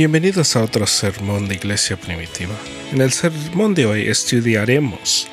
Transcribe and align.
Bienvenidos 0.00 0.56
a 0.56 0.62
otro 0.62 0.86
sermón 0.86 1.46
de 1.46 1.56
Iglesia 1.56 1.94
Primitiva. 1.94 2.54
En 2.90 3.02
el 3.02 3.12
sermón 3.12 3.74
de 3.74 3.84
hoy 3.84 4.08
estudiaremos 4.08 5.28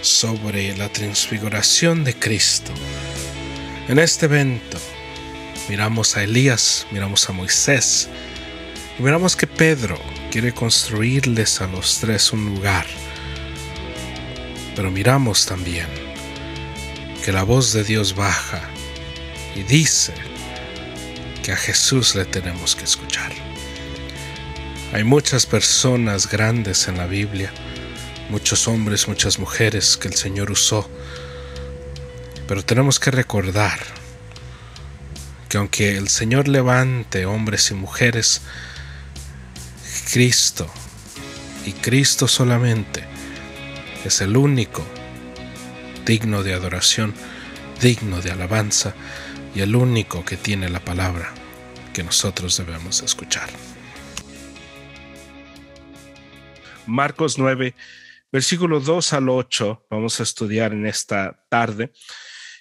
sobre 0.00 0.76
la 0.76 0.88
transfiguración 0.88 2.02
de 2.02 2.14
Cristo. 2.14 2.72
En 3.86 4.00
este 4.00 4.26
evento 4.26 4.78
miramos 5.68 6.16
a 6.16 6.24
Elías, 6.24 6.88
miramos 6.90 7.28
a 7.28 7.32
Moisés 7.32 8.08
y 8.98 9.02
miramos 9.04 9.36
que 9.36 9.46
Pedro 9.46 9.96
quiere 10.32 10.52
construirles 10.52 11.60
a 11.60 11.68
los 11.68 12.00
tres 12.00 12.32
un 12.32 12.46
lugar. 12.46 12.86
Pero 14.74 14.90
miramos 14.90 15.46
también 15.46 15.86
que 17.24 17.30
la 17.30 17.44
voz 17.44 17.72
de 17.72 17.84
Dios 17.84 18.16
baja 18.16 18.68
y 19.54 19.62
dice 19.62 20.14
que 21.44 21.52
a 21.52 21.56
Jesús 21.56 22.16
le 22.16 22.24
tenemos 22.24 22.74
que 22.74 22.82
escuchar. 22.82 23.49
Hay 24.92 25.04
muchas 25.04 25.46
personas 25.46 26.28
grandes 26.28 26.88
en 26.88 26.98
la 26.98 27.06
Biblia, 27.06 27.52
muchos 28.28 28.66
hombres, 28.66 29.06
muchas 29.06 29.38
mujeres 29.38 29.96
que 29.96 30.08
el 30.08 30.14
Señor 30.14 30.50
usó, 30.50 30.90
pero 32.48 32.64
tenemos 32.64 32.98
que 32.98 33.12
recordar 33.12 33.78
que 35.48 35.58
aunque 35.58 35.96
el 35.96 36.08
Señor 36.08 36.48
levante 36.48 37.24
hombres 37.24 37.70
y 37.70 37.74
mujeres, 37.74 38.42
Cristo 40.12 40.68
y 41.64 41.72
Cristo 41.72 42.26
solamente 42.26 43.04
es 44.04 44.20
el 44.20 44.36
único 44.36 44.84
digno 46.04 46.42
de 46.42 46.52
adoración, 46.52 47.14
digno 47.80 48.20
de 48.22 48.32
alabanza 48.32 48.94
y 49.54 49.60
el 49.60 49.76
único 49.76 50.24
que 50.24 50.36
tiene 50.36 50.68
la 50.68 50.80
palabra 50.80 51.32
que 51.92 52.02
nosotros 52.02 52.56
debemos 52.56 53.02
escuchar. 53.02 53.69
Marcos 56.86 57.38
9, 57.38 57.74
versículo 58.32 58.80
2 58.80 59.12
al 59.12 59.28
8, 59.28 59.86
vamos 59.90 60.20
a 60.20 60.22
estudiar 60.22 60.72
en 60.72 60.86
esta 60.86 61.44
tarde 61.48 61.92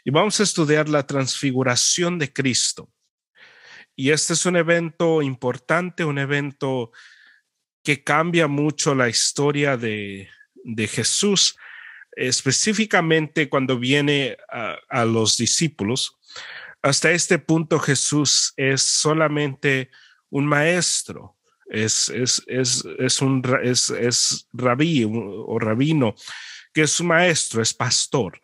y 0.03 0.12
vamos 0.12 0.39
a 0.39 0.44
estudiar 0.44 0.89
la 0.89 1.06
transfiguración 1.06 2.20
de 2.20 2.31
Cristo. 2.31 2.92
Y 3.95 4.12
este 4.12 4.34
es 4.34 4.45
un 4.45 4.56
evento 4.56 5.22
importante, 5.22 6.06
un 6.06 6.20
evento 6.20 6.92
que 7.84 8.03
cambia 8.03 8.47
mucho 8.47 8.95
la 8.95 9.09
historia 9.09 9.78
de, 9.78 10.30
de 10.64 10.88
Jesús, 10.88 11.58
específicamente 12.12 13.50
cuando 13.50 13.78
viene 13.78 14.38
a, 14.52 14.78
a 14.90 15.06
los 15.06 15.38
discípulos. 15.38 16.17
Hasta 16.81 17.12
este 17.12 17.40
punto 17.40 17.80
Jesús 17.80 18.53
es 18.56 18.81
solamente 18.81 19.90
un 20.30 20.45
maestro, 20.45 21.38
es, 21.70 22.09
es, 22.09 22.44
es, 22.48 22.86
es 22.98 23.22
un 23.22 23.44
es, 23.64 23.89
es 23.89 24.48
rabí 24.52 25.06
o 25.06 25.59
rabino, 25.59 26.16
que 26.73 26.81
es 26.81 27.00
un 27.00 27.08
maestro, 27.08 27.62
es 27.62 27.73
pastor 27.73 28.39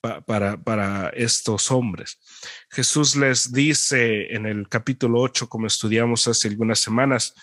para, 0.00 0.56
para 0.56 1.08
estos 1.10 1.70
hombres. 1.70 2.18
Jesús 2.70 3.16
les 3.16 3.52
dice 3.52 4.34
en 4.34 4.46
el 4.46 4.68
capítulo 4.68 5.20
8, 5.20 5.48
como 5.48 5.66
estudiamos 5.66 6.26
hace 6.28 6.48
algunas 6.48 6.78
semanas, 6.78 7.34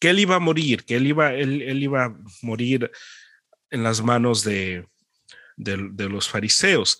que 0.00 0.10
él 0.10 0.20
iba 0.20 0.36
a 0.36 0.40
morir, 0.40 0.84
que 0.84 0.96
él 0.96 1.06
iba, 1.06 1.34
él, 1.34 1.62
él 1.62 1.82
iba 1.82 2.04
a 2.04 2.16
morir 2.42 2.90
en 3.70 3.82
las 3.82 4.02
manos 4.02 4.42
de, 4.44 4.86
de, 5.56 5.88
de 5.92 6.08
los 6.08 6.28
fariseos. 6.28 6.98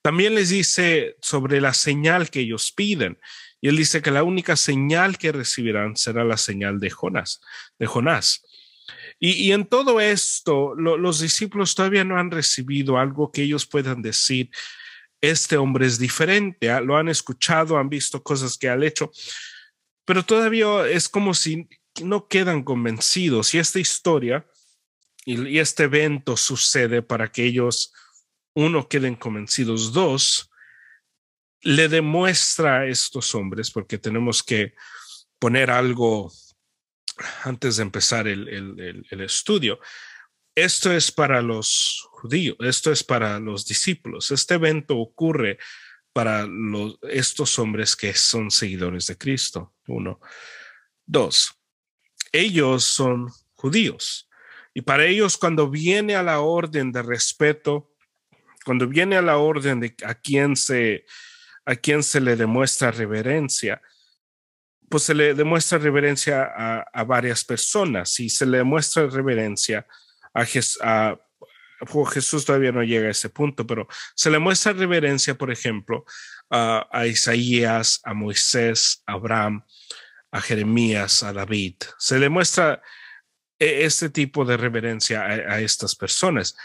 También 0.00 0.34
les 0.34 0.50
dice 0.50 1.16
sobre 1.20 1.60
la 1.60 1.74
señal 1.74 2.30
que 2.30 2.40
ellos 2.40 2.72
piden. 2.72 3.18
Y 3.60 3.68
él 3.68 3.76
dice 3.76 4.02
que 4.02 4.10
la 4.10 4.22
única 4.22 4.56
señal 4.56 5.18
que 5.18 5.32
recibirán 5.32 5.96
será 5.96 6.24
la 6.24 6.36
señal 6.36 6.78
de 6.78 6.90
Jonás, 6.90 7.40
de 7.78 7.86
Jonás. 7.86 8.42
Y, 9.18 9.52
en 9.52 9.66
todo 9.66 9.98
esto, 9.98 10.74
lo, 10.74 10.98
los 10.98 11.20
discípulos 11.20 11.74
todavía 11.74 12.04
no 12.04 12.18
han 12.18 12.30
recibido 12.30 12.98
algo 12.98 13.32
que 13.32 13.42
ellos 13.42 13.66
puedan 13.66 14.02
decir, 14.02 14.50
este 15.22 15.56
hombre 15.56 15.86
es 15.86 15.98
diferente, 15.98 16.70
¿ah? 16.70 16.82
lo 16.82 16.98
han 16.98 17.08
escuchado, 17.08 17.78
han 17.78 17.88
visto 17.88 18.22
cosas 18.22 18.58
que 18.58 18.68
ha 18.68 18.76
hecho, 18.84 19.10
pero 20.04 20.22
todavía 20.22 20.86
es 20.86 21.08
como 21.08 21.32
si 21.32 21.66
no 22.02 22.28
quedan 22.28 22.62
convencidos. 22.62 23.54
Y 23.54 23.58
esta 23.58 23.80
historia 23.80 24.46
y, 25.24 25.48
y 25.48 25.58
este 25.60 25.84
evento 25.84 26.36
sucede 26.36 27.00
para 27.00 27.32
que 27.32 27.44
ellos, 27.44 27.94
uno, 28.54 28.86
queden 28.86 29.16
convencidos, 29.16 29.94
dos, 29.94 30.50
le 31.62 31.88
demuestra 31.88 32.80
a 32.80 32.86
estos 32.86 33.34
hombres, 33.34 33.70
porque 33.70 33.98
tenemos 33.98 34.42
que 34.42 34.74
poner 35.38 35.70
algo 35.70 36.32
antes 37.44 37.76
de 37.76 37.82
empezar 37.82 38.28
el, 38.28 39.06
estudio. 39.10 39.80
Esto 40.54 40.92
es 40.92 41.10
para 41.12 41.42
los 41.42 42.06
judíos, 42.12 42.56
esto 42.60 42.90
es 42.90 43.04
para 43.04 43.38
los 43.40 43.66
discípulos. 43.66 44.30
Este 44.30 44.54
evento 44.54 44.96
ocurre 44.96 45.58
para 46.12 46.48
estos 47.10 47.58
hombres 47.58 47.94
que 47.94 48.14
son 48.14 48.50
seguidores 48.50 49.06
de 49.06 49.18
Cristo. 49.18 49.74
Uno. 49.86 50.20
Dos, 51.04 51.54
ellos 52.32 52.84
son 52.84 53.28
judíos. 53.54 54.28
Y 54.74 54.82
para 54.82 55.06
ellos, 55.06 55.36
cuando 55.36 55.70
viene 55.70 56.16
a 56.16 56.22
la 56.22 56.40
orden 56.40 56.92
de 56.92 57.02
respeto, 57.02 57.92
cuando 58.64 58.86
viene 58.86 59.16
a 59.16 59.22
la 59.22 59.38
orden 59.38 59.80
de 59.80 59.94
a 60.04 60.14
quién 60.14 60.56
se, 60.56 61.06
a 61.66 61.74
quien 61.74 62.02
se 62.02 62.20
le 62.20 62.36
demuestra 62.36 62.92
reverencia, 62.92 63.82
pues 64.88 65.02
se 65.02 65.14
le 65.14 65.34
demuestra 65.34 65.78
reverencia 65.78 66.84
a, 66.92 67.04
varias 67.04 67.44
personas 67.44 68.20
y 68.20 68.30
se 68.30 68.46
le 68.46 68.58
demuestra 68.58 69.08
reverencia 69.08 69.86
a, 70.32 70.44
Jes, 70.44 70.78
a 70.80 71.18
Jesús 72.12 72.44
todavía 72.44 72.70
no 72.70 72.84
llega 72.84 73.08
a 73.08 73.10
ese 73.10 73.28
punto, 73.28 73.66
pero 73.66 73.88
se 74.14 74.30
le 74.30 74.38
muestra 74.38 74.72
reverencia, 74.72 75.34
por 75.34 75.50
ejemplo, 75.50 76.04
a, 76.48 77.06
Isaías, 77.06 78.00
a 78.04 78.14
Moisés, 78.14 79.02
a 79.06 79.14
Abraham, 79.14 79.64
a 80.30 80.40
Jeremías, 80.40 81.24
a 81.24 81.32
David. 81.32 81.76
Se 81.98 82.20
le 82.20 82.28
muestra 82.28 82.80
este 83.58 84.10
tipo 84.10 84.44
de 84.44 84.56
reverencia 84.56 85.24
a 85.24 85.60
estas 85.60 85.96
personas. 85.96 86.56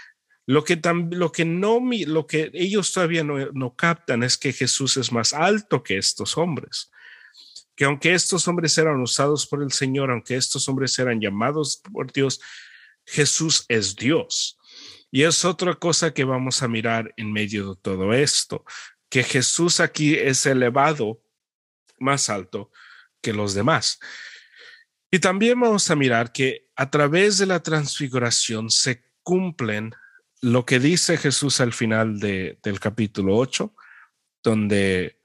Lo 0.51 0.65
que, 0.65 0.81
lo 1.11 1.31
que, 1.31 1.45
no, 1.45 1.79
lo 2.07 2.27
que 2.27 2.51
ellos 2.53 2.91
todavía 2.91 3.23
no, 3.23 3.37
no 3.53 3.73
captan 3.73 4.21
es 4.21 4.37
que 4.37 4.51
Jesús 4.51 4.97
es 4.97 5.09
más 5.13 5.31
alto 5.31 5.81
que 5.81 5.97
estos 5.97 6.37
hombres. 6.37 6.91
Que 7.73 7.85
aunque 7.85 8.13
estos 8.13 8.49
hombres 8.49 8.77
eran 8.77 8.99
usados 8.99 9.47
por 9.47 9.63
el 9.63 9.71
Señor, 9.71 10.11
aunque 10.11 10.35
estos 10.35 10.67
hombres 10.67 10.99
eran 10.99 11.21
llamados 11.21 11.81
por 11.93 12.11
Dios, 12.11 12.41
Jesús 13.05 13.63
es 13.69 13.95
Dios. 13.95 14.59
Y 15.09 15.23
es 15.23 15.45
otra 15.45 15.75
cosa 15.75 16.13
que 16.13 16.25
vamos 16.25 16.61
a 16.61 16.67
mirar 16.67 17.13
en 17.15 17.31
medio 17.31 17.75
de 17.75 17.81
todo 17.81 18.13
esto, 18.13 18.65
que 19.07 19.23
Jesús 19.23 19.79
aquí 19.79 20.15
es 20.15 20.45
elevado 20.45 21.23
más 21.97 22.29
alto 22.29 22.73
que 23.21 23.31
los 23.31 23.53
demás. 23.53 23.99
Y 25.09 25.19
también 25.19 25.57
vamos 25.57 25.89
a 25.89 25.95
mirar 25.95 26.33
que 26.33 26.67
a 26.75 26.89
través 26.89 27.37
de 27.37 27.45
la 27.45 27.63
transfiguración 27.63 28.69
se 28.69 29.05
cumplen 29.23 29.95
lo 30.41 30.65
que 30.65 30.79
dice 30.79 31.17
Jesús 31.17 31.61
al 31.61 31.71
final 31.71 32.19
de, 32.19 32.59
del 32.63 32.79
capítulo 32.79 33.37
8, 33.37 33.75
donde 34.43 35.19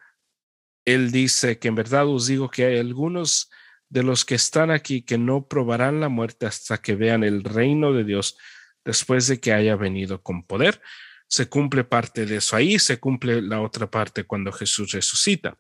él 0.84 1.10
dice 1.10 1.59
que 1.59 1.69
en 1.69 1.75
verdad 1.75 2.06
os 2.06 2.27
digo 2.27 2.50
que 2.50 2.66
hay 2.66 2.78
algunos 2.78 3.50
de 3.88 4.03
los 4.03 4.25
que 4.25 4.34
están 4.34 4.71
aquí 4.71 5.03
que 5.03 5.19
no 5.19 5.49
probarán 5.49 6.00
la 6.00 6.09
muerte 6.09 6.47
hasta 6.47 6.78
que 6.78 6.94
vean 6.94 7.25
el 7.25 7.44
reino 7.44 7.93
de 7.93 8.05
Dios 8.05 8.37
después 8.84 9.26
de 9.26 9.41
que 9.41 9.53
haya 9.53 9.76
venido 9.76 10.22
con 10.22 10.44
poder. 10.44 10.81
Se 11.28 11.49
cumple 11.49 11.82
parte 11.82 12.26
de 12.26 12.37
eso 12.37 12.55
ahí, 12.55 12.78
se 12.78 12.99
cumple 12.99 13.43
la 13.43 13.60
otra 13.60 13.91
parte 13.91 14.25
cuando 14.25 14.53
Jesús 14.53 14.93
resucita. 14.93 15.59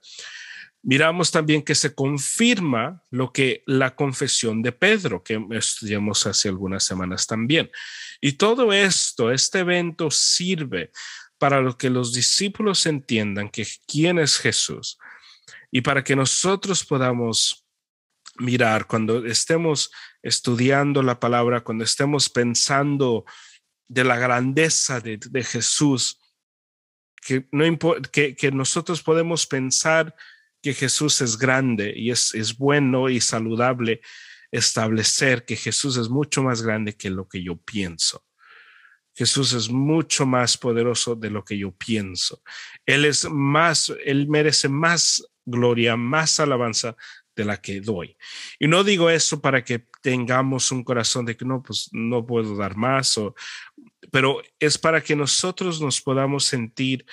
Miramos 0.88 1.32
también 1.32 1.62
que 1.62 1.74
se 1.74 1.96
confirma 1.96 3.02
lo 3.10 3.32
que 3.32 3.64
la 3.66 3.96
confesión 3.96 4.62
de 4.62 4.70
Pedro, 4.70 5.20
que 5.20 5.44
estudiamos 5.50 6.24
hace 6.28 6.48
algunas 6.48 6.84
semanas 6.84 7.26
también. 7.26 7.72
Y 8.20 8.34
todo 8.34 8.72
esto, 8.72 9.32
este 9.32 9.58
evento 9.58 10.12
sirve 10.12 10.92
para 11.38 11.60
que 11.72 11.90
los 11.90 12.14
discípulos 12.14 12.86
entiendan 12.86 13.48
que 13.48 13.66
quién 13.88 14.20
es 14.20 14.38
Jesús 14.38 14.96
y 15.72 15.80
para 15.80 16.04
que 16.04 16.14
nosotros 16.14 16.84
podamos 16.84 17.66
mirar 18.36 18.86
cuando 18.86 19.26
estemos 19.26 19.90
estudiando 20.22 21.02
la 21.02 21.18
palabra, 21.18 21.64
cuando 21.64 21.82
estemos 21.82 22.28
pensando 22.28 23.24
de 23.88 24.04
la 24.04 24.18
grandeza 24.18 25.00
de, 25.00 25.18
de 25.18 25.42
Jesús, 25.42 26.20
que, 27.20 27.48
no 27.50 27.64
que, 28.12 28.36
que 28.36 28.52
nosotros 28.52 29.02
podemos 29.02 29.48
pensar 29.48 30.14
que 30.66 30.74
Jesús 30.74 31.20
es 31.20 31.38
grande 31.38 31.92
y 31.94 32.10
es, 32.10 32.34
es 32.34 32.58
bueno 32.58 33.08
y 33.08 33.20
saludable 33.20 34.00
establecer 34.50 35.44
que 35.44 35.54
Jesús 35.54 35.96
es 35.96 36.08
mucho 36.08 36.42
más 36.42 36.60
grande 36.60 36.96
que 36.96 37.08
lo 37.08 37.28
que 37.28 37.40
yo 37.40 37.56
pienso. 37.56 38.24
Jesús 39.14 39.52
es 39.52 39.70
mucho 39.70 40.26
más 40.26 40.58
poderoso 40.58 41.14
de 41.14 41.30
lo 41.30 41.44
que 41.44 41.56
yo 41.56 41.70
pienso. 41.70 42.42
Él 42.84 43.04
es 43.04 43.30
más, 43.30 43.92
él 44.04 44.26
merece 44.28 44.68
más 44.68 45.24
gloria, 45.44 45.96
más 45.96 46.40
alabanza 46.40 46.96
de 47.36 47.44
la 47.44 47.60
que 47.60 47.80
doy. 47.80 48.16
Y 48.58 48.66
no 48.66 48.82
digo 48.82 49.08
eso 49.08 49.40
para 49.40 49.62
que 49.62 49.86
tengamos 50.02 50.72
un 50.72 50.82
corazón 50.82 51.26
de 51.26 51.36
que 51.36 51.44
no, 51.44 51.62
pues 51.62 51.90
no 51.92 52.26
puedo 52.26 52.56
dar 52.56 52.76
más, 52.76 53.16
o, 53.18 53.36
pero 54.10 54.42
es 54.58 54.78
para 54.78 55.00
que 55.00 55.14
nosotros 55.14 55.80
nos 55.80 56.00
podamos 56.00 56.44
sentir 56.44 57.06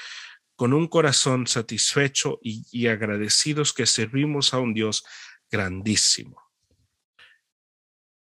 con 0.63 0.71
un 0.71 0.87
corazón 0.87 1.45
satisfecho 1.45 2.39
y, 2.41 2.87
agradecidos 2.87 3.73
que 3.73 3.85
servimos 3.85 4.53
a 4.53 4.59
un 4.59 4.73
Dios 4.73 5.03
grandísimo. 5.51 6.41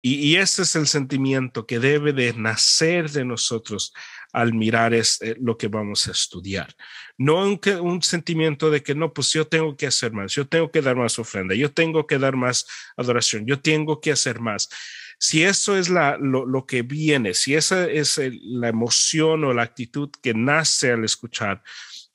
Y, 0.00 0.36
ese 0.36 0.62
es 0.62 0.74
el 0.74 0.86
sentimiento 0.86 1.66
que 1.66 1.78
debe 1.78 2.14
de 2.14 2.32
nacer 2.32 3.10
de 3.10 3.26
nosotros 3.26 3.92
al 4.32 4.54
mirar 4.54 4.94
este, 4.94 5.36
lo 5.38 5.58
que 5.58 5.68
vamos 5.68 6.08
a 6.08 6.12
estudiar. 6.12 6.74
No 7.18 7.44
un, 7.44 8.02
sentimiento 8.02 8.70
de 8.70 8.82
que 8.82 8.94
no, 8.94 9.12
pues 9.12 9.30
yo 9.34 9.46
tengo 9.46 9.76
que 9.76 9.86
hacer 9.86 10.12
más, 10.12 10.32
yo 10.32 10.48
tengo 10.48 10.70
que 10.70 10.80
dar 10.80 10.96
más 10.96 11.18
ofrenda, 11.18 11.54
yo 11.54 11.70
tengo 11.70 12.06
que 12.06 12.16
dar 12.16 12.36
más 12.36 12.66
adoración, 12.96 13.44
yo 13.44 13.60
tengo 13.60 14.00
que 14.00 14.12
hacer 14.12 14.40
más. 14.40 14.70
Si 15.18 15.42
eso 15.42 15.76
es 15.76 15.90
la, 15.90 16.16
lo, 16.16 16.46
lo 16.46 16.64
que 16.64 16.80
viene, 16.80 17.34
si 17.34 17.54
esa 17.54 17.84
es 17.84 18.18
la 18.40 18.70
emoción 18.70 19.44
o 19.44 19.52
la 19.52 19.60
actitud 19.60 20.08
que 20.22 20.32
nace 20.32 20.92
al 20.92 21.04
escuchar, 21.04 21.62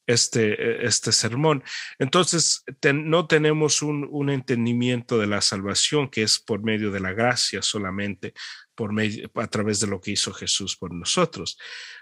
este, 0.08 0.86
este 0.86 1.12
sermón. 1.12 1.64
Entonces, 2.00 2.64
no 2.94 3.28
tenemos 3.28 3.82
un, 3.82 4.08
un, 4.12 4.30
entendimiento 4.30 5.18
de 5.18 5.28
la 5.28 5.42
salvación 5.42 6.10
que 6.10 6.24
es 6.24 6.40
por 6.40 6.64
medio 6.64 6.92
de 6.92 7.00
la 7.00 7.14
gracia 7.14 7.62
solamente, 7.62 8.34
por 8.76 8.94
medio, 8.94 9.32
a 9.36 9.48
través 9.48 9.80
de 9.80 9.88
lo 9.88 10.00
que 10.02 10.12
hizo 10.12 10.34
Jesús 10.34 10.76
por 10.76 10.94
nosotros. 10.94 11.58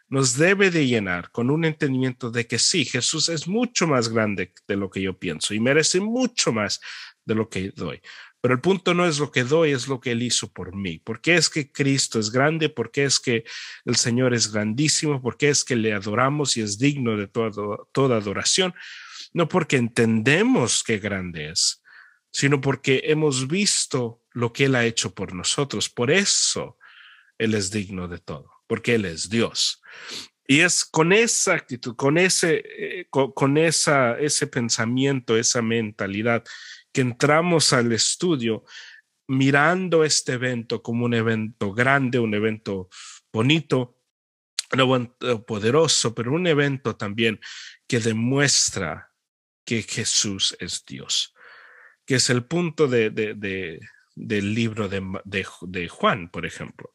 Nos 0.08 0.38
debe 0.38 0.70
de 0.72 0.88
llenar 0.88 1.32
con 1.32 1.50
un 1.50 1.66
entendimiento 1.66 2.30
de 2.32 2.46
que 2.46 2.60
sí, 2.60 2.86
Jesús 2.86 3.30
es 3.30 3.48
mucho 3.48 3.88
más 3.88 4.10
grande 4.10 4.54
de 4.68 4.76
lo 4.76 4.90
que 4.90 5.02
yo 5.02 5.18
pienso 5.18 5.54
y 5.54 5.60
merece 5.60 6.00
mucho 6.00 6.52
más 6.52 6.82
de 7.26 7.36
lo 7.36 7.50
que 7.50 7.72
doy. 7.76 8.02
Pero 8.44 8.56
el 8.56 8.60
punto 8.60 8.94
no 8.94 9.06
es 9.06 9.20
lo 9.20 9.32
que 9.32 9.46
doy, 9.46 9.72
es 9.72 9.88
lo 9.88 10.02
que 10.02 10.12
Él 10.12 10.22
hizo 10.22 10.52
por 10.52 10.76
mí. 10.76 11.00
¿Por 11.00 11.22
qué 11.22 11.36
es 11.36 11.50
que 11.50 11.72
Cristo 11.72 12.20
es 12.20 12.30
grande? 12.30 12.68
¿Por 12.68 12.92
qué 12.92 13.06
es 13.06 13.18
que 13.18 13.46
el 13.86 13.96
Señor 13.96 14.34
es 14.34 14.52
grandísimo? 14.52 15.22
¿Por 15.22 15.38
qué 15.38 15.48
es 15.48 15.64
que 15.64 15.78
le 15.78 15.94
adoramos 15.94 16.58
y 16.58 16.62
es 16.62 16.78
digno 16.78 17.16
de 17.16 17.28
toda, 17.28 17.78
toda 17.94 18.18
adoración? 18.18 18.76
No 19.32 19.48
porque 19.48 19.78
entendemos 19.78 20.84
qué 20.84 21.00
grande 21.00 21.52
es, 21.52 21.82
sino 22.32 22.60
porque 22.60 23.04
hemos 23.06 23.48
visto 23.48 24.22
lo 24.34 24.52
que 24.52 24.66
Él 24.66 24.76
ha 24.76 24.84
hecho 24.84 25.16
por 25.16 25.34
nosotros. 25.34 25.90
Por 25.90 26.12
eso 26.12 26.78
Él 27.38 27.54
es 27.54 27.72
digno 27.72 28.10
de 28.10 28.18
todo, 28.18 28.52
porque 28.68 28.96
Él 28.96 29.06
es 29.06 29.30
Dios. 29.30 29.82
Y 30.46 30.60
es 30.60 30.84
con 30.84 31.14
esa 31.14 31.54
actitud, 31.54 31.96
con 31.96 32.18
ese, 32.18 32.62
eh, 32.66 33.08
con, 33.10 33.58
esa, 33.58 34.20
ese 34.20 34.48
pensamiento, 34.48 35.38
esa 35.38 35.62
mentalidad 35.62 36.44
que 36.94 37.02
entramos 37.02 37.74
al 37.74 37.92
estudio 37.92 38.64
mirando 39.28 40.04
este 40.04 40.34
evento 40.34 40.82
como 40.82 41.06
un 41.06 41.14
evento 41.14 41.74
grande, 41.74 42.20
un 42.20 42.34
evento 42.34 42.90
bonito, 43.32 43.98
evento 44.72 45.46
poderoso, 45.46 46.14
pero 46.14 46.34
un 46.34 46.48
evento 46.48 46.96
también 46.96 47.40
que 47.88 48.00
demuestra 48.00 49.12
que 49.66 49.82
Jesús 49.82 50.56
es 50.60 50.86
Dios, 50.86 51.34
que 52.06 52.16
es 52.16 52.30
el 52.30 52.46
punto 52.46 52.88
de, 52.88 53.10
de, 53.10 53.34
de, 53.34 53.80
del 54.16 54.54
libro 54.54 54.90
de, 54.90 55.88
Juan, 55.88 56.30
por 56.30 56.46
ejemplo. 56.46 56.94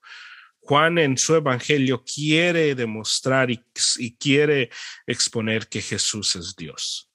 Juan 0.60 0.98
en 0.98 1.16
su 1.16 1.34
evangelio 1.34 2.04
quiere 2.04 2.74
demostrar 2.74 3.50
y, 3.50 3.64
y 3.96 4.16
quiere 4.16 4.70
exponer 5.06 5.68
que 5.68 5.80
Jesús 5.80 6.36
es 6.36 6.54
Dios. 6.56 7.10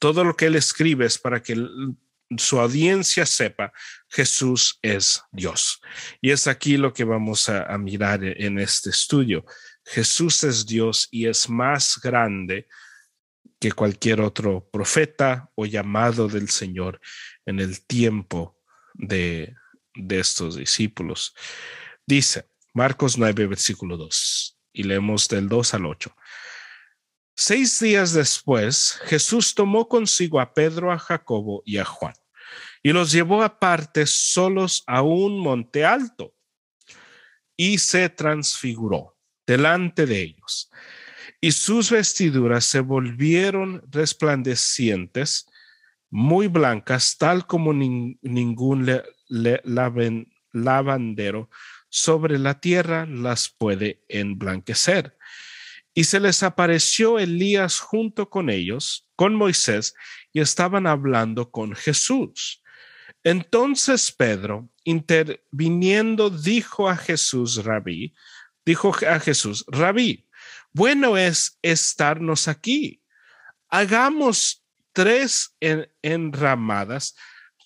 Todo 0.00 0.24
lo 0.24 0.36
que 0.36 0.46
él 0.46 0.56
escribe 0.56 1.06
es 1.06 1.16
para 1.16 1.40
que 1.40 1.56
su 2.36 2.58
audiencia 2.58 3.24
sepa, 3.24 3.72
Jesús 4.08 4.78
es 4.82 5.22
Dios. 5.30 5.80
Y 6.20 6.30
es 6.30 6.46
aquí 6.46 6.76
lo 6.76 6.92
que 6.92 7.04
vamos 7.04 7.48
a, 7.48 7.76
mirar 7.78 8.24
en 8.24 8.58
este 8.58 8.90
estudio. 8.90 9.44
Jesús 9.84 10.42
es 10.44 10.66
Dios 10.66 11.08
y 11.10 11.26
es 11.26 11.48
más 11.48 12.00
grande 12.02 12.66
que 13.60 13.72
cualquier 13.72 14.20
otro 14.20 14.68
profeta 14.70 15.50
o 15.54 15.66
llamado 15.66 16.28
del 16.28 16.48
Señor 16.48 17.00
en 17.46 17.60
el 17.60 17.86
tiempo 17.86 18.58
de, 18.94 19.54
de 19.94 20.18
estos 20.18 20.56
discípulos. 20.56 21.34
Dice 22.06 22.48
Marcos 22.74 23.16
9, 23.16 23.46
versículo 23.46 23.96
2, 23.96 24.58
y 24.72 24.82
leemos 24.82 25.28
del 25.28 25.48
2 25.48 25.74
al 25.74 25.86
8. 25.86 26.14
Seis 27.38 27.78
días 27.80 28.14
después, 28.14 28.98
Jesús 29.04 29.54
tomó 29.54 29.88
consigo 29.88 30.40
a 30.40 30.54
Pedro, 30.54 30.90
a 30.90 30.98
Jacobo 30.98 31.62
y 31.66 31.76
a 31.76 31.84
Juan, 31.84 32.14
y 32.82 32.92
los 32.92 33.12
llevó 33.12 33.42
aparte 33.42 34.06
solos 34.06 34.82
a 34.86 35.02
un 35.02 35.38
monte 35.38 35.84
alto, 35.84 36.34
y 37.54 37.76
se 37.76 38.08
transfiguró 38.08 39.18
delante 39.46 40.06
de 40.06 40.22
ellos, 40.22 40.70
y 41.38 41.52
sus 41.52 41.90
vestiduras 41.90 42.64
se 42.64 42.80
volvieron 42.80 43.82
resplandecientes, 43.90 45.46
muy 46.08 46.48
blancas, 46.48 47.18
tal 47.18 47.46
como 47.46 47.74
nin 47.74 48.18
ningún 48.22 48.90
lavandero 50.52 51.50
sobre 51.90 52.38
la 52.38 52.60
tierra 52.60 53.04
las 53.04 53.50
puede 53.50 54.04
emblanquecer. 54.08 55.18
Y 55.98 56.04
se 56.04 56.20
les 56.20 56.42
apareció 56.42 57.18
Elías 57.18 57.80
junto 57.80 58.28
con 58.28 58.50
ellos, 58.50 59.08
con 59.16 59.34
Moisés, 59.34 59.94
y 60.30 60.40
estaban 60.40 60.86
hablando 60.86 61.50
con 61.50 61.74
Jesús. 61.74 62.62
Entonces 63.24 64.12
Pedro, 64.12 64.68
interviniendo, 64.84 66.28
dijo 66.28 66.90
a 66.90 66.98
Jesús, 66.98 67.64
rabí, 67.64 68.14
dijo 68.66 68.94
a 69.08 69.18
Jesús, 69.20 69.64
rabí, 69.68 70.28
bueno 70.70 71.16
es 71.16 71.58
estarnos 71.62 72.46
aquí. 72.46 73.02
Hagamos 73.70 74.66
tres 74.92 75.56
en, 75.60 75.90
enramadas, 76.02 77.16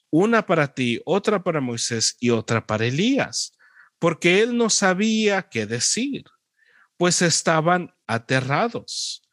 una 0.09 0.47
para 0.47 0.73
ti, 0.73 1.01
otra 1.05 1.43
para 1.43 1.61
Moisés 1.61 2.17
y 2.21 2.31
otra 2.31 2.65
para 2.65 2.87
Elías, 2.87 3.59
porque 3.99 4.41
él 4.41 4.57
no 4.57 4.71
sabía 4.71 5.49
qué 5.49 5.67
decir 5.67 6.27
pues 7.01 7.23
estaban 7.23 7.95
aterrados. 8.07 9.27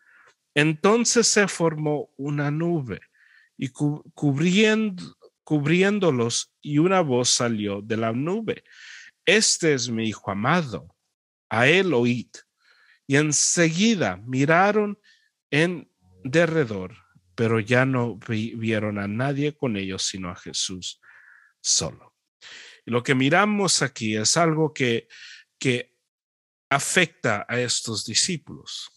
Entonces 0.55 1.27
se 1.27 1.49
formó 1.49 2.13
una 2.15 2.49
nube 2.49 3.01
y 3.57 3.67
cubriendo, 3.67 5.03
cubriéndolos 5.43 6.53
y 6.61 6.77
una 6.77 7.01
voz 7.01 7.27
salió 7.27 7.81
de 7.81 7.97
la 7.97 8.13
nube. 8.13 8.63
Este 9.25 9.73
es 9.73 9.89
mi 9.89 10.07
hijo 10.07 10.31
amado, 10.31 10.95
a 11.49 11.67
él 11.67 11.93
oíd. 11.93 12.29
Y 13.05 13.17
enseguida 13.17 14.15
miraron 14.25 14.97
en 15.51 15.91
derredor, 16.23 16.95
pero 17.35 17.59
ya 17.59 17.85
no 17.85 18.15
vi, 18.15 18.55
vieron 18.55 18.97
a 18.97 19.09
nadie 19.09 19.57
con 19.57 19.75
ellos, 19.75 20.03
sino 20.03 20.29
a 20.29 20.37
Jesús 20.37 21.01
solo. 21.59 22.15
Y 22.85 22.91
lo 22.91 23.03
que 23.03 23.13
miramos 23.13 23.81
aquí 23.81 24.15
es 24.15 24.37
algo 24.37 24.73
que, 24.73 25.09
que 25.59 25.96
afecta 26.69 27.45
a 27.47 27.59
estos 27.59 28.05
discípulos. 28.05 28.91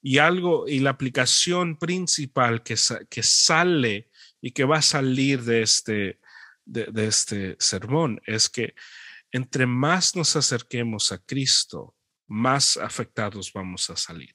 Y 0.00 0.18
algo, 0.18 0.68
y 0.68 0.78
la 0.78 0.90
aplicación 0.90 1.76
principal 1.76 2.62
que, 2.62 2.76
que 3.10 3.22
sale 3.22 4.10
y 4.40 4.52
que 4.52 4.64
va 4.64 4.78
a 4.78 4.82
salir 4.82 5.42
de 5.42 5.62
este, 5.62 6.20
de, 6.64 7.06
este 7.06 7.56
sermón 7.58 8.20
es 8.24 8.48
que 8.48 8.74
entre 9.32 9.66
más 9.66 10.14
nos 10.14 10.36
acerquemos 10.36 11.12
a 11.12 11.18
Cristo, 11.18 11.94
más 12.28 12.76
afectados 12.76 13.52
vamos 13.52 13.90
a 13.90 13.96
salir. 13.96 14.34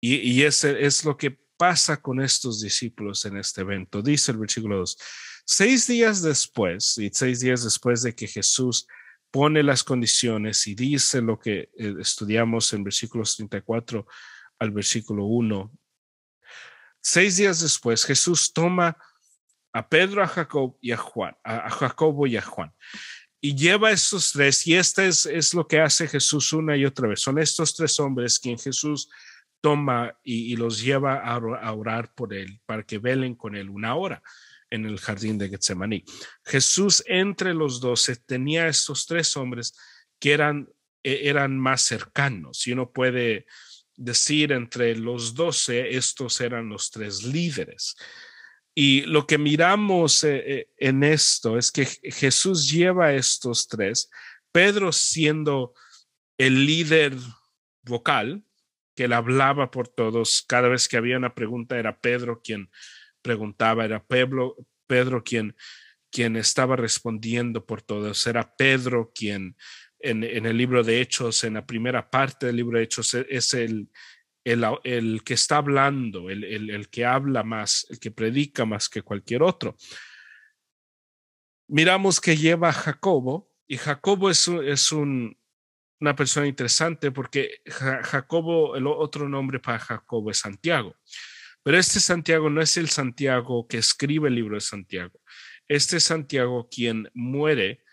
Y, 0.00 0.16
y 0.16 0.42
ese 0.42 0.84
es 0.84 1.04
lo 1.04 1.16
que 1.16 1.38
pasa 1.56 2.00
con 2.00 2.22
estos 2.22 2.62
discípulos 2.62 3.26
en 3.26 3.36
este 3.36 3.60
evento. 3.60 4.00
Dice 4.00 4.32
el 4.32 4.38
versículo 4.38 4.78
2, 4.78 4.96
seis 5.44 5.86
días 5.86 6.22
después, 6.22 6.96
y 6.96 7.10
seis 7.12 7.40
días 7.40 7.62
después 7.62 8.02
de 8.02 8.14
que 8.14 8.26
Jesús 8.26 8.86
pone 9.30 9.62
las 9.62 9.84
condiciones 9.84 10.66
y 10.66 10.74
dice 10.74 11.20
lo 11.20 11.38
que 11.38 11.70
eh, 11.76 11.94
estudiamos 12.00 12.72
en 12.72 12.84
versículos 12.84 13.36
34 13.36 14.06
al 14.58 14.70
versículo 14.70 15.24
1. 15.24 15.70
Seis 17.00 17.36
días 17.36 17.60
después, 17.60 18.04
Jesús 18.04 18.52
toma 18.52 18.96
a 19.72 19.88
Pedro, 19.88 20.22
a 20.22 20.26
Jacob 20.26 20.76
y 20.80 20.92
a 20.92 20.96
Juan, 20.96 21.34
a, 21.44 21.70
Jacobo 21.70 22.26
y 22.26 22.36
a 22.36 22.42
Juan, 22.42 22.72
y 23.40 23.54
lleva 23.54 23.88
a 23.88 23.92
estos 23.92 24.32
tres, 24.32 24.66
y 24.66 24.74
este 24.74 25.06
es, 25.06 25.24
es, 25.24 25.54
lo 25.54 25.66
que 25.66 25.80
hace 25.80 26.08
Jesús 26.08 26.52
una 26.52 26.76
y 26.76 26.84
otra 26.84 27.08
vez. 27.08 27.22
Son 27.22 27.38
estos 27.38 27.74
tres 27.74 27.98
hombres 28.00 28.38
quien 28.38 28.58
Jesús 28.58 29.08
toma 29.62 30.18
y, 30.22 30.56
los 30.56 30.82
lleva 30.82 31.14
a, 31.14 31.36
a 31.36 31.72
orar 31.72 32.12
por 32.14 32.34
él, 32.34 32.60
para 32.66 32.82
que 32.82 32.98
velen 32.98 33.34
con 33.34 33.56
él 33.56 33.70
una 33.70 33.94
hora 33.94 34.22
en 34.70 34.86
el 34.86 34.98
jardín 34.98 35.38
de 35.38 35.48
Getsemaní. 35.48 36.04
Jesús 36.44 37.02
entre 37.06 37.54
los 37.54 37.80
doce 37.80 38.16
tenía 38.16 38.68
estos 38.68 39.06
tres 39.06 39.36
hombres 39.36 39.74
que 40.18 40.32
eran, 40.32 40.68
e, 41.02 41.28
eran 41.28 41.58
más 41.58 41.82
cercanos. 41.82 42.66
Y 42.66 42.72
uno 42.72 42.92
puede 42.92 43.46
decir 43.96 44.52
entre 44.52 44.96
los 44.96 45.34
doce, 45.34 45.96
estos 45.96 46.40
eran 46.40 46.68
los 46.68 46.90
tres 46.90 47.22
líderes. 47.24 47.96
Y 48.74 49.02
lo 49.02 49.26
que 49.26 49.36
miramos 49.36 50.24
eh, 50.24 50.42
eh, 50.46 50.70
en 50.78 51.02
esto 51.02 51.58
es 51.58 51.70
que 51.70 51.84
Jesús 51.84 52.70
lleva 52.70 53.12
estos 53.12 53.68
tres, 53.68 54.08
Pedro 54.52 54.92
siendo 54.92 55.74
el 56.38 56.64
líder 56.66 57.14
vocal, 57.82 58.44
que 58.94 59.04
él 59.04 59.12
hablaba 59.12 59.70
por 59.70 59.88
todos, 59.88 60.42
cada 60.46 60.68
vez 60.68 60.88
que 60.88 60.96
había 60.96 61.16
una 61.16 61.34
pregunta 61.34 61.78
era 61.78 62.00
Pedro 62.00 62.40
quien 62.42 62.70
preguntaba, 63.22 63.84
era 63.84 64.02
Pedro, 64.04 64.56
Pedro 64.86 65.22
quien, 65.22 65.56
quien 66.10 66.36
estaba 66.36 66.76
respondiendo 66.76 67.64
por 67.64 67.82
todos, 67.82 68.26
era 68.26 68.54
Pedro 68.56 69.12
quien 69.14 69.56
en, 70.00 70.24
el 70.24 70.56
libro 70.56 70.82
de 70.82 71.00
Hechos, 71.00 71.44
en 71.44 71.54
la 71.54 71.66
primera 71.66 72.10
parte 72.10 72.46
del 72.46 72.56
libro 72.56 72.78
de 72.78 72.84
Hechos, 72.84 73.14
e, 73.14 73.26
es 73.28 73.54
el, 73.54 73.90
el, 74.44 75.22
que 75.24 75.34
está 75.34 75.58
hablando, 75.58 76.30
el, 76.30 76.44
el, 76.44 76.88
que 76.88 77.04
habla 77.04 77.42
más, 77.42 77.86
el 77.90 77.98
que 78.00 78.10
predica 78.10 78.64
más 78.64 78.88
que 78.88 79.02
cualquier 79.02 79.42
otro. 79.42 79.76
Miramos 81.68 82.20
que 82.20 82.36
lleva 82.36 82.70
a 82.70 82.72
Jacobo, 82.72 83.50
y 83.66 83.76
Jacobo 83.76 84.30
es, 84.30 84.48
es 84.48 84.90
un, 84.90 85.36
una 86.00 86.16
persona 86.16 86.46
interesante 86.46 87.12
porque 87.12 87.62
Jacobo, 87.66 88.74
el 88.74 88.86
otro 88.86 89.28
nombre 89.28 89.60
para 89.60 89.78
Jacobo 89.78 90.30
es 90.30 90.38
Santiago. 90.38 90.96
Pero 91.62 91.78
este 91.78 92.00
Santiago 92.00 92.50
no 92.50 92.60
es 92.60 92.76
el 92.76 92.88
Santiago 92.88 93.66
que 93.68 93.78
escribe 93.78 94.28
el 94.28 94.34
libro 94.34 94.54
de 94.54 94.60
Santiago. 94.60 95.20
Este 95.68 95.98
es 95.98 96.04
Santiago 96.04 96.68
quien 96.70 97.10
muere 97.14 97.84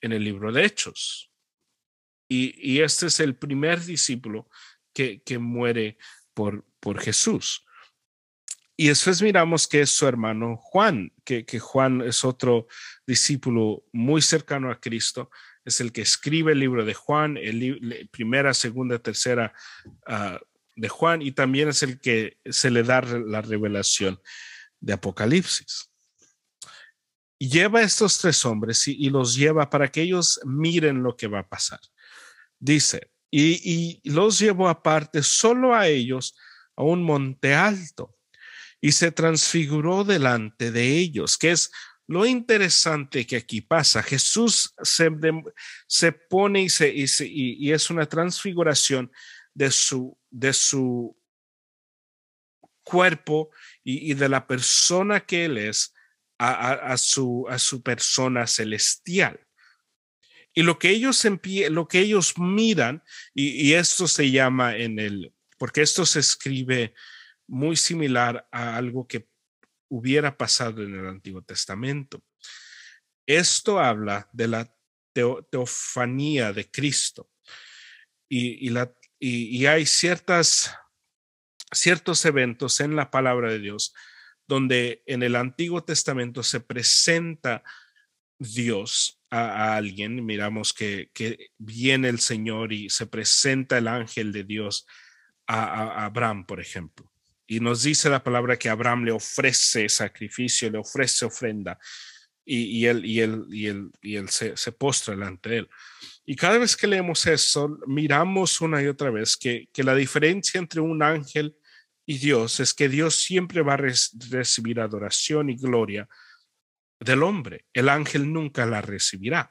en 0.00 0.12
el 0.12 0.24
libro 0.24 0.52
de 0.52 0.64
Hechos. 0.64 1.30
Y, 2.28 2.80
este 2.80 3.06
es 3.06 3.20
el 3.20 3.36
primer 3.36 3.84
discípulo 3.84 4.48
que, 4.92 5.22
que 5.22 5.38
muere 5.38 5.98
por, 6.32 6.64
por 6.80 7.00
Jesús. 7.00 7.64
Y 8.76 8.88
después 8.88 9.22
miramos 9.22 9.68
que 9.68 9.82
es 9.82 9.90
su 9.90 10.06
hermano 10.06 10.56
Juan, 10.56 11.12
que, 11.24 11.44
que 11.44 11.60
Juan 11.60 12.00
es 12.00 12.24
otro 12.24 12.66
discípulo 13.06 13.84
muy 13.92 14.20
cercano 14.20 14.70
a 14.70 14.80
Cristo, 14.80 15.30
es 15.64 15.80
el 15.80 15.92
que 15.92 16.02
escribe 16.02 16.52
el 16.52 16.58
libro 16.58 16.84
de 16.84 16.94
Juan, 16.94 17.36
el, 17.36 18.08
primera, 18.10 18.52
segunda, 18.52 18.98
tercera 18.98 19.54
uh, 20.08 20.44
de 20.76 20.88
Juan, 20.88 21.22
y 21.22 21.32
también 21.32 21.68
es 21.68 21.82
el 21.82 22.00
que 22.00 22.38
se 22.46 22.70
le 22.70 22.82
da 22.82 23.00
la 23.02 23.42
revelación 23.42 24.20
de 24.80 24.92
Apocalipsis. 24.92 25.90
Y 27.38 27.48
lleva 27.48 27.80
a 27.80 27.82
estos 27.82 28.18
tres 28.18 28.44
hombres 28.44 28.86
y, 28.86 29.10
los 29.10 29.34
lleva 29.34 29.68
para 29.68 29.90
que 29.90 30.02
ellos 30.02 30.40
miren 30.44 31.02
lo 31.02 31.16
que 31.16 31.26
va 31.26 31.40
a 31.40 31.48
pasar. 31.48 31.80
Dice, 32.58 33.10
y, 33.30 34.00
los 34.08 34.38
llevó 34.38 34.68
aparte 34.68 35.22
solo 35.22 35.74
a 35.74 35.88
ellos 35.88 36.36
a 36.76 36.82
un 36.82 37.02
monte 37.02 37.54
alto 37.54 38.16
y 38.80 38.92
se 38.92 39.12
transfiguró 39.12 40.04
delante 40.04 40.70
de 40.70 40.98
ellos, 40.98 41.38
que 41.38 41.50
es 41.50 41.70
lo 42.06 42.26
interesante 42.26 43.26
que 43.26 43.36
aquí 43.36 43.62
pasa, 43.62 44.02
Jesús 44.02 44.74
se, 44.82 45.10
se 45.86 46.12
pone 46.12 46.62
y, 46.62 46.68
se, 46.68 46.92
y, 46.94 47.72
es 47.72 47.88
una 47.88 48.06
transfiguración 48.06 49.10
de 49.54 49.70
su, 49.70 50.18
de 50.30 50.52
su 50.52 51.16
cuerpo 52.82 53.50
y, 53.82 54.14
de 54.14 54.28
la 54.28 54.46
persona 54.46 55.24
que 55.24 55.46
Él 55.46 55.58
es 55.58 55.94
a, 56.38 56.96
su, 56.98 57.46
a 57.48 57.58
su 57.58 57.82
persona 57.82 58.46
celestial. 58.46 59.40
Y 60.52 60.62
lo 60.62 60.78
que 60.78 60.90
ellos, 60.90 61.24
lo 61.70 61.88
que 61.88 62.00
ellos 62.00 62.38
miran, 62.38 63.02
y, 63.34 63.72
esto 63.72 64.06
se 64.06 64.30
llama 64.30 64.76
en 64.76 64.98
el, 64.98 65.32
porque 65.58 65.82
esto 65.82 66.04
se 66.06 66.20
escribe 66.20 66.94
muy 67.46 67.76
similar 67.76 68.46
a 68.52 68.76
algo 68.76 69.06
que 69.06 69.28
hubiera 69.88 70.36
pasado 70.36 70.82
en 70.82 70.94
el 70.94 71.06
Antiguo 71.06 71.42
Testamento. 71.42 72.22
Esto 73.26 73.80
habla 73.80 74.28
de 74.32 74.48
la 74.48 74.76
teofanía 75.50 76.52
de 76.52 76.70
Cristo 76.70 77.30
y, 78.28 78.68
la, 78.70 78.92
y, 79.26 79.64
hay 79.66 79.86
ciertas, 79.86 80.76
ciertos 81.72 82.24
eventos 82.26 82.80
en 82.80 82.94
la 82.94 83.10
palabra 83.10 83.50
de 83.50 83.58
Dios 83.58 83.94
donde 84.46 85.02
en 85.06 85.22
el 85.22 85.36
Antiguo 85.36 85.82
Testamento 85.82 86.42
se 86.42 86.60
presenta 86.60 87.62
Dios 88.38 89.22
a, 89.30 89.76
alguien. 89.76 90.22
Miramos 90.26 90.74
que, 90.74 91.10
que, 91.14 91.52
viene 91.56 92.10
el 92.10 92.20
Señor 92.20 92.74
y 92.74 92.90
se 92.90 93.06
presenta 93.06 93.78
el 93.78 93.88
ángel 93.88 94.30
de 94.30 94.44
Dios 94.44 94.86
a 95.46 96.04
Abraham, 96.04 96.44
por 96.44 96.60
ejemplo. 96.60 97.10
Y 97.46 97.60
nos 97.60 97.82
dice 97.82 98.10
la 98.10 98.22
palabra 98.22 98.58
que 98.58 98.68
Abraham 98.68 99.04
le 99.04 99.12
ofrece 99.12 99.88
sacrificio, 99.88 100.70
le 100.70 100.78
ofrece 100.78 101.24
ofrenda 101.24 101.78
y, 102.44 102.86
él, 102.86 103.04
y 103.04 103.20
él, 103.20 103.46
y 103.50 103.66
él, 103.66 103.90
y 104.02 104.16
él 104.16 104.28
se, 104.28 104.56
se, 104.56 104.72
postra 104.72 105.14
delante 105.14 105.48
de 105.48 105.56
él. 105.58 105.70
Y 106.26 106.36
cada 106.36 106.58
vez 106.58 106.76
que 106.76 106.86
leemos 106.86 107.26
eso, 107.26 107.78
miramos 107.86 108.60
una 108.60 108.82
y 108.82 108.86
otra 108.86 109.10
vez 109.10 109.36
que, 109.36 109.68
que 109.72 109.82
la 109.82 109.94
diferencia 109.94 110.58
entre 110.58 110.80
un 110.80 111.02
ángel 111.02 111.56
y 112.06 112.18
Dios 112.18 112.60
es 112.60 112.74
que 112.74 112.88
Dios 112.88 113.16
siempre 113.16 113.62
va 113.62 113.74
a 113.74 113.82
recibir 114.30 114.80
adoración 114.80 115.50
y 115.50 115.56
gloria 115.56 116.08
del 117.00 117.22
hombre. 117.22 117.66
El 117.72 117.88
ángel 117.88 118.32
nunca 118.32 118.66
la 118.66 118.82
recibirá. 118.82 119.50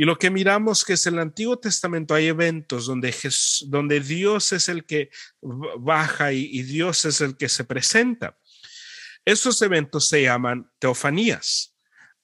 Y 0.00 0.04
lo 0.04 0.16
que 0.16 0.30
miramos 0.30 0.84
que 0.84 0.92
es 0.92 1.06
en 1.06 1.14
el 1.14 1.20
Antiguo 1.20 1.58
Testamento 1.58 2.14
hay 2.14 2.28
eventos 2.28 2.86
donde, 2.86 3.12
donde 3.66 3.98
Dios 3.98 4.52
es 4.52 4.68
el 4.68 4.84
que 4.84 5.10
baja 5.40 6.32
y, 6.32 6.62
Dios 6.62 7.04
es 7.04 7.20
el 7.20 7.36
que 7.36 7.48
se 7.48 7.64
presenta. 7.64 8.38
Esos 9.24 9.60
eventos 9.60 10.08
se 10.08 10.22
llaman 10.22 10.70
teofanías, 10.78 11.74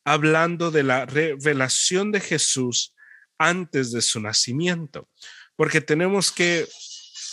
hablando 0.04 0.70
de 0.70 0.82
la 0.82 1.06
revelación 1.06 2.12
de 2.12 2.20
Jesús 2.20 2.94
antes 3.38 3.90
de 3.92 4.02
su 4.02 4.20
nacimiento, 4.20 5.08
porque 5.56 5.80
tenemos 5.80 6.30
que 6.30 6.68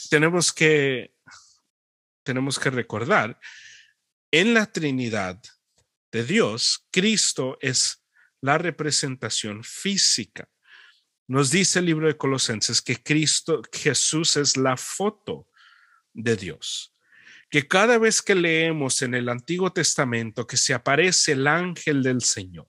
tenemos 0.09 0.51
que 0.51 1.13
tenemos 2.23 2.59
que 2.59 2.69
recordar 2.69 3.39
en 4.31 4.53
la 4.53 4.65
Trinidad 4.65 5.41
de 6.11 6.23
Dios, 6.23 6.87
Cristo 6.91 7.57
es 7.61 8.05
la 8.41 8.57
representación 8.57 9.63
física. 9.63 10.49
Nos 11.27 11.51
dice 11.51 11.79
el 11.79 11.85
libro 11.85 12.07
de 12.07 12.17
Colosenses 12.17 12.81
que 12.81 13.01
Cristo, 13.01 13.61
Jesús 13.71 14.35
es 14.37 14.57
la 14.57 14.75
foto 14.75 15.47
de 16.13 16.35
Dios. 16.35 16.93
Que 17.51 17.67
cada 17.67 17.99
vez 17.99 18.23
que 18.23 18.33
leemos 18.33 19.03
en 19.03 19.13
el 19.13 19.29
Antiguo 19.29 19.71
Testamento 19.71 20.47
que 20.47 20.57
se 20.57 20.73
aparece 20.73 21.33
el 21.33 21.45
ángel 21.45 22.01
del 22.01 22.21
Señor 22.21 22.67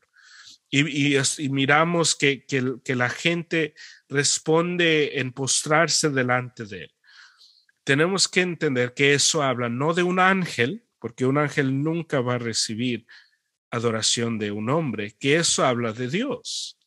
y, 0.68 1.16
miramos 1.50 2.14
que, 2.14 2.44
que 2.46 2.96
la 2.96 3.08
gente 3.08 3.74
responde 4.08 5.20
en 5.20 5.32
postrarse 5.32 6.10
delante 6.10 6.64
de 6.64 6.84
él, 6.84 6.94
tenemos 7.84 8.28
que 8.28 8.42
entender 8.42 8.94
que 8.94 9.14
eso 9.14 9.42
habla 9.42 9.68
no 9.68 9.92
de 9.92 10.02
un 10.02 10.18
ángel, 10.18 10.84
porque 10.98 11.26
un 11.26 11.38
ángel 11.38 11.82
nunca 11.82 12.20
va 12.20 12.34
a 12.34 12.38
recibir 12.38 13.06
adoración 13.70 14.38
de 14.38 14.52
un 14.52 14.70
hombre, 14.70 15.16
que 15.18 15.36
eso 15.36 15.64
habla 15.64 15.92
de 15.92 16.08
Dios. 16.08 16.78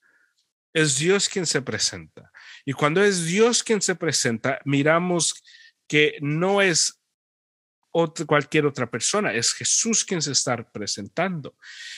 Es 0.73 0.97
Dios 0.97 1.27
quien 1.27 1.45
se 1.45 1.61
presenta. 1.61 2.31
Y 2.63 2.73
cuando 2.73 3.03
es 3.03 3.25
Dios 3.25 3.63
quien 3.63 3.81
se 3.81 3.95
presenta, 3.95 4.59
miramos 4.65 5.43
que 5.87 6.17
no 6.21 6.61
es 6.61 7.01
cualquier 8.27 8.65
otra 8.65 8.89
persona, 8.89 9.33
es 9.33 9.53
Jesús 9.53 10.03
quien 10.03 10.21
se 10.21 10.33
está 10.33 10.57
presentando. 10.71 11.55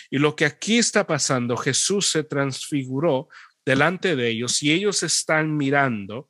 Y 0.10 0.20
lo 0.20 0.36
que 0.36 0.46
aquí 0.46 0.78
está 0.78 1.08
pasando, 1.08 1.58
Jesús 1.58 2.10
se 2.10 2.24
transfiguró 2.24 3.30
delante 3.66 4.16
de 4.16 4.30
ellos 4.30 4.62
y 4.64 4.72
ellos 4.72 5.04
están 5.04 5.56
mirando 5.58 6.30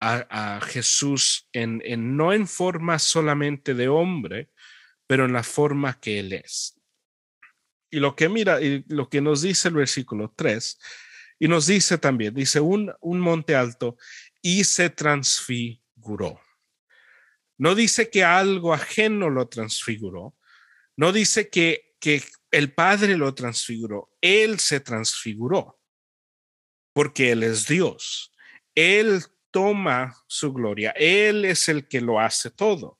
a, 0.00 0.60
Jesús 0.60 1.48
en, 1.54 1.80
en, 1.82 2.14
no 2.14 2.34
en 2.34 2.46
forma 2.46 2.98
solamente 2.98 3.72
de 3.72 3.88
hombre, 3.88 4.50
pero 5.06 5.24
en 5.24 5.32
la 5.32 5.42
forma 5.42 5.98
que 5.98 6.20
Él 6.20 6.34
es. 6.34 6.78
Y 7.90 8.00
lo 8.00 8.14
que 8.14 8.28
mira, 8.28 8.60
y 8.60 8.84
lo 8.88 9.08
que 9.08 9.22
nos 9.22 9.40
dice 9.40 9.68
el 9.68 9.74
versículo 9.74 10.34
3, 10.36 10.78
y 11.38 11.48
nos 11.48 11.66
dice 11.66 11.96
también, 11.96 12.34
dice 12.34 12.60
un, 12.60 12.92
un 13.00 13.20
monte 13.20 13.54
alto 13.54 13.96
y 14.42 14.64
se 14.64 14.90
transfiguró. 14.90 16.38
No 17.56 17.74
dice 17.74 18.10
que 18.10 18.24
algo 18.24 18.74
ajeno 18.74 19.30
lo 19.30 19.48
transfiguró, 19.48 20.36
no 20.96 21.12
dice 21.12 21.48
que, 21.48 21.94
que 22.00 22.22
el 22.50 22.72
Padre 22.72 23.16
lo 23.16 23.34
transfiguró, 23.34 24.16
Él 24.20 24.58
se 24.60 24.80
transfiguró, 24.80 25.80
porque 26.92 27.32
Él 27.32 27.42
es 27.42 27.66
Dios. 27.66 28.32
Él 28.74 29.22
toma 29.50 30.16
su 30.26 30.52
gloria, 30.52 30.90
Él 30.96 31.44
es 31.44 31.68
el 31.68 31.86
que 31.86 32.00
lo 32.00 32.20
hace 32.20 32.50
todo. 32.50 32.98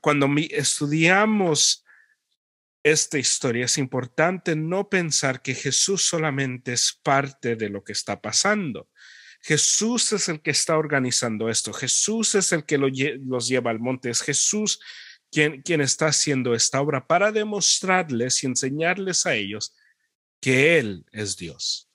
Cuando 0.00 0.28
estudiamos 0.50 1.84
esta 2.82 3.18
historia, 3.18 3.64
es 3.64 3.78
importante 3.78 4.54
no 4.54 4.88
pensar 4.88 5.42
que 5.42 5.54
Jesús 5.54 6.02
solamente 6.02 6.72
es 6.72 6.92
parte 7.02 7.56
de 7.56 7.68
lo 7.68 7.82
que 7.82 7.92
está 7.92 8.20
pasando. 8.20 8.88
Jesús 9.46 10.12
es 10.12 10.28
el 10.28 10.42
que 10.42 10.50
está 10.50 10.76
organizando 10.76 11.48
esto. 11.48 11.72
Jesús 11.72 12.34
es 12.34 12.50
el 12.50 12.64
que 12.64 12.78
los 12.78 13.46
lleva 13.46 13.70
al 13.70 13.78
monte. 13.78 14.10
Es 14.10 14.20
Jesús 14.20 14.80
quien, 15.30 15.62
está 15.80 16.08
haciendo 16.08 16.52
esta 16.52 16.80
obra 16.80 17.06
para 17.06 17.30
demostrarles 17.30 18.42
y 18.42 18.46
enseñarles 18.46 19.24
a 19.24 19.36
ellos 19.36 19.76
que 20.40 20.78
Él 20.78 21.06
es 21.12 21.36
Dios. 21.36 21.88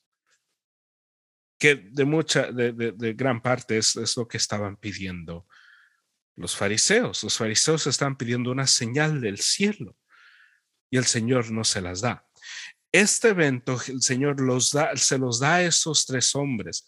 Que 1.59 1.75
de 1.75 2.05
mucha, 2.05 2.53
de, 2.53 3.13
gran 3.17 3.41
parte 3.41 3.77
es, 3.77 4.15
lo 4.15 4.25
que 4.29 4.37
estaban 4.37 4.77
pidiendo 4.77 5.45
los 6.37 6.55
fariseos. 6.55 7.21
Los 7.21 7.35
fariseos 7.35 7.85
están 7.85 8.15
pidiendo 8.15 8.49
una 8.49 8.65
señal 8.65 9.19
del 9.19 9.39
cielo 9.39 9.97
y 10.89 10.95
el 10.95 11.05
Señor 11.05 11.51
no 11.51 11.65
se 11.65 11.81
las 11.81 11.99
da. 11.99 12.25
Este 12.93 13.27
evento 13.27 13.77
el 13.89 14.01
Señor 14.01 14.37
se 14.95 15.17
los 15.17 15.39
da 15.41 15.55
a 15.55 15.63
esos 15.63 16.05
tres 16.05 16.33
hombres 16.33 16.85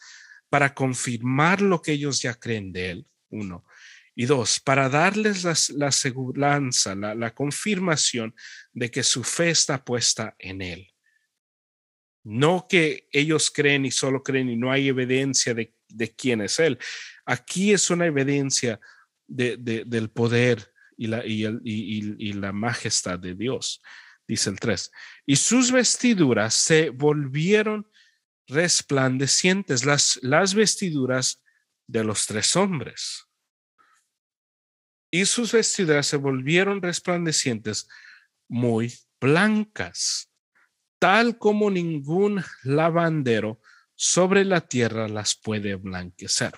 para 0.53 0.75
confirmar 0.75 1.61
lo 1.61 1.81
que 1.81 1.93
ellos 1.93 2.21
ya 2.21 2.35
creen 2.35 2.71
de 2.71 2.91
Él, 2.91 3.07
uno. 3.29 3.65
Y 4.13 4.27
dos, 4.27 4.59
para 4.59 4.87
darles 4.87 5.43
la, 5.43 5.55
la 5.75 5.91
seguranza, 5.91 6.93
la, 6.93 7.33
confirmación 7.33 8.35
de 8.71 8.91
que 8.91 9.01
su 9.01 9.23
fe 9.23 9.49
está 9.49 9.83
puesta 9.83 10.35
en 10.37 10.61
Él. 10.61 10.93
No 12.23 12.67
que 12.69 13.07
ellos 13.11 13.49
creen 13.49 13.87
y 13.87 13.89
solo 13.89 14.21
creen 14.21 14.47
y 14.47 14.55
no 14.55 14.71
hay 14.71 14.89
evidencia 14.89 15.55
de, 15.55 15.73
quién 16.15 16.41
es 16.41 16.59
Él. 16.59 16.77
Aquí 17.25 17.73
es 17.73 17.89
una 17.89 18.05
evidencia 18.05 18.79
de, 19.25 19.57
del 19.57 20.11
poder 20.11 20.71
y 20.95 21.07
la, 21.07 21.23
y 21.25 22.33
la 22.33 22.51
majestad 22.51 23.17
de 23.17 23.33
Dios, 23.33 23.81
dice 24.27 24.51
el 24.51 24.59
3. 24.59 24.91
Y 25.25 25.35
sus 25.35 25.71
vestiduras 25.71 26.53
se 26.53 26.91
volvieron 26.91 27.87
resplandecientes, 28.47 29.85
las, 29.85 30.19
las 30.21 30.53
vestiduras 30.53 31.41
de 31.87 32.03
los 32.03 32.25
tres 32.27 32.55
hombres. 32.55 33.25
Y 35.11 35.25
sus 35.25 35.51
vestiduras 35.51 36.07
se 36.07 36.17
volvieron 36.17 36.81
resplandecientes, 36.81 37.87
muy 38.47 38.93
blancas, 39.21 40.31
tal 40.99 41.37
como 41.37 41.69
ningún 41.69 42.43
lavandero 42.63 43.61
sobre 43.95 44.43
la 44.43 44.61
tierra 44.61 45.07
las 45.07 45.35
puede 45.35 45.75
blanquecer 45.75 46.53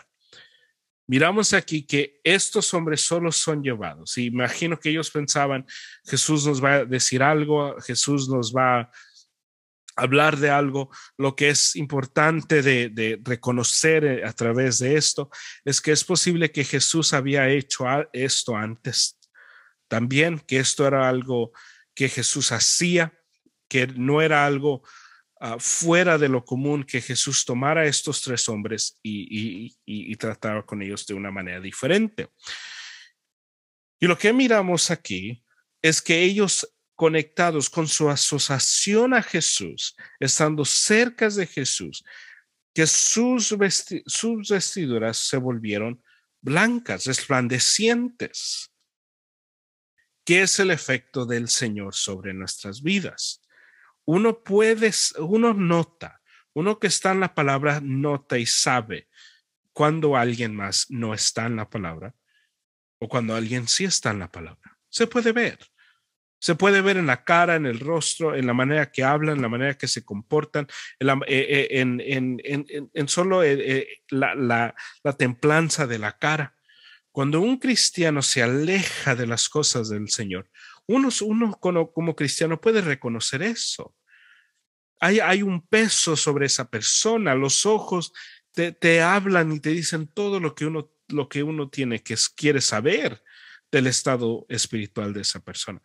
miramos 1.07 1.53
aquí 1.53 1.85
que 1.85 2.19
estos 2.23 2.73
hombres 2.73 3.01
solo 3.01 3.31
son 3.31 3.63
llevados. 3.63 4.17
Imagino 4.17 4.79
que 4.79 4.89
ellos 4.89 5.11
pensaban, 5.11 5.65
Jesús 6.05 6.45
nos 6.45 6.63
va 6.63 6.75
a 6.75 6.85
decir 6.85 7.21
algo, 7.21 7.79
Jesús 7.81 8.29
nos 8.29 8.53
va 8.53 8.91
hablar 9.95 10.37
de 10.37 10.49
algo. 10.49 10.89
Lo 11.17 11.35
que 11.35 11.49
es 11.49 11.75
importante 11.75 12.61
de, 12.61 13.19
reconocer 13.23 14.05
eh, 14.05 14.25
a 14.25 14.33
través 14.33 14.79
de 14.79 14.95
esto 14.95 15.29
es 15.63 15.81
que 15.81 15.91
es 15.91 16.03
posible 16.03 16.51
que 16.51 16.63
Jesús 16.63 17.13
había 17.13 17.49
hecho 17.49 17.85
esto 18.13 18.55
antes. 18.55 19.19
También 19.87 20.39
que 20.39 20.59
esto 20.59 20.87
era 20.87 21.07
algo 21.07 21.51
que 21.93 22.09
Jesús 22.09 22.51
hacía, 22.51 23.13
que 23.67 23.87
no 23.87 24.21
era 24.21 24.45
algo 24.45 24.83
Ah, 25.37 25.57
fuera 25.59 26.17
de 26.17 26.29
lo 26.29 26.45
común 26.45 26.85
que 26.85 27.01
Jesús 27.01 27.43
tomara 27.43 27.81
a 27.81 27.85
estos 27.85 28.21
tres 28.21 28.47
hombres 28.47 28.97
y, 29.03 29.75
y, 29.85 30.15
tratara 30.15 30.65
con 30.65 30.81
ellos 30.81 31.05
de 31.05 31.13
una 31.13 31.29
manera 31.29 31.59
diferente. 31.59 32.29
Y 33.99 34.07
lo 34.07 34.17
que 34.17 34.31
miramos 34.31 34.89
aquí 34.91 35.43
es 35.81 36.01
que 36.01 36.23
ellos 36.23 36.74
conectados 36.95 37.69
con 37.69 37.87
su 37.87 38.09
asociación 38.09 39.13
a 39.13 39.21
Jesús, 39.21 39.95
estando 40.19 40.65
cerca 40.65 41.29
de 41.29 41.45
Jesús, 41.45 42.03
que 42.73 42.87
sus, 42.87 43.55
sus 44.05 44.49
vestiduras 44.49 45.17
se 45.17 45.37
volvieron 45.37 46.01
blancas, 46.41 47.05
resplandecientes, 47.05 48.71
que 50.25 50.41
es 50.41 50.59
el 50.59 50.71
efecto 50.71 51.25
del 51.25 51.49
Señor 51.49 51.93
sobre 51.93 52.33
nuestras 52.33 52.81
vidas 52.81 53.41
uno 54.05 54.43
puede, 54.43 54.91
uno 55.19 55.53
nota, 55.53 56.21
uno 56.53 56.79
que 56.79 56.87
está 56.87 57.11
en 57.11 57.19
la 57.19 57.33
palabra 57.33 57.81
nota 57.81 58.37
y 58.37 58.45
sabe 58.45 59.09
cuando 59.73 60.15
alguien 60.15 60.55
más 60.55 60.85
no 60.89 61.13
está 61.13 61.47
en 61.47 61.57
la 61.57 61.69
palabra 61.69 62.15
o 62.99 63.09
cuando 63.09 63.35
alguien 63.35 63.67
sí 63.67 63.83
está 63.83 64.11
en 64.11 64.19
la 64.19 64.31
palabra. 64.31 64.77
Se 64.89 65.07
puede 65.07 65.31
ver. 65.33 65.59
Se 66.39 66.55
puede 66.55 66.81
ver 66.81 66.97
en 66.97 67.07
la 67.07 67.23
cara, 67.23 67.55
en 67.55 67.65
el 67.65 67.79
rostro, 67.79 68.35
en 68.35 68.45
la 68.45 68.53
manera 68.53 68.91
que 68.91 69.03
hablan, 69.03 69.37
en 69.37 69.41
la 69.41 69.49
manera 69.49 69.77
que 69.77 69.87
se 69.87 70.03
comportan, 70.05 70.67
en, 70.99 71.21
eh, 71.27 72.05
eh, 72.93 73.03
solo 73.07 73.43
eh, 73.43 73.87
la, 74.09 74.75
la 75.03 75.13
templanza 75.13 75.87
de 75.87 75.99
la 75.99 76.17
cara. 76.17 76.55
Cuando 77.11 77.39
un 77.39 77.57
cristiano 77.59 78.21
se 78.21 78.43
aleja 78.43 79.15
de 79.15 79.25
las 79.25 79.47
cosas 79.47 79.87
del 79.87 80.09
Señor, 80.09 80.49
uno, 80.87 81.09
uno 81.21 81.57
como, 81.59 82.15
cristiano 82.15 82.59
puede 82.59 82.81
reconocer 82.81 83.41
eso. 83.41 83.95
Hay, 84.99 85.19
hay, 85.19 85.41
un 85.41 85.65
peso 85.65 86.15
sobre 86.15 86.45
esa 86.45 86.69
persona, 86.69 87.35
los 87.35 87.65
ojos 87.65 88.13
te, 88.51 88.71
te, 88.71 89.01
hablan 89.01 89.51
y 89.51 89.59
te 89.59 89.69
dicen 89.69 90.07
todo 90.07 90.39
lo 90.39 90.55
que 90.55 90.65
uno, 90.65 90.91
lo 91.09 91.27
que 91.27 91.43
uno 91.43 91.69
tiene 91.69 92.01
que 92.01 92.15
quiere 92.35 92.61
saber 92.61 93.23
del 93.71 93.87
estado 93.87 94.45
espiritual 94.49 95.13
de 95.13 95.21
esa 95.21 95.39
persona. 95.39 95.81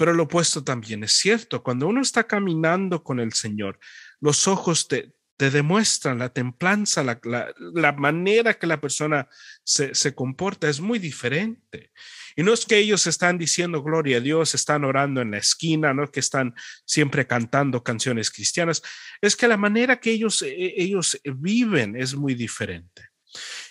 Pero 0.00 0.14
lo 0.14 0.22
opuesto 0.22 0.64
también 0.64 1.04
es 1.04 1.12
cierto. 1.12 1.62
Cuando 1.62 1.86
uno 1.86 2.00
está 2.00 2.26
caminando 2.26 3.04
con 3.04 3.20
el 3.20 3.34
Señor, 3.34 3.78
los 4.18 4.48
ojos 4.48 4.88
te, 4.88 5.12
te 5.36 5.50
demuestran 5.50 6.18
la 6.18 6.30
templanza, 6.30 7.04
la, 7.04 7.20
la, 7.22 7.92
manera 7.92 8.54
que 8.54 8.66
la 8.66 8.80
persona 8.80 9.28
se, 9.62 9.94
se 9.94 10.14
comporta 10.14 10.70
es 10.70 10.80
muy 10.80 10.98
diferente. 10.98 11.92
Y 12.34 12.42
no 12.42 12.54
es 12.54 12.64
que 12.64 12.78
ellos 12.78 13.06
están 13.06 13.36
diciendo 13.36 13.82
gloria 13.82 14.16
a 14.16 14.20
Dios, 14.20 14.54
están 14.54 14.84
orando 14.84 15.20
en 15.20 15.32
la 15.32 15.36
esquina, 15.36 15.92
no 15.92 16.04
es 16.04 16.10
que 16.10 16.20
están 16.20 16.54
siempre 16.86 17.26
cantando 17.26 17.84
canciones 17.84 18.30
cristianas, 18.30 18.80
es 19.20 19.36
que 19.36 19.48
la 19.48 19.58
manera 19.58 20.00
que 20.00 20.12
ellos, 20.12 20.40
eh, 20.40 20.72
ellos 20.78 21.20
viven 21.24 21.94
es 21.94 22.14
muy 22.14 22.34
diferente. 22.34 23.10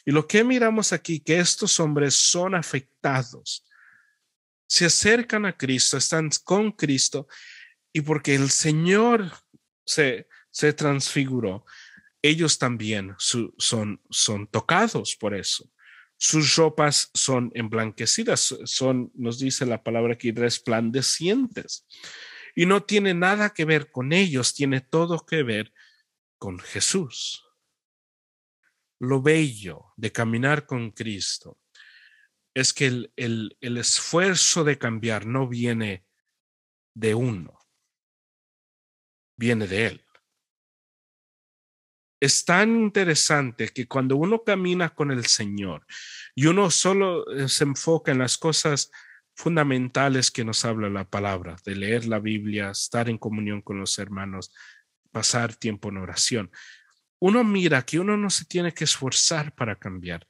Y 0.06 0.12
lo 0.12 0.28
que 0.28 0.44
miramos 0.44 0.94
aquí, 0.94 1.22
que 1.22 1.40
estos 1.40 1.80
hombres 1.80 2.14
son 2.14 2.54
afectados, 2.54 3.66
se 4.70 4.86
acercan 4.86 5.48
a 5.48 5.58
Cristo, 5.58 5.98
están 5.98 6.30
con 6.44 6.72
Cristo, 6.72 7.28
y 7.92 8.02
porque 8.02 8.36
el 8.36 8.52
Señor 8.52 9.32
se, 9.84 10.28
se 10.52 10.74
transfiguró, 10.74 11.66
ellos 12.22 12.60
también 12.60 13.16
son, 13.18 14.00
son 14.10 14.48
tocados 14.48 15.16
por 15.16 15.34
eso. 15.34 15.72
Sus 16.18 16.56
ropas 16.56 17.10
son 17.16 17.50
emblanquecidas, 17.56 18.56
son, 18.66 19.12
nos 19.16 19.40
dice 19.40 19.66
la 19.66 19.82
palabra 19.82 20.14
aquí, 20.14 20.32
resplandecientes. 20.32 21.88
Y 22.56 22.68
no 22.68 22.84
tiene 22.84 23.14
nada 23.14 23.54
que 23.54 23.66
ver 23.66 23.90
con 23.90 24.14
ellos, 24.14 24.54
tiene 24.54 24.82
todo 24.82 25.26
que 25.26 25.42
ver 25.42 25.74
con 26.38 26.60
Jesús. 26.60 27.44
Lo 29.00 29.22
bello 29.22 29.86
de 29.96 30.12
caminar 30.12 30.68
con 30.68 30.92
Cristo 30.92 31.59
es 32.54 32.74
que 32.74 32.88
el, 32.88 33.14
el, 33.16 33.78
esfuerzo 33.78 34.64
de 34.64 34.78
cambiar 34.78 35.26
no 35.26 35.48
viene 35.48 36.06
de 36.94 37.16
uno, 37.16 37.60
viene 39.38 39.68
de 39.68 39.86
Él. 39.88 40.06
Es 42.20 42.44
tan 42.44 42.76
interesante 42.76 43.70
que 43.70 43.88
cuando 43.88 44.18
uno 44.18 44.44
camina 44.44 44.90
con 44.90 45.12
el 45.12 45.26
Señor 45.26 45.86
y 46.36 46.48
uno 46.48 46.70
solo 46.70 47.30
eh, 47.32 47.48
se 47.48 47.64
enfoca 47.64 48.12
en 48.12 48.20
las 48.20 48.38
cosas 48.38 48.92
fundamentales 49.36 50.32
que 50.32 50.44
nos 50.44 50.66
habla 50.66 50.90
la 50.90 51.10
palabra, 51.10 51.56
de 51.64 51.76
leer 51.76 52.06
la 52.06 52.20
Biblia, 52.20 52.72
estar 52.72 53.08
en 53.08 53.18
comunión 53.18 53.62
con 53.62 53.80
los 53.80 53.98
hermanos, 53.98 54.54
pasar 55.12 55.56
tiempo 55.56 55.88
en 55.88 55.98
oración, 55.98 56.52
uno 57.20 57.44
mira 57.46 57.84
que 57.84 58.00
uno 58.00 58.18
no 58.18 58.30
se 58.30 58.46
tiene 58.46 58.74
que 58.74 58.84
esforzar 58.84 59.54
para 59.56 59.78
cambiar, 59.78 60.28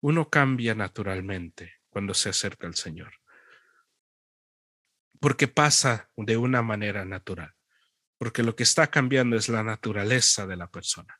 uno 0.00 0.28
cambia 0.28 0.74
naturalmente 0.74 1.80
cuando 1.88 2.14
se 2.14 2.30
acerca 2.30 2.66
al 2.66 2.74
Señor, 2.74 3.12
porque 5.20 5.48
pasa 5.48 6.10
de 6.16 6.36
una 6.36 6.62
manera 6.62 7.04
natural 7.04 7.54
porque 8.20 8.42
lo 8.42 8.54
que 8.54 8.64
está 8.64 8.88
cambiando 8.88 9.34
es 9.34 9.48
la 9.48 9.62
naturaleza 9.62 10.46
de 10.46 10.54
la 10.54 10.70
persona. 10.70 11.18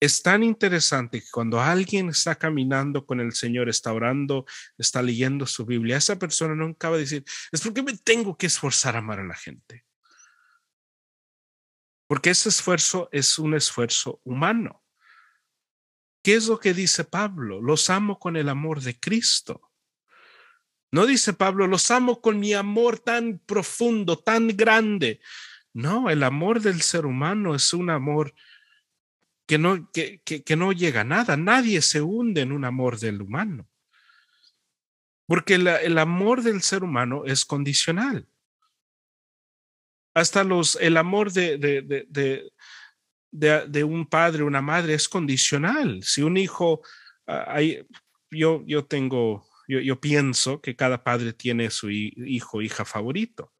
Es 0.00 0.20
tan 0.20 0.42
interesante 0.42 1.20
que 1.20 1.28
cuando 1.30 1.60
alguien 1.60 2.08
está 2.08 2.34
caminando 2.34 3.06
con 3.06 3.20
el 3.20 3.32
Señor, 3.34 3.68
está 3.68 3.92
orando, 3.92 4.46
está 4.76 5.00
leyendo 5.00 5.46
su 5.46 5.64
Biblia, 5.64 5.96
esa 5.96 6.18
persona 6.18 6.56
no 6.56 6.66
acaba 6.66 6.96
de 6.96 7.02
decir, 7.02 7.24
es 7.52 7.60
porque 7.60 7.84
me 7.84 7.96
tengo 7.98 8.36
que 8.36 8.46
esforzar 8.46 8.96
a 8.96 8.98
amar 8.98 9.20
a 9.20 9.26
la 9.26 9.36
gente. 9.36 9.86
Porque 12.08 12.30
ese 12.30 12.48
esfuerzo 12.48 13.08
es 13.12 13.38
un 13.38 13.54
esfuerzo 13.54 14.20
humano. 14.24 14.82
¿Qué 16.28 16.34
es 16.34 16.46
lo 16.46 16.60
que 16.60 16.74
dice 16.74 17.04
Pablo? 17.04 17.62
Los 17.62 17.88
amo 17.88 18.18
con 18.18 18.36
el 18.36 18.50
amor 18.50 18.82
de 18.82 19.00
Cristo. 19.00 19.72
No 20.92 21.06
dice 21.06 21.32
Pablo, 21.32 21.66
los 21.66 21.90
amo 21.90 22.20
con 22.20 22.38
mi 22.38 22.52
amor 22.52 22.98
tan 22.98 23.38
profundo, 23.38 24.18
tan 24.18 24.48
grande. 24.48 25.22
No, 25.72 26.10
el 26.10 26.22
amor 26.22 26.60
del 26.60 26.82
ser 26.82 27.06
humano 27.06 27.54
es 27.54 27.72
un 27.72 27.88
amor 27.88 28.34
que 29.46 29.56
no, 29.56 29.90
que, 29.90 30.20
que, 30.20 30.54
no 30.54 30.72
llega 30.72 31.00
a 31.00 31.04
nada. 31.04 31.38
Nadie 31.38 31.80
se 31.80 32.02
hunde 32.02 32.42
en 32.42 32.52
un 32.52 32.66
amor 32.66 32.98
del 32.98 33.22
humano. 33.22 33.66
Porque 35.24 35.54
el 35.54 35.96
amor 35.96 36.42
del 36.42 36.60
ser 36.60 36.84
humano 36.84 37.24
es 37.24 37.46
condicional. 37.46 38.28
Hasta 40.12 40.44
los, 40.44 40.76
el 40.78 40.98
amor 40.98 41.32
de, 41.32 41.56
de, 41.56 42.52
un 43.32 44.06
padre, 44.06 44.42
una 44.42 44.62
madre 44.62 44.94
es 44.94 45.08
condicional. 45.08 46.02
Si 46.02 46.22
un 46.22 46.36
hijo, 46.36 46.82
ah, 47.26 47.44
hay, 47.48 47.86
yo, 48.30 48.62
yo 48.66 48.84
tengo, 48.84 49.46
yo, 49.66 49.80
yo 49.80 50.00
pienso 50.00 50.60
que 50.60 50.76
cada 50.76 51.02
padre 51.04 51.32
tiene 51.32 51.70
su 51.70 51.90
hijo, 51.90 52.62
hija 52.62 52.84
favorito 52.84 53.52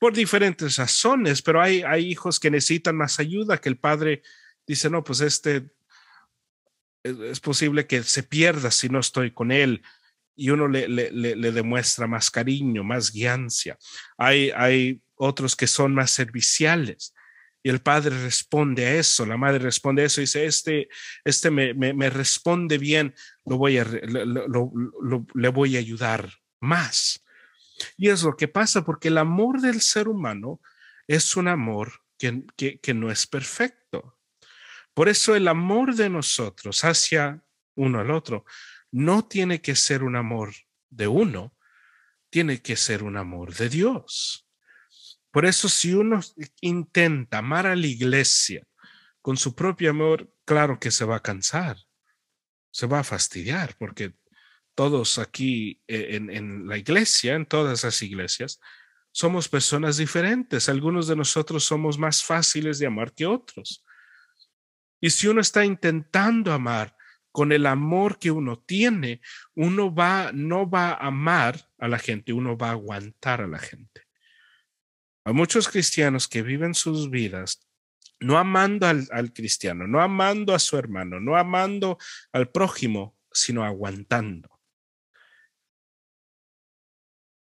por 0.00 0.14
diferentes 0.14 0.76
razones, 0.76 1.42
pero 1.42 1.60
hay, 1.60 1.82
hay 1.82 2.06
hijos 2.06 2.40
que 2.40 2.50
necesitan 2.50 2.96
más 2.96 3.20
ayuda, 3.20 3.60
que 3.60 3.68
el 3.68 3.76
padre 3.76 4.22
dice, 4.66 4.88
no, 4.88 5.04
pues 5.04 5.20
este 5.20 5.70
es, 7.02 7.38
posible 7.40 7.86
que 7.86 8.02
se 8.02 8.22
pierda 8.22 8.70
si 8.70 8.88
no 8.88 8.98
estoy 8.98 9.30
con 9.30 9.52
él 9.52 9.82
y 10.34 10.48
uno 10.48 10.68
le, 10.68 10.88
le, 10.88 11.10
le, 11.10 11.52
demuestra 11.52 12.06
más 12.06 12.30
cariño, 12.30 12.82
más 12.82 13.12
guiancia. 13.12 13.76
Hay, 14.16 14.50
hay 14.56 15.02
otros 15.16 15.54
que 15.54 15.66
son 15.66 15.94
más 15.94 16.12
serviciales 16.12 17.12
y 17.62 17.68
el 17.68 17.80
padre 17.80 18.18
responde 18.22 18.86
a 18.86 18.94
eso, 18.94 19.26
la 19.26 19.36
madre 19.36 19.58
responde 19.58 20.02
a 20.02 20.06
eso 20.06 20.20
y 20.20 20.24
dice, 20.24 20.46
este, 20.46 20.88
este 21.24 21.50
me, 21.50 21.74
me, 21.74 22.10
responde 22.10 22.78
bien, 22.78 23.14
lo 23.44 23.58
voy 23.58 23.78
a, 23.78 23.84
lo, 23.84 24.72
le 25.34 25.48
voy 25.48 25.76
a 25.76 25.80
ayudar 25.80 26.32
más. 26.60 27.24
Y 27.96 28.08
es 28.08 28.22
lo 28.22 28.36
que 28.36 28.48
pasa 28.48 28.84
porque 28.84 29.08
el 29.08 29.18
amor 29.18 29.60
del 29.60 29.80
ser 29.80 30.08
humano 30.08 30.60
es 31.06 31.36
un 31.36 31.48
amor 31.48 31.92
que, 32.18 32.44
que, 32.80 32.94
no 32.94 33.10
es 33.10 33.26
perfecto. 33.26 34.18
Por 34.94 35.08
eso 35.08 35.34
el 35.34 35.48
amor 35.48 35.94
de 35.94 36.10
nosotros 36.10 36.84
hacia 36.84 37.42
uno 37.74 38.00
al 38.00 38.10
otro 38.10 38.44
no 38.90 39.26
tiene 39.26 39.60
que 39.62 39.74
ser 39.76 40.02
un 40.02 40.16
amor 40.16 40.52
de 40.90 41.08
uno, 41.08 41.56
tiene 42.28 42.60
que 42.60 42.76
ser 42.76 43.02
un 43.02 43.16
amor 43.16 43.54
de 43.54 43.68
Dios. 43.68 44.49
Por 45.30 45.46
eso 45.46 45.68
si 45.68 45.94
uno 45.94 46.20
intenta 46.60 47.38
amar 47.38 47.66
a 47.66 47.76
la 47.76 47.86
iglesia 47.86 48.66
con 49.22 49.36
su 49.36 49.54
propio 49.54 49.90
amor, 49.90 50.32
claro 50.44 50.80
que 50.80 50.90
se 50.90 51.04
va 51.04 51.16
a 51.16 51.22
cansar, 51.22 51.76
se 52.72 52.86
va 52.86 53.00
a 53.00 53.04
fastidiar, 53.04 53.76
porque 53.78 54.14
todos 54.74 55.18
aquí 55.18 55.82
eh, 55.86 56.16
en, 56.16 56.66
la 56.66 56.78
iglesia, 56.78 57.34
en 57.34 57.46
todas 57.46 57.84
las 57.84 58.02
iglesias, 58.02 58.60
somos 59.12 59.48
personas 59.48 59.96
diferentes. 59.96 60.68
Algunos 60.68 61.06
de 61.06 61.16
nosotros 61.16 61.64
somos 61.64 61.98
más 61.98 62.24
fáciles 62.24 62.78
de 62.78 62.86
amar 62.86 63.12
que 63.12 63.26
otros. 63.26 63.84
Y 65.00 65.10
si 65.10 65.28
uno 65.28 65.40
está 65.40 65.64
intentando 65.64 66.52
amar 66.52 66.96
con 67.32 67.52
el 67.52 67.66
amor 67.66 68.18
que 68.18 68.30
uno 68.30 68.58
tiene, 68.58 69.20
uno 69.54 69.94
va, 69.94 70.30
no 70.32 70.68
va 70.68 70.90
a 70.90 71.06
amar 71.06 71.68
a 71.78 71.88
la 71.88 71.98
gente, 71.98 72.32
uno 72.32 72.56
va 72.56 72.68
a 72.68 72.72
aguantar 72.72 73.42
a 73.42 73.48
la 73.48 73.58
gente. 73.58 74.09
Hay 75.24 75.34
muchos 75.34 75.68
cristianos 75.68 76.28
que 76.28 76.42
viven 76.42 76.74
sus 76.74 77.10
vidas 77.10 77.66
no 78.20 78.36
amando 78.38 78.86
al 78.86 79.32
cristiano, 79.32 79.86
no 79.86 80.00
amando 80.02 80.54
a 80.54 80.58
su 80.58 80.76
hermano, 80.76 81.20
no 81.20 81.36
amando 81.36 81.96
al 82.32 82.50
prójimo, 82.50 83.16
sino 83.32 83.64
aguantando. 83.64 84.60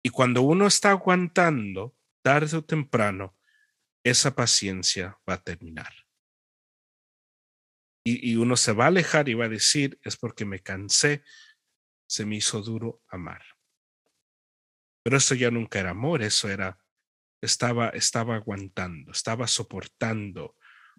Y 0.03 0.11
cuando 0.11 0.43
uno 0.43 0.67
está 0.67 0.91
aguantando, 0.91 1.97
tarde 2.23 2.57
o 2.57 2.65
temprano, 2.65 3.37
esa 4.05 4.35
paciencia 4.35 5.19
va 5.29 5.35
a 5.35 5.43
terminar. 5.43 5.93
Y, 8.07 8.37
uno 8.37 8.55
se 8.57 8.73
va 8.73 8.85
a 8.85 8.89
alejar 8.89 9.31
y 9.31 9.35
va 9.35 9.47
a 9.47 9.49
decir, 9.49 9.99
es 10.03 10.19
porque 10.19 10.45
me 10.45 10.61
cansé, 10.61 11.25
se 12.07 12.27
me 12.27 12.37
hizo 12.37 12.61
duro 12.61 13.01
amar. 13.09 13.43
Pero 15.03 15.17
eso 15.17 15.35
ya 15.35 15.51
nunca 15.51 15.81
era 15.81 15.91
amor, 15.91 16.23
eso 16.23 16.51
era, 16.51 16.79
estaba, 17.45 17.91
estaba 17.91 18.37
aguantando, 18.37 19.13
estaba 19.13 19.47
soportando 19.47 20.57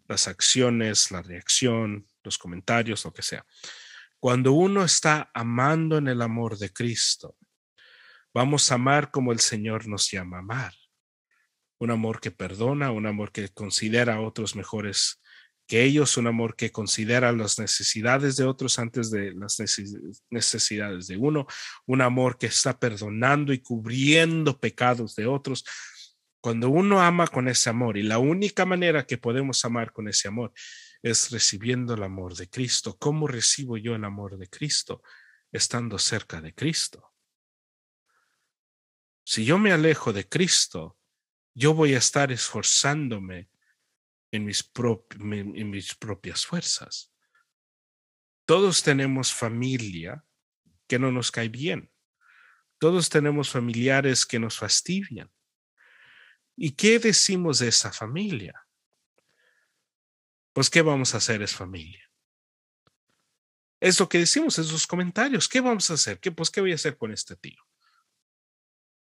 las 0.08 0.27
acciones, 0.27 1.12
la 1.12 1.21
reacción, 1.21 2.05
los 2.23 2.38
comentarios, 2.38 3.05
lo 3.05 3.13
que 3.13 3.21
sea. 3.21 3.45
Cuando 4.19 4.53
uno 4.53 4.84
está 4.84 5.31
amando 5.34 5.97
en 5.97 6.08
el 6.08 6.21
amor 6.21 6.58
de 6.58 6.71
Cristo, 6.71 7.38
Vamos 8.36 8.69
a 8.69 8.75
amar 8.75 9.12
como 9.12 9.31
el 9.31 9.39
Señor 9.39 9.88
nos 9.88 10.12
llama 10.12 10.39
amar. 10.39 10.73
Un 11.79 11.89
amor 11.89 12.19
que 12.19 12.31
perdona, 12.31 12.91
un 12.91 13.05
amor 13.05 13.31
que 13.31 13.47
considera 13.47 14.15
a 14.15 14.19
otros 14.19 14.58
mejores 14.58 15.21
que 15.65 15.84
ellos, 15.84 16.17
un 16.17 16.27
amor 16.27 16.58
que 16.58 16.69
considera 16.69 17.31
las 17.31 17.58
necesidades 17.60 18.36
de 18.36 18.43
otros 18.43 18.77
antes 18.77 19.10
de 19.10 19.34
las 19.36 19.58
necesidades 20.29 21.08
de 21.08 21.15
uno, 21.15 21.47
un 21.86 22.01
amor 22.01 22.38
que 22.38 22.47
está 22.47 22.77
perdonando 22.77 23.53
y 23.53 23.60
cubriendo 23.60 24.60
pecados 24.60 25.15
de 25.15 25.27
otros. 25.27 25.63
Cuando 26.45 26.69
uno 26.69 27.01
ama 27.01 27.25
con 27.25 27.47
ese 27.47 27.71
amor, 27.71 27.97
y 27.97 28.03
la 28.03 28.19
única 28.19 28.67
manera 28.67 29.08
que 29.08 29.17
podemos 29.17 29.65
amar 29.65 29.91
con 29.91 30.08
ese 30.08 30.27
amor 30.27 30.53
es 31.01 31.31
recibiendo 31.31 31.95
el 31.95 32.03
amor 32.03 32.36
de 32.36 32.47
Cristo. 32.47 32.99
¿Cómo 32.99 33.25
recibo 33.25 33.77
yo 33.77 33.95
el 33.95 34.03
amor 34.03 34.38
de 34.38 34.47
Cristo? 34.47 35.01
Estando 35.51 35.97
cerca 35.97 36.41
de 36.41 36.53
Cristo. 36.53 37.15
Si 39.23 39.43
yo 39.43 39.58
me 39.58 39.71
alejo 39.71 40.13
de 40.13 40.29
Cristo, 40.29 40.99
yo 41.55 41.73
voy 41.73 41.95
a 41.95 41.97
estar 41.97 42.31
esforzándome 42.31 43.49
en 44.29 44.45
mis, 44.45 44.71
en 45.19 45.69
mis 45.71 45.95
propias 45.95 46.45
fuerzas. 46.45 47.12
Todos 48.45 48.84
tenemos 48.84 49.34
familia 49.34 50.23
que 50.86 50.99
no 50.99 51.12
nos 51.12 51.31
cae 51.31 51.49
bien. 51.49 51.91
Todos 52.77 53.10
tenemos 53.10 53.49
familiares 53.49 54.27
que 54.27 54.38
nos 54.38 54.60
fastidian. 54.60 55.31
¿Y 56.56 56.72
qué 56.72 57.00
decimos 57.00 57.60
de 57.60 57.68
esa 57.68 57.91
familia? 57.91 58.65
Pues, 60.54 60.70
¿qué 60.70 60.82
vamos 60.82 61.13
a 61.13 61.18
hacer 61.18 61.41
es 61.41 61.54
familia? 61.54 62.10
Es 63.82 64.00
lo 64.00 64.08
que 64.08 64.20
decimos 64.20 64.58
en 64.58 64.63
sus 64.63 64.88
comentarios. 64.88 65.50
¿Qué 65.50 65.60
vamos 65.60 65.89
a 65.91 65.96
hacer? 65.96 66.20
¿Qué, 66.20 66.32
pues, 66.32 66.50
¿qué 66.50 66.62
voy 66.62 66.72
a 66.72 66.76
hacer 66.76 66.98
con 66.98 67.12
este 67.12 67.36
tío? 67.36 67.62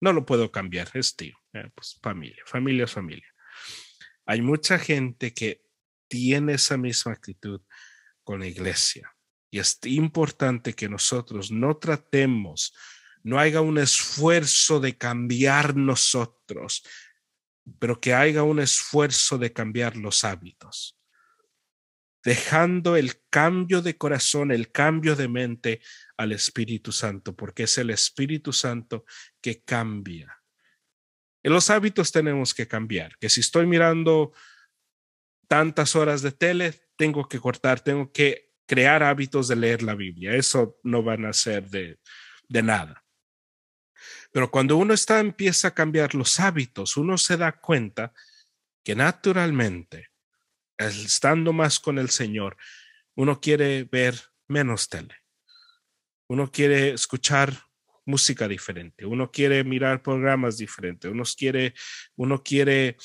No 0.02 0.12
lo 0.12 0.26
puedo 0.26 0.52
cambiar, 0.52 0.90
es 0.96 1.16
tío. 1.16 1.38
Eh, 1.54 1.70
pues 1.76 2.00
familia, 2.02 2.44
familia 2.46 2.86
es 2.86 2.92
familia. 2.92 3.34
Hay 4.26 4.42
mucha 4.42 4.80
gente 4.80 5.34
que 5.34 5.64
tiene 6.08 6.54
esa 6.54 6.76
misma 6.76 7.14
actitud 7.14 7.62
con 8.24 8.40
la 8.40 8.48
iglesia. 8.48 9.16
Y 9.50 9.60
es 9.60 9.80
importante 9.84 10.74
que 10.74 10.90
nosotros 10.90 11.52
no 11.52 11.78
tratemos, 11.78 12.76
no 13.22 13.40
haya 13.40 13.62
un 13.62 13.78
esfuerzo 13.78 14.80
de 14.80 14.98
cambiar 14.98 15.76
nosotros, 15.76 16.84
pero 17.80 18.00
que 18.00 18.14
haya 18.14 18.44
un 18.44 18.60
esfuerzo 18.60 19.38
de 19.38 19.54
cambiar 19.54 19.96
los 19.96 20.24
hábitos 20.24 20.98
dejando 22.24 22.96
el 22.96 23.22
cambio 23.30 23.82
de 23.82 23.98
corazón, 23.98 24.52
el 24.52 24.72
cambio 24.72 25.16
de 25.16 25.28
mente 25.28 25.82
al 26.18 26.32
Espíritu 26.32 26.92
Santo, 26.92 27.36
porque 27.36 27.64
es 27.64 27.78
el 27.78 27.90
Espíritu 27.90 28.54
Santo 28.54 29.06
que 29.42 29.62
cambia. 29.64 30.42
En 31.44 31.52
los 31.52 31.70
hábitos 31.70 32.12
tenemos 32.14 32.54
que 32.54 32.68
cambiar, 32.68 33.18
que 33.20 33.30
si 33.30 33.42
estoy 33.42 33.66
mirando 33.66 34.32
tantas 35.50 35.96
horas 35.96 36.22
de 36.22 36.32
tele, 36.32 36.74
tengo 36.96 37.28
que 37.28 37.40
cortar, 37.40 37.82
tengo 37.82 38.12
que 38.14 38.54
crear 38.66 39.04
hábitos 39.04 39.50
de 39.50 39.58
leer 39.58 39.84
la 39.84 39.94
Biblia. 39.94 40.34
Eso 40.34 40.80
no 40.84 41.04
van 41.04 41.26
a 41.26 41.34
ser 41.34 41.70
de, 41.70 42.00
de 42.48 42.64
nada. 42.64 43.03
Pero 44.34 44.50
cuando 44.50 44.78
uno 44.78 44.96
está, 44.96 45.20
empieza 45.20 45.70
a 45.70 45.74
cambiar 45.76 46.16
los 46.16 46.40
hábitos, 46.40 46.98
uno 46.98 47.18
se 47.20 47.38
da 47.38 47.52
cuenta 47.54 48.14
que 48.84 48.96
naturalmente 48.96 50.10
estando 50.78 51.54
más 51.54 51.80
con 51.80 52.00
el 52.00 52.10
Señor, 52.10 52.58
uno 53.16 53.40
quiere 53.40 53.84
ver 53.84 54.20
menos 54.48 54.90
tele. 54.90 55.16
Uno 56.28 56.52
quiere 56.52 56.94
escuchar 56.94 57.54
música 58.06 58.48
diferente, 58.48 59.06
uno 59.06 59.32
quiere 59.32 59.64
mirar 59.64 60.02
programas 60.02 60.58
diferentes, 60.58 61.10
uno 61.10 61.24
quiere, 61.38 61.76
uno 62.16 62.42
quiere 62.44 62.98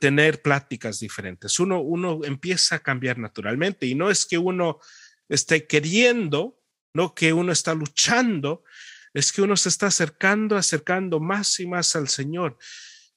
tener 0.00 0.42
pláticas 0.42 0.98
diferentes. 0.98 1.60
Uno, 1.60 1.80
uno 1.80 2.20
empieza 2.24 2.76
a 2.76 2.80
cambiar 2.80 3.18
naturalmente 3.18 3.86
y 3.86 3.94
no 3.94 4.10
es 4.10 4.26
que 4.26 4.36
uno 4.36 4.80
esté 5.28 5.68
queriendo, 5.68 6.58
no 6.92 7.14
que 7.14 7.32
uno 7.32 7.52
está 7.52 7.72
luchando, 7.72 8.64
es 9.12 9.32
que 9.32 9.42
uno 9.42 9.56
se 9.56 9.68
está 9.68 9.88
acercando, 9.88 10.56
acercando 10.56 11.20
más 11.20 11.58
y 11.60 11.66
más 11.66 11.96
al 11.96 12.08
Señor, 12.08 12.58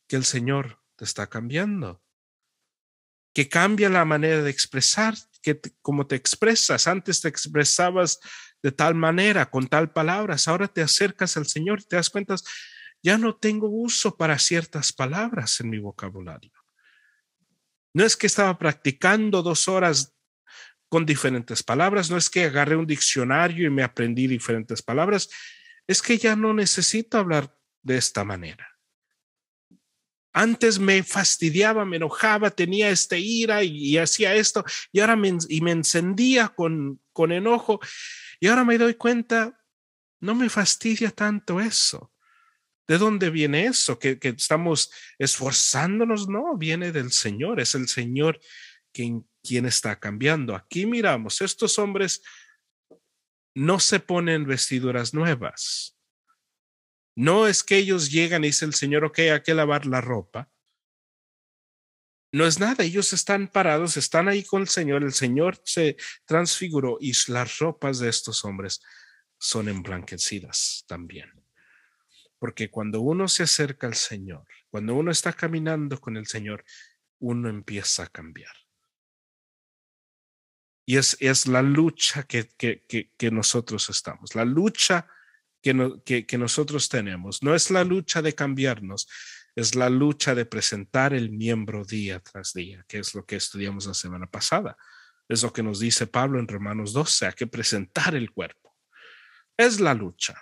que 0.07 0.15
el 0.15 0.25
Señor 0.25 0.79
te 0.95 1.05
está 1.05 1.27
cambiando. 1.27 2.01
Que 3.33 3.49
cambia 3.49 3.89
la 3.89 4.05
manera 4.05 4.41
de 4.41 4.49
expresar, 4.49 5.15
que 5.41 5.59
como 5.81 6.07
te 6.07 6.15
expresas, 6.15 6.87
antes 6.87 7.21
te 7.21 7.27
expresabas 7.27 8.19
de 8.61 8.71
tal 8.71 8.95
manera, 8.95 9.49
con 9.49 9.67
tal 9.67 9.91
palabras, 9.91 10.47
ahora 10.47 10.67
te 10.67 10.81
acercas 10.81 11.35
al 11.35 11.47
Señor 11.47 11.81
y 11.81 11.85
te 11.85 11.95
das 11.97 12.09
cuenta, 12.09 12.35
ya 13.03 13.17
no 13.17 13.35
tengo 13.35 13.67
uso 13.67 14.15
para 14.15 14.39
ciertas 14.39 14.93
palabras 14.93 15.59
en 15.59 15.69
mi 15.69 15.79
vocabulario. 15.79 16.53
No 17.93 18.05
es 18.05 18.15
que 18.15 18.27
estaba 18.27 18.57
practicando 18.57 19.43
dos 19.43 19.67
horas 19.67 20.15
con 20.87 21.05
diferentes 21.05 21.61
palabras, 21.61 22.09
no 22.09 22.17
es 22.17 22.29
que 22.29 22.45
agarré 22.45 22.75
un 22.75 22.87
diccionario 22.87 23.67
y 23.67 23.69
me 23.69 23.83
aprendí 23.83 24.27
diferentes 24.27 24.81
palabras, 24.81 25.29
es 25.87 26.01
que 26.01 26.17
ya 26.17 26.35
no 26.35 26.53
necesito 26.53 27.17
hablar 27.17 27.57
de 27.81 27.97
esta 27.97 28.23
manera. 28.23 28.69
Antes 30.31 30.79
me 30.79 31.03
fastidiaba, 31.03 31.85
me 31.85 31.97
enojaba, 31.97 32.49
tenía 32.49 32.89
esta 32.89 33.17
ira 33.17 33.63
y, 33.63 33.97
hacía 33.97 34.33
esto, 34.33 34.65
y 34.91 34.99
ahora 34.99 35.15
me, 35.15 35.37
y 35.47 35.61
me 35.61 35.71
encendía 35.71 36.49
con, 36.49 36.99
con 37.11 37.31
enojo, 37.31 37.79
y 38.39 38.47
ahora 38.47 38.63
me 38.63 38.79
doy 38.79 38.95
cuenta, 38.95 39.61
no 40.19 40.33
me 40.33 40.49
fastidia 40.49 41.11
tanto 41.11 41.59
eso. 41.59 42.11
¿De 42.87 42.97
dónde 42.97 43.29
viene 43.29 43.65
eso? 43.65 43.99
¿Que, 43.99 44.19
que 44.19 44.29
estamos 44.29 44.91
esforzándonos? 45.19 46.27
No, 46.27 46.57
viene 46.57 46.91
del 46.91 47.11
Señor, 47.11 47.59
es 47.61 47.75
el 47.75 47.87
Señor 47.87 48.39
quien, 48.91 49.27
quien 49.43 49.65
está 49.65 49.99
cambiando. 49.99 50.55
Aquí 50.55 50.85
miramos, 50.85 51.41
estos 51.41 51.77
hombres 51.77 52.23
no 53.55 53.79
se 53.79 53.99
ponen 53.99 54.45
vestiduras 54.45 55.13
nuevas. 55.13 55.97
No 57.15 57.47
es 57.47 57.63
que 57.63 57.77
ellos 57.77 58.11
llegan 58.11 58.43
y 58.43 58.47
dice 58.47 58.65
el 58.65 58.73
Señor, 58.73 59.05
ok, 59.05 59.19
hay 59.19 59.41
que 59.41 59.53
lavar 59.53 59.85
la 59.85 60.01
ropa. 60.01 60.49
No 62.31 62.47
es 62.47 62.59
nada, 62.59 62.83
ellos 62.83 63.13
están 63.13 63.47
parados, 63.47 63.95
están 63.95 64.27
ahí 64.27 64.43
con 64.43 64.63
el 64.63 64.67
Señor, 64.67 65.03
el 65.03 65.13
Señor 65.13 65.61
se 65.63 65.97
transfiguró 66.25 66.97
y 66.99 67.13
las 67.27 67.59
ropas 67.59 67.99
de 67.99 68.09
estos 68.09 68.43
hombres 68.43 68.81
son 69.37 69.69
emblanquecidas 69.69 70.83
también. 70.87 71.31
Porque 72.39 72.71
cuando 72.71 73.01
uno 73.01 73.27
se 73.27 73.43
acerca 73.43 73.85
al 73.85 73.93
Señor, 73.93 74.47
cuando 74.71 74.95
uno 74.95 75.11
está 75.11 75.31
caminando 75.33 76.01
con 76.01 76.17
el 76.17 76.25
Señor, 76.25 76.65
uno 77.19 77.49
empieza 77.49 78.03
a 78.03 78.07
cambiar. 78.07 78.62
Y 80.85 80.97
es, 80.97 81.17
es 81.19 81.47
la 81.47 81.61
lucha 81.61 82.23
que, 82.23 82.49
que, 82.57 82.83
que, 82.87 83.31
nosotros 83.31 83.89
estamos, 83.89 84.35
la 84.35 84.43
lucha 84.43 85.07
que, 85.61 86.25
que 86.25 86.37
nosotros 86.37 86.89
tenemos. 86.89 87.41
No 87.41 87.55
es 87.55 87.71
la 87.71 87.83
lucha 87.83 88.21
de 88.21 88.35
cambiarnos, 88.35 89.07
es 89.55 89.75
la 89.75 89.89
lucha 89.89 90.35
de 90.35 90.45
presentar 90.45 91.13
el 91.13 91.29
miembro 91.29 91.85
día 91.85 92.19
tras 92.19 92.53
día, 92.53 92.83
que 92.87 92.99
es 92.99 93.13
lo 93.15 93.25
que 93.25 93.35
estudiamos 93.35 93.85
la 93.85 93.93
semana 93.93 94.27
pasada. 94.27 94.75
Es 95.29 95.43
lo 95.43 95.53
que 95.53 95.63
nos 95.63 95.79
dice 95.79 96.07
Pablo 96.07 96.39
en 96.39 96.47
Romanos 96.47 96.91
12, 96.91 97.27
hay 97.27 97.33
que 97.33 97.47
presentar 97.47 98.15
el 98.15 98.31
cuerpo. 98.31 98.75
Es 99.55 99.79
la 99.79 99.93
lucha. 99.93 100.35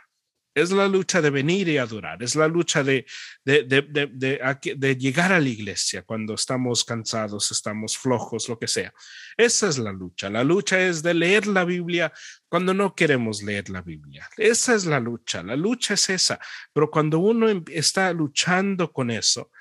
Es 0.53 0.71
la 0.71 0.87
lucha 0.87 1.21
de 1.21 1.29
venir 1.29 1.69
y 1.69 1.77
adorar, 1.77 2.21
es 2.21 2.35
la 2.35 2.47
lucha 2.47 2.83
de, 2.83 3.05
de, 3.45 3.63
de, 3.63 4.75
de, 4.75 4.95
llegar 4.97 5.31
a 5.31 5.39
la 5.39 5.47
iglesia 5.47 6.01
cuando 6.01 6.33
estamos 6.33 6.83
cansados, 6.83 7.51
estamos 7.51 7.97
flojos, 7.97 8.49
lo 8.49 8.59
que 8.59 8.67
sea. 8.67 8.93
Esa 9.37 9.69
es 9.69 9.77
la 9.77 9.93
lucha. 9.93 10.29
La 10.29 10.43
lucha 10.43 10.79
es 10.79 11.03
de 11.03 11.13
leer 11.13 11.47
la 11.47 11.63
Biblia 11.63 12.11
cuando 12.49 12.73
no 12.73 12.93
queremos 12.95 13.41
leer 13.41 13.69
la 13.69 13.81
Biblia. 13.81 14.29
Esa 14.35 14.75
es 14.75 14.85
la 14.85 14.99
lucha. 14.99 15.41
La 15.41 15.55
lucha 15.55 15.93
es 15.93 16.09
esa. 16.09 16.39
Pero 16.73 16.91
cuando 16.91 17.19
uno 17.19 17.47
em, 17.47 17.63
está 17.69 18.11
luchando 18.11 18.91
con 18.91 19.09
eso, 19.09 19.51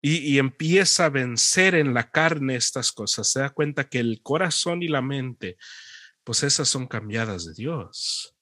y, 0.00 0.18
y, 0.18 0.38
empieza 0.38 1.06
a 1.06 1.10
vencer 1.10 1.74
en 1.74 1.92
la 1.92 2.08
carne 2.08 2.54
estas 2.54 2.92
cosas, 2.92 3.32
se 3.32 3.40
da 3.40 3.50
cuenta 3.50 3.88
que 3.88 3.98
el 3.98 4.20
corazón 4.22 4.80
y 4.84 4.86
la 4.86 5.02
mente, 5.02 5.56
pues 6.22 6.44
esas 6.44 6.68
son 6.68 6.86
cambiadas 6.86 7.46
de 7.46 7.54
Dios. 7.54 8.37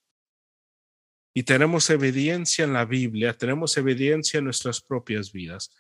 Y 1.37 1.43
tenemos 1.43 1.91
evidencia 1.91 2.65
en 2.65 2.73
la 2.73 2.87
Biblia, 2.87 3.37
tenemos 3.37 3.77
evidencia 3.77 4.39
en 4.39 4.45
nuestras 4.45 4.81
propias 4.81 5.33
vidas 5.33 5.71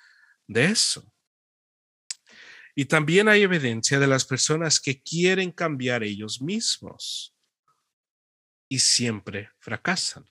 de 0.46 0.66
eso. 0.66 1.10
Y 2.74 2.84
también 2.84 3.26
hay 3.26 3.40
evidencia 3.40 3.98
de 3.98 4.06
las 4.06 4.26
personas 4.26 4.78
que 4.78 5.00
quieren 5.00 5.50
cambiar 5.50 6.02
ellos 6.02 6.42
mismos 6.42 7.34
y 8.68 8.80
siempre 8.80 9.48
fracasan. 9.58 10.26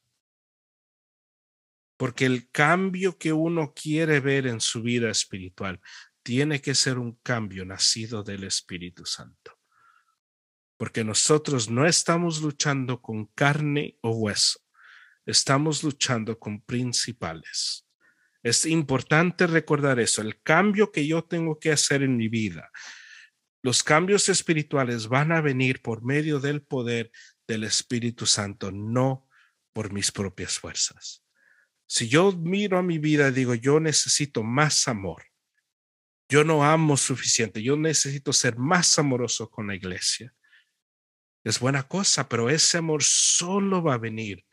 Porque 1.98 2.28
el 2.28 2.52
cambio 2.52 3.18
que 3.18 3.34
uno 3.34 3.74
quiere 3.74 4.20
ver 4.20 4.46
en 4.46 4.62
su 4.62 4.84
vida 4.84 5.10
espiritual 5.10 5.82
tiene 6.22 6.62
que 6.62 6.76
ser 6.76 7.00
un 7.00 7.16
cambio 7.24 7.66
nacido 7.66 8.22
del 8.22 8.44
Espíritu 8.44 9.08
Santo. 9.08 9.58
Porque 10.78 11.04
nosotros 11.04 11.68
no 11.68 11.88
estamos 11.88 12.44
luchando 12.44 13.02
con 13.02 13.26
carne 13.26 13.98
o 14.02 14.12
hueso, 14.12 14.65
estamos 15.26 15.84
luchando 15.84 16.38
con 16.38 16.62
principales. 16.62 17.88
Es 18.44 18.66
importante 18.66 19.48
recordar 19.48 20.00
eso, 20.00 20.22
el 20.22 20.42
cambio 20.42 20.92
que 20.92 21.08
yo 21.08 21.24
tengo 21.24 21.60
que 21.60 21.72
hacer 21.72 22.04
en 22.04 22.16
mi 22.16 22.28
vida. 22.28 22.72
Los 23.64 23.82
cambios 23.82 24.30
espirituales 24.30 25.08
van 25.08 25.32
a 25.32 25.42
venir 25.42 25.82
por 25.82 26.04
medio 26.04 26.40
del 26.40 26.62
poder 26.62 27.12
del 27.48 27.64
Espíritu 27.64 28.28
Santo, 28.28 28.72
no 28.72 29.28
por 29.74 29.92
mis 29.92 30.12
propias 30.12 30.60
fuerzas. 30.60 31.24
Si 31.88 32.08
yo 32.08 32.32
miro 32.32 32.78
a 32.78 32.84
mi 32.84 33.00
vida 33.00 33.30
y 33.30 33.32
digo, 33.32 33.56
yo 33.56 33.80
necesito 33.80 34.44
más 34.44 34.88
amor, 34.88 35.24
yo 36.30 36.44
no 36.44 36.64
amo 36.64 36.98
suficiente, 36.98 37.62
yo 37.62 37.76
necesito 37.76 38.34
ser 38.34 38.58
más 38.58 38.98
amoroso 38.98 39.50
con 39.50 39.68
la 39.68 39.76
iglesia. 39.76 40.34
Es 41.44 41.60
buena 41.60 41.88
cosa, 41.88 42.28
pero 42.28 42.50
ese 42.50 42.78
amor 42.78 43.04
solo 43.04 43.84
va 43.84 43.96
a 43.96 44.00
venir 44.00 44.46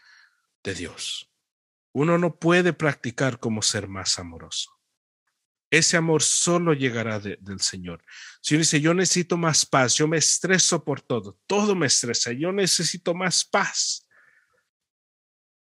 de 0.62 0.74
Dios. 0.74 1.30
Uno 1.92 2.18
no 2.18 2.36
puede 2.36 2.72
practicar 2.72 3.38
como 3.38 3.62
ser 3.62 3.88
más 3.88 4.18
amoroso. 4.18 4.70
Ese 5.70 5.96
amor 5.96 6.22
solo 6.22 6.74
llegará 6.74 7.18
del 7.18 7.60
Señor. 7.60 8.04
Si 8.42 8.54
uno 8.54 8.60
dice, 8.60 8.80
yo 8.80 8.92
necesito 8.92 9.38
más 9.38 9.64
paz, 9.64 9.94
yo 9.94 10.06
me 10.06 10.18
estreso 10.18 10.84
por 10.84 11.00
todo, 11.00 11.38
todo 11.46 11.74
me 11.74 11.86
estresa, 11.86 12.32
yo 12.32 12.52
necesito 12.52 13.14
más 13.14 13.44
paz. 13.44 14.06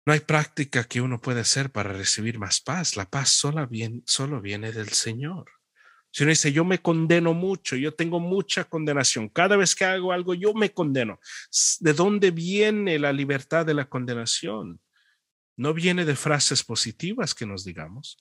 No 0.06 0.14
hay 0.14 0.20
práctica 0.20 0.84
que 0.84 1.02
uno 1.02 1.20
pueda 1.20 1.42
hacer 1.42 1.70
para 1.70 1.92
recibir 1.92 2.38
más 2.38 2.62
paz. 2.62 2.96
La 2.96 3.10
paz 3.10 3.42
viene, 3.68 4.02
solo 4.06 4.40
viene 4.40 4.72
del 4.72 4.88
Señor. 4.88 5.59
Si 6.12 6.24
uno 6.24 6.30
dice, 6.30 6.52
yo 6.52 6.64
me 6.64 6.82
condeno 6.82 7.34
mucho, 7.34 7.76
yo 7.76 7.94
tengo 7.94 8.18
mucha 8.18 8.64
condenación, 8.64 9.28
cada 9.28 9.56
vez 9.56 9.74
que 9.74 9.84
hago 9.84 10.12
algo, 10.12 10.34
yo 10.34 10.54
me 10.54 10.72
condeno. 10.72 11.20
¿De 11.78 11.92
dónde 11.92 12.32
viene 12.32 12.98
la 12.98 13.12
libertad 13.12 13.64
de 13.64 13.74
la 13.74 13.88
condenación? 13.88 14.80
No 15.56 15.72
viene 15.72 16.04
de 16.04 16.16
frases 16.16 16.64
positivas 16.64 17.34
que 17.34 17.46
nos 17.46 17.64
digamos, 17.64 18.18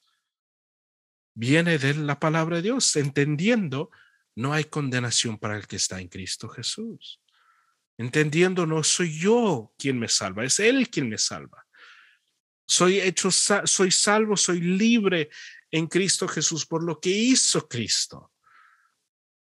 viene 1.34 1.78
de 1.78 1.95
la 1.95 2.19
palabra 2.19 2.58
de 2.58 2.63
Dios, 2.63 2.95
entendiendo, 2.95 3.89
no 4.36 4.54
hay 4.54 4.65
condenación 4.65 5.38
para 5.38 5.58
el 5.58 5.67
que 5.67 5.78
está 5.78 5.99
en 5.99 6.10
Cristo 6.10 6.47
Jesús. 6.47 7.21
Entendiendo, 7.97 8.65
no 8.65 8.84
soy 8.84 9.17
yo 9.17 9.73
quien 9.78 9.99
me 9.99 10.08
salva, 10.08 10.45
es 10.45 10.60
Él 10.60 10.89
quien 10.89 11.10
me 11.10 11.17
salva. 11.17 11.65
Soy 12.65 12.99
hecho, 12.99 13.32
soy 13.32 13.89
salvo, 13.89 14.38
soy 14.38 14.62
libre 14.62 15.30
en 15.71 15.88
Cristo 15.88 16.27
Jesús 16.27 16.65
por 16.65 16.84
lo 16.84 16.99
que 16.99 17.10
hizo 17.10 17.67
Cristo. 17.67 18.32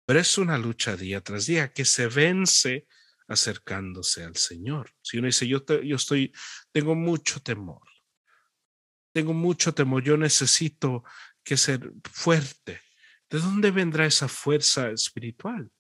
Pero 0.05 0.21
es 0.21 0.39
una 0.39 0.59
lucha 0.59 0.97
día 0.97 1.21
tras 1.21 1.47
día 1.47 1.73
que 1.73 1.85
se 1.85 2.07
vence 2.07 2.87
acercándose 3.29 4.25
al 4.25 4.37
Señor. 4.37 4.91
Si 5.03 5.19
uno 5.19 5.27
dice, 5.27 5.47
yo, 5.47 5.65
yo 5.83 5.97
estoy, 5.97 6.33
tengo 6.73 6.95
mucho 6.95 7.41
temor, 7.41 7.83
tengo 9.13 9.35
mucho 9.35 9.75
temor, 9.75 10.03
yo 10.03 10.17
necesito 10.17 11.05
que 11.43 11.57
ser 11.57 11.93
fuerte. 12.11 12.81
¿De 13.29 13.39
dónde 13.39 13.71
vendrá 13.71 14.07
esa 14.07 14.29
fuerza 14.29 14.91
espiritual? 14.91 15.71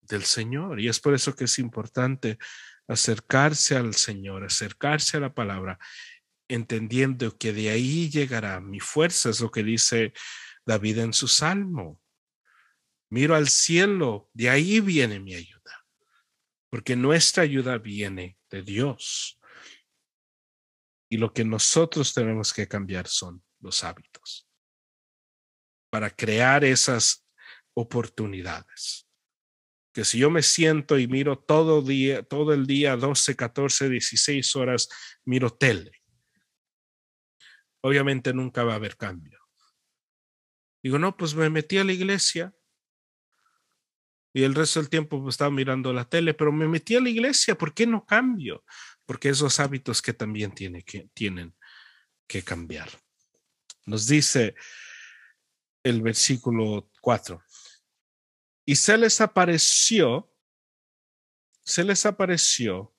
Del 0.00 0.24
Señor. 0.24 0.80
Y 0.80 0.88
es 0.88 0.98
por 0.98 1.14
eso 1.14 1.34
que 1.36 1.44
es 1.44 1.58
importante 1.58 2.38
acercarse 2.88 3.76
al 3.76 3.94
Señor, 3.94 4.44
acercarse 4.44 5.18
a 5.18 5.20
la 5.20 5.34
palabra 5.34 5.78
entendiendo 6.50 7.38
que 7.38 7.52
de 7.52 7.70
ahí 7.70 8.10
llegará 8.10 8.60
mi 8.60 8.80
fuerza, 8.80 9.30
es 9.30 9.40
lo 9.40 9.50
que 9.50 9.62
dice 9.62 10.12
David 10.66 10.98
en 10.98 11.12
su 11.12 11.28
salmo. 11.28 12.02
Miro 13.08 13.36
al 13.36 13.48
cielo, 13.48 14.28
de 14.34 14.50
ahí 14.50 14.80
viene 14.80 15.20
mi 15.20 15.34
ayuda, 15.34 15.86
porque 16.68 16.96
nuestra 16.96 17.44
ayuda 17.44 17.78
viene 17.78 18.36
de 18.50 18.62
Dios. 18.62 19.38
Y 21.08 21.18
lo 21.18 21.32
que 21.32 21.44
nosotros 21.44 22.12
tenemos 22.14 22.52
que 22.52 22.68
cambiar 22.68 23.06
son 23.06 23.42
los 23.60 23.82
hábitos 23.84 24.48
para 25.90 26.10
crear 26.10 26.64
esas 26.64 27.26
oportunidades. 27.74 29.08
Que 29.92 30.04
si 30.04 30.18
yo 30.18 30.30
me 30.30 30.42
siento 30.42 30.98
y 30.98 31.08
miro 31.08 31.38
todo 31.38 31.82
día, 31.82 32.22
todo 32.22 32.52
el 32.52 32.66
día, 32.66 32.96
12, 32.96 33.34
14, 33.34 33.88
16 33.88 34.56
horas, 34.56 34.88
miro 35.24 35.50
tele 35.50 35.99
obviamente 37.82 38.32
nunca 38.32 38.64
va 38.64 38.72
a 38.72 38.76
haber 38.76 38.96
cambio. 38.96 39.38
Digo, 40.82 40.98
no, 40.98 41.16
pues 41.16 41.34
me 41.34 41.50
metí 41.50 41.78
a 41.78 41.84
la 41.84 41.92
iglesia 41.92 42.54
y 44.32 44.44
el 44.44 44.54
resto 44.54 44.80
del 44.80 44.88
tiempo 44.88 45.20
pues, 45.20 45.34
estaba 45.34 45.50
mirando 45.50 45.92
la 45.92 46.08
tele, 46.08 46.34
pero 46.34 46.52
me 46.52 46.68
metí 46.68 46.94
a 46.94 47.00
la 47.00 47.10
iglesia, 47.10 47.56
¿por 47.56 47.74
qué 47.74 47.86
no 47.86 48.06
cambio? 48.06 48.64
Porque 49.04 49.28
esos 49.28 49.58
hábitos 49.60 50.00
que 50.00 50.12
también 50.12 50.52
que, 50.52 51.08
tienen 51.14 51.56
que 52.26 52.42
cambiar. 52.42 52.88
Nos 53.86 54.06
dice 54.06 54.54
el 55.82 56.00
versículo 56.02 56.90
4. 57.00 57.42
Y 58.64 58.76
se 58.76 58.96
les 58.96 59.20
apareció, 59.20 60.32
se 61.64 61.82
les 61.82 62.06
apareció 62.06 62.94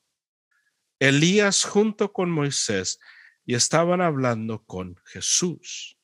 Elías 0.99 1.63
junto 1.63 2.11
con 2.11 2.29
Moisés 2.29 2.99
y 3.45 3.55
estaban 3.55 4.01
hablando 4.01 4.63
con 4.65 4.95
Jesús. 5.05 5.97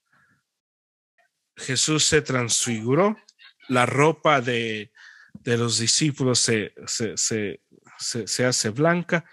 Jesús 1.56 2.04
se 2.06 2.22
transfiguró, 2.22 3.18
la 3.68 3.86
ropa 3.86 4.42
de, 4.42 4.92
los 5.44 5.80
discípulos 5.80 6.40
se, 6.40 6.74
se, 6.88 8.46
hace 8.46 8.70
blanca 8.70 9.26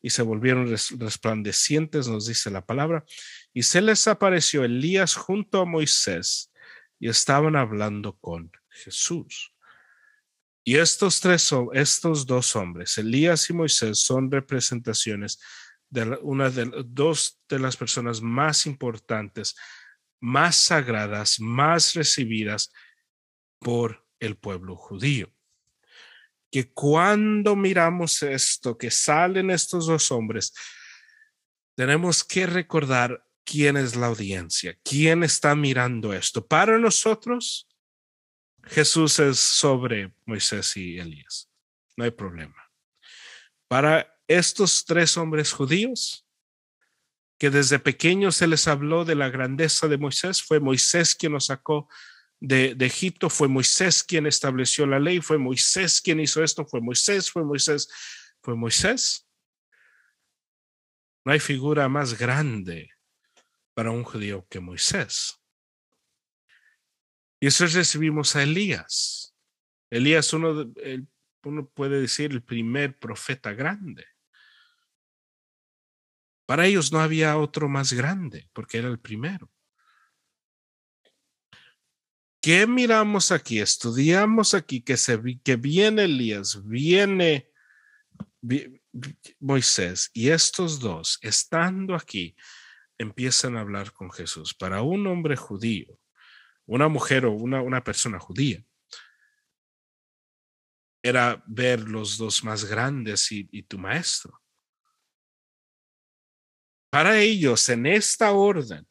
y 0.00 0.10
se 0.10 0.22
volvieron 0.22 0.68
resplandecientes, 0.68 2.08
nos 2.08 2.26
dice 2.26 2.50
la 2.50 2.64
palabra, 2.64 3.04
y 3.52 3.62
se 3.62 3.80
les 3.80 4.08
apareció 4.08 4.64
Elías 4.64 5.14
junto 5.14 5.60
a 5.60 5.64
Moisés 5.64 6.52
y 6.98 7.08
estaban 7.08 7.56
hablando 7.56 8.16
con 8.18 8.50
Jesús. 8.68 9.52
Y 10.64 10.76
estos 10.76 11.20
tres, 11.20 11.50
estos 11.72 12.26
dos 12.26 12.54
hombres, 12.54 12.96
Elías 12.96 13.50
y 13.50 13.52
Moisés, 13.52 13.98
son 13.98 14.30
representaciones 14.30 15.40
de 15.92 16.18
una 16.22 16.48
de 16.48 16.70
dos 16.86 17.42
de 17.50 17.58
las 17.58 17.76
personas 17.76 18.22
más 18.22 18.64
importantes, 18.64 19.54
más 20.20 20.56
sagradas, 20.56 21.38
más 21.38 21.92
recibidas 21.94 22.72
por 23.58 24.08
el 24.18 24.38
pueblo 24.38 24.74
judío. 24.74 25.30
Que 26.50 26.72
cuando 26.72 27.56
miramos 27.56 28.22
esto, 28.22 28.78
que 28.78 28.90
salen 28.90 29.50
estos 29.50 29.86
dos 29.86 30.10
hombres, 30.10 30.54
tenemos 31.76 32.24
que 32.24 32.46
recordar 32.46 33.26
quién 33.44 33.76
es 33.76 33.94
la 33.94 34.06
audiencia, 34.06 34.78
quién 34.82 35.22
está 35.22 35.54
mirando 35.54 36.14
esto. 36.14 36.46
Para 36.46 36.78
nosotros, 36.78 37.68
Jesús 38.64 39.18
es 39.18 39.38
sobre 39.38 40.14
Moisés 40.24 40.74
y 40.78 40.98
Elías. 40.98 41.50
No 41.98 42.04
hay 42.04 42.12
problema. 42.12 42.70
Para 43.68 44.11
estos 44.28 44.84
tres 44.84 45.16
hombres 45.16 45.52
judíos, 45.52 46.26
que 47.38 47.50
desde 47.50 47.78
pequeños 47.78 48.36
se 48.36 48.46
les 48.46 48.68
habló 48.68 49.04
de 49.04 49.14
la 49.14 49.28
grandeza 49.28 49.88
de 49.88 49.98
Moisés, 49.98 50.42
fue 50.42 50.60
Moisés 50.60 51.14
quien 51.14 51.32
nos 51.32 51.46
sacó 51.46 51.88
de, 52.38 52.74
de, 52.74 52.86
Egipto, 52.86 53.30
fue 53.30 53.48
Moisés 53.48 54.02
quien 54.04 54.26
estableció 54.26 54.86
la 54.86 55.00
ley, 55.00 55.20
fue 55.20 55.38
Moisés 55.38 56.00
quien 56.00 56.20
hizo 56.20 56.42
esto, 56.42 56.64
fue 56.66 56.80
Moisés, 56.80 57.30
fue 57.30 57.44
Moisés, 57.44 57.88
fue 58.42 58.54
Moisés. 58.54 59.26
No 61.24 61.32
hay 61.32 61.40
figura 61.40 61.88
más 61.88 62.18
grande 62.18 62.90
para 63.74 63.90
un 63.90 64.04
judío 64.04 64.46
que 64.48 64.60
Moisés. 64.60 65.38
Y 67.40 67.48
eso 67.48 67.66
recibimos 67.66 68.36
a 68.36 68.42
Elías. 68.42 69.34
Elías, 69.90 70.32
uno, 70.32 70.72
uno 71.44 71.68
puede 71.68 72.00
decir, 72.00 72.30
el 72.30 72.42
primer 72.42 72.98
profeta 72.98 73.52
grande. 73.52 74.06
Para 76.52 76.66
ellos 76.66 76.92
no 76.92 77.00
había 77.00 77.38
otro 77.38 77.66
más 77.66 77.94
grande, 77.94 78.50
porque 78.52 78.76
era 78.76 78.88
el 78.88 79.00
primero. 79.00 79.50
¿Qué 82.42 82.66
miramos 82.66 83.32
aquí? 83.32 83.58
Estudiamos 83.58 84.52
aquí 84.52 84.82
que, 84.82 84.98
se, 84.98 85.18
que 85.42 85.56
viene 85.56 86.04
Elías, 86.04 86.62
viene 86.62 87.50
Moisés, 89.40 90.10
y 90.12 90.28
estos 90.28 90.78
dos, 90.78 91.18
estando 91.22 91.94
aquí, 91.94 92.36
empiezan 92.98 93.56
a 93.56 93.62
hablar 93.62 93.90
con 93.94 94.10
Jesús. 94.10 94.52
Para 94.52 94.82
un 94.82 95.06
hombre 95.06 95.36
judío, 95.36 95.98
una 96.66 96.86
mujer 96.88 97.24
o 97.24 97.32
una, 97.32 97.62
una 97.62 97.82
persona 97.82 98.18
judía. 98.18 98.62
Era 101.02 101.42
ver 101.46 101.88
los 101.88 102.18
dos 102.18 102.44
más 102.44 102.66
grandes 102.66 103.32
y, 103.32 103.48
y 103.50 103.62
tu 103.62 103.78
maestro. 103.78 104.41
Para 106.92 107.18
ellos, 107.20 107.70
en 107.70 107.86
esta 107.86 108.32
orden, 108.32 108.86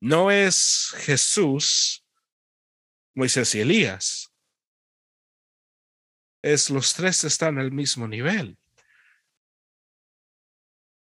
no 0.00 0.30
es 0.30 0.94
Jesús, 0.98 2.06
Moisés 3.12 3.56
y 3.56 3.60
Elías. 3.60 4.32
Es 6.44 6.70
los 6.70 6.94
tres 6.94 7.24
están 7.24 7.58
al 7.58 7.72
mismo 7.72 8.06
nivel. 8.06 8.56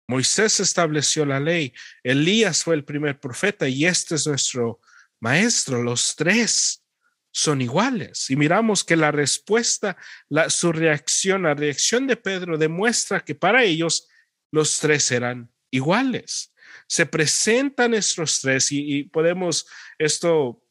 Moisés 0.09 0.61
estableció 0.61 1.27
la 1.27 1.41
ley, 1.41 1.75
Elías 2.03 2.65
fue 2.65 2.75
el 2.75 2.87
primer 2.87 3.21
profeta 3.21 3.69
y 3.69 3.85
este 3.85 4.15
es 4.15 4.27
nuestro 4.27 4.81
Maestro, 5.21 5.83
los 5.83 6.17
tres 6.17 6.87
son 7.31 7.61
iguales. 7.61 8.31
Y 8.31 8.37
miramos 8.37 8.83
que 8.83 8.97
la 8.97 9.13
respuesta, 9.13 9.99
la, 10.31 10.49
su 10.49 10.73
reacción, 10.73 11.43
la 11.43 11.53
reacción 11.53 12.07
de 12.07 12.17
Pedro 12.17 12.57
demuestra 12.57 13.23
que 13.23 13.35
para 13.35 13.63
ellos 13.63 14.09
los 14.51 14.79
tres 14.79 15.11
eran 15.11 15.54
iguales. 15.75 16.55
Se 16.87 17.05
presentan 17.05 17.95
estos 17.95 18.41
tres 18.41 18.71
y, 18.71 19.05
podemos, 19.05 19.67
esto 19.99 20.63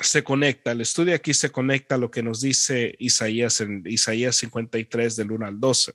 se 0.00 0.22
conecta, 0.22 0.72
el 0.72 0.80
estudio 0.80 1.14
aquí 1.14 1.34
se 1.34 1.50
conecta 1.50 1.96
a 1.96 1.98
lo 1.98 2.10
que 2.10 2.22
nos 2.22 2.40
dice 2.40 2.94
Isaías 2.98 3.60
en 3.60 3.82
Isaías 3.86 4.36
53 4.36 5.16
del 5.16 5.32
1 5.32 5.46
al 5.46 5.60
12. 5.60 5.92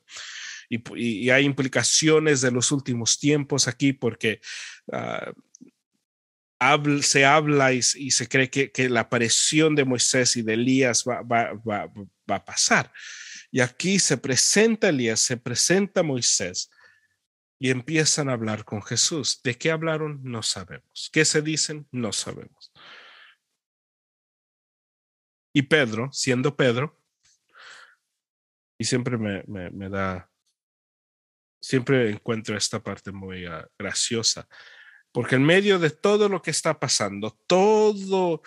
Y, 0.70 1.30
hay 1.30 1.46
implicaciones 1.46 2.42
de 2.42 2.52
los 2.52 2.72
últimos 2.72 3.20
tiempos 3.20 3.68
aquí 3.68 3.94
porque 3.94 4.42
uh, 4.88 5.32
se 7.02 7.26
habla 7.26 7.74
y, 7.74 7.82
se 7.82 8.28
cree 8.28 8.50
que, 8.50 8.90
la 8.90 9.02
aparición 9.02 9.76
de 9.76 9.86
Moisés 9.86 10.36
y 10.38 10.42
de 10.42 10.54
Elías 10.54 11.04
va, 11.08 11.22
va, 11.22 11.90
a 12.28 12.46
pasar. 12.46 12.92
Y 13.52 13.62
aquí 13.62 14.00
se 14.00 14.18
presenta 14.18 14.90
Elías, 14.90 15.20
se 15.22 15.38
presenta 15.38 16.04
Moisés 16.04 16.70
y 17.64 17.70
empiezan 17.70 18.28
a 18.28 18.34
hablar 18.34 18.66
con 18.66 18.82
Jesús. 18.82 19.40
¿De 19.42 19.58
qué 19.58 19.72
hablaron? 19.72 20.20
No 20.22 20.44
sabemos. 20.44 21.10
¿Qué 21.14 21.24
se 21.24 21.42
dicen? 21.42 21.88
No 21.94 22.12
sabemos. 22.12 22.74
Y 25.54 25.62
Pedro, 25.62 26.12
siendo 26.12 26.58
Pedro, 26.58 27.02
y 28.78 28.84
siempre 28.84 29.18
me, 29.18 29.90
da, 29.90 30.30
siempre 31.62 32.10
encuentro 32.10 32.58
esta 32.58 32.84
parte 32.84 33.14
muy 33.14 33.48
uh, 33.48 33.66
graciosa 33.80 34.46
porque 35.14 35.36
en 35.36 35.44
medio 35.44 35.80
de 35.80 35.92
todo 35.92 36.28
lo 36.28 36.42
que 36.42 36.52
está 36.52 36.78
pasando, 36.80 37.40
todo, 37.48 38.42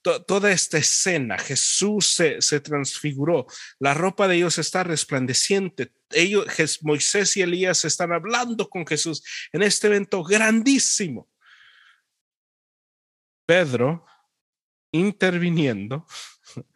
toda 0.00 0.50
esta 0.50 0.78
escena, 0.78 1.36
Jesús 1.36 2.14
se, 2.14 2.40
se, 2.40 2.60
transfiguró, 2.60 3.46
la 3.80 3.92
ropa 3.92 4.28
de 4.28 4.36
ellos 4.36 4.56
está 4.58 4.82
resplandeciente, 4.84 5.92
ellos, 6.14 6.46
Moisés 6.82 7.36
y 7.36 7.42
Elías 7.42 7.84
están 7.84 8.12
hablando 8.12 8.68
con 8.68 8.86
Jesús 8.86 9.22
en 9.52 9.62
este 9.62 9.88
evento 9.88 10.22
grandísimo. 10.22 11.28
Pedro, 13.46 14.06
interviniendo, 14.92 16.06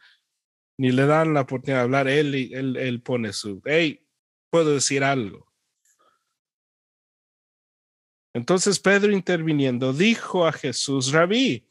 ni 0.79 0.90
le 0.92 1.07
dan 1.07 1.35
la 1.35 1.42
oportunidad 1.42 1.79
de 1.79 1.85
hablar, 1.85 2.09
él, 2.09 2.35
él, 2.53 2.77
él 2.77 3.03
pone 3.03 3.33
su, 3.33 3.62
hey, 3.64 4.07
puedo 4.51 4.75
decir 4.75 5.05
algo. 5.05 5.46
Entonces 8.37 8.79
Pedro 8.79 9.12
interviniendo 9.12 9.94
dijo 9.94 10.46
a 10.46 10.53
Jesús, 10.53 11.11
rabí, 11.11 11.66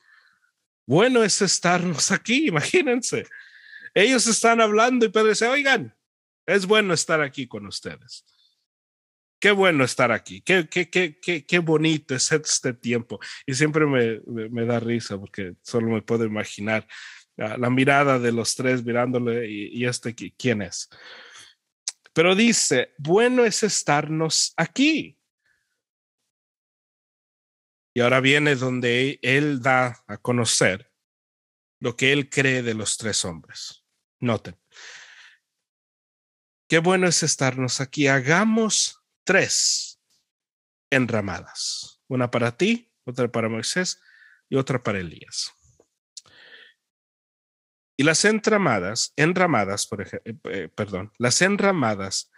bueno 0.87 1.23
es 1.23 1.41
estarnos 1.41 2.09
aquí, 2.09 2.47
imagínense. 2.49 3.27
Ellos 3.93 4.25
están 4.27 4.59
hablando 4.59 5.05
y 5.05 5.09
Pedro 5.09 5.29
dice, 5.29 5.47
oigan, 5.47 5.95
es 6.45 6.65
bueno 6.65 6.93
estar 6.93 7.21
aquí 7.21 7.47
con 7.47 7.65
ustedes. 7.65 8.25
Qué 9.39 9.51
bueno 9.51 9.83
estar 9.83 10.11
aquí, 10.11 10.41
qué, 10.41 10.67
qué, 10.67 10.89
qué, 10.89 11.19
qué, 11.19 11.45
qué 11.45 11.59
bonito 11.59 12.15
es 12.15 12.31
este 12.31 12.73
tiempo. 12.73 13.19
Y 13.45 13.53
siempre 13.53 13.85
me, 13.85 14.21
me, 14.49 14.65
da 14.65 14.79
risa 14.79 15.19
porque 15.19 15.55
solo 15.61 15.89
me 15.89 16.01
puedo 16.01 16.23
imaginar 16.25 16.87
la 17.35 17.69
mirada 17.69 18.17
de 18.17 18.31
los 18.31 18.55
tres 18.55 18.83
mirándole 18.83 19.47
y, 19.47 19.67
y 19.67 19.85
este, 19.85 20.15
¿quién 20.15 20.61
es? 20.61 20.89
Pero 22.13 22.33
dice, 22.33 22.93
bueno 22.97 23.43
es 23.43 23.61
estarnos 23.61 24.53
aquí. 24.55 25.19
Y 27.93 28.01
ahora 28.01 28.19
viene 28.19 28.55
donde 28.55 29.19
él 29.21 29.61
da 29.61 30.03
a 30.07 30.17
conocer 30.17 30.91
lo 31.79 31.95
que 31.95 32.13
él 32.13 32.29
cree 32.29 32.63
de 32.63 32.73
los 32.73 32.97
tres 32.97 33.23
hombres. 33.25 33.85
Noten. 34.19 34.57
Qué 36.75 36.79
bueno 36.79 37.07
es 37.07 37.23
estarnos 37.23 37.79
aquí. 37.79 38.07
Hagamos 38.07 39.01
tres 39.23 40.01
enramadas. 40.89 42.01
Una 42.09 42.29
para 42.29 42.57
ti, 42.57 42.91
otra 43.05 43.31
para 43.31 43.47
Moisés 43.47 44.01
y 44.49 44.57
otra 44.57 44.83
para 44.83 44.99
Elías. 44.99 45.53
Y 47.95 48.03
las 48.03 48.25
entramadas, 48.25 49.13
enramadas, 49.15 49.87
por 49.87 50.01
ejemplo, 50.01 50.33
eh, 50.51 50.63
eh, 50.63 50.67
perdón, 50.67 51.13
las 51.17 51.41
enramadas 51.41 52.29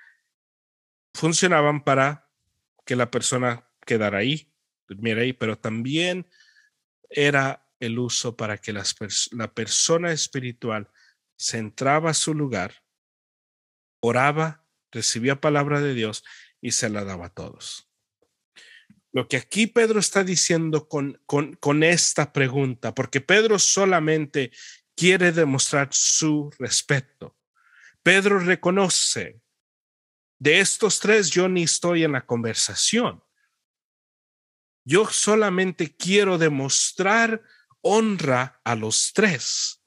funcionaban 1.15 1.83
para 1.83 2.29
que 2.85 2.95
la 2.95 3.09
persona 3.09 3.67
quedara 3.87 4.19
ahí 4.19 4.53
ahí, 5.17 5.33
pero 5.33 5.57
también 5.57 6.29
era 7.09 7.67
el 7.79 7.97
uso 7.97 8.37
para 8.37 8.59
que 8.59 8.71
la 8.71 8.83
persona 9.55 10.11
espiritual 10.11 10.91
se 11.35 11.57
entraba 11.57 12.11
a 12.11 12.13
su 12.13 12.35
lugar, 12.35 12.83
oraba, 13.99 14.65
recibía 14.91 15.41
palabra 15.41 15.81
de 15.81 15.93
Dios 15.93 16.23
y 16.61 16.71
se 16.71 16.89
la 16.89 17.03
daba 17.03 17.27
a 17.27 17.33
todos. 17.33 17.89
Lo 19.11 19.27
que 19.27 19.37
aquí 19.37 19.67
Pedro 19.67 19.99
está 19.99 20.23
diciendo 20.23 20.87
con, 20.87 21.19
con, 21.25 21.83
esta 21.83 22.33
pregunta, 22.33 22.93
porque 22.93 23.21
Pedro 23.21 23.57
solamente 23.57 24.51
quiere 24.95 25.31
demostrar 25.31 25.89
su 25.91 26.51
respeto. 26.59 27.35
Pedro 28.03 28.39
reconoce, 28.39 29.41
de 30.39 30.59
estos 30.59 30.99
tres 30.99 31.31
yo 31.31 31.49
ni 31.49 31.63
estoy 31.63 32.03
en 32.03 32.11
la 32.11 32.25
conversación. 32.25 33.23
Yo 34.85 35.07
solamente 35.07 35.95
quiero 35.95 36.37
demostrar 36.37 37.41
honra 37.81 38.61
a 38.63 38.75
los 38.75 39.13
tres. 39.13 39.83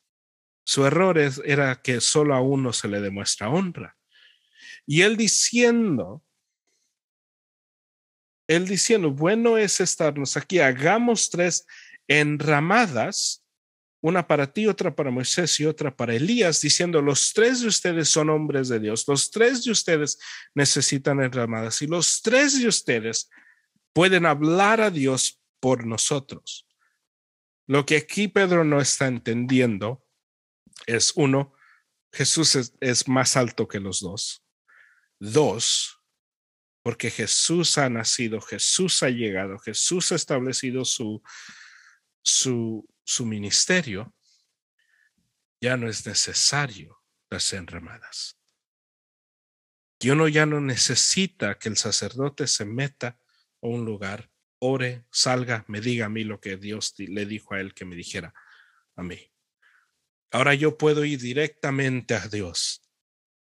Su 0.65 0.87
error 0.87 1.19
era 1.19 1.81
que 1.83 2.01
solo 2.01 2.35
a 2.35 2.41
uno 2.41 2.73
se 2.73 2.89
le 2.89 3.01
demuestra 3.01 3.49
honra. 3.49 3.97
Y 4.91 5.03
él 5.03 5.17
diciendo, 5.17 6.21
él 8.49 8.67
diciendo, 8.67 9.13
bueno 9.13 9.57
es 9.57 9.81
estarnos 9.81 10.37
aquí, 10.37 10.59
hagamos 10.59 11.31
tres 11.31 11.65
enramadas, 12.09 13.45
una 14.01 14.27
para 14.27 14.53
ti, 14.53 14.67
otra 14.67 14.97
para 14.97 15.13
Moisés 15.13 15.61
y 15.61 15.65
otra 15.65 15.97
para 15.97 16.17
Elías, 16.17 16.61
diciendo, 16.61 17.01
los 17.03 17.33
tres 17.33 17.61
de 17.61 17.69
ustedes 17.69 18.09
son 18.09 18.31
hombres 18.31 18.67
de 18.69 18.81
Dios, 18.81 19.07
los 19.07 19.31
tres 19.31 19.63
de 19.63 19.71
ustedes 19.71 20.19
necesitan 20.57 21.23
enramadas 21.23 21.81
y 21.83 21.87
los 21.87 22.21
tres 22.21 22.59
de 22.59 22.67
ustedes 22.67 23.31
pueden 23.93 24.27
hablar 24.27 24.81
a 24.81 24.91
Dios 24.91 25.41
por 25.61 25.87
nosotros. 25.87 26.67
Lo 27.69 27.87
que 27.87 27.99
aquí 27.99 28.27
Pedro 28.27 28.65
no 28.65 28.81
está 28.81 29.07
entendiendo 29.07 30.05
es, 30.85 31.13
uno, 31.15 31.55
Jesús 32.13 32.75
es, 32.81 33.07
más 33.07 33.37
alto 33.37 33.69
que 33.69 33.79
los 33.79 34.01
dos. 34.01 34.45
Dos, 35.21 36.01
porque 36.83 37.11
Jesús 37.11 37.77
ha 37.77 37.91
nacido, 37.91 38.41
Jesús 38.41 39.03
ha 39.03 39.11
llegado, 39.11 39.59
Jesús 39.59 40.13
ha 40.13 40.15
establecido 40.15 40.87
su, 40.87 41.23
su, 42.23 42.89
su 43.05 43.27
ministerio, 43.27 44.15
ya 45.61 45.77
no 45.77 45.91
es 45.91 46.07
necesario 46.07 47.03
las 47.29 47.53
enramadas. 47.53 48.39
Y 50.01 50.09
uno 50.09 50.27
ya 50.27 50.47
no 50.47 50.59
necesita 50.63 51.59
que 51.59 51.69
el 51.69 51.77
sacerdote 51.77 52.47
se 52.47 52.65
meta 52.65 53.19
a 53.61 53.67
un 53.67 53.85
lugar, 53.85 54.31
ore, 54.59 55.05
salga, 55.11 55.67
me 55.69 55.83
diga 55.83 56.07
a 56.07 56.09
mí 56.09 56.25
lo 56.25 56.41
que 56.41 56.57
Dios 56.57 56.95
le 56.97 57.27
dijo 57.27 57.53
a 57.53 57.61
él 57.61 57.75
que 57.75 57.85
me 57.85 57.95
dijera 57.95 58.33
a 58.97 59.03
mí. 59.03 59.31
Ahora 60.31 60.55
yo 60.55 60.79
puedo 60.79 61.05
ir 61.05 61.21
directamente 61.21 62.15
a 62.15 62.27
Dios 62.27 62.90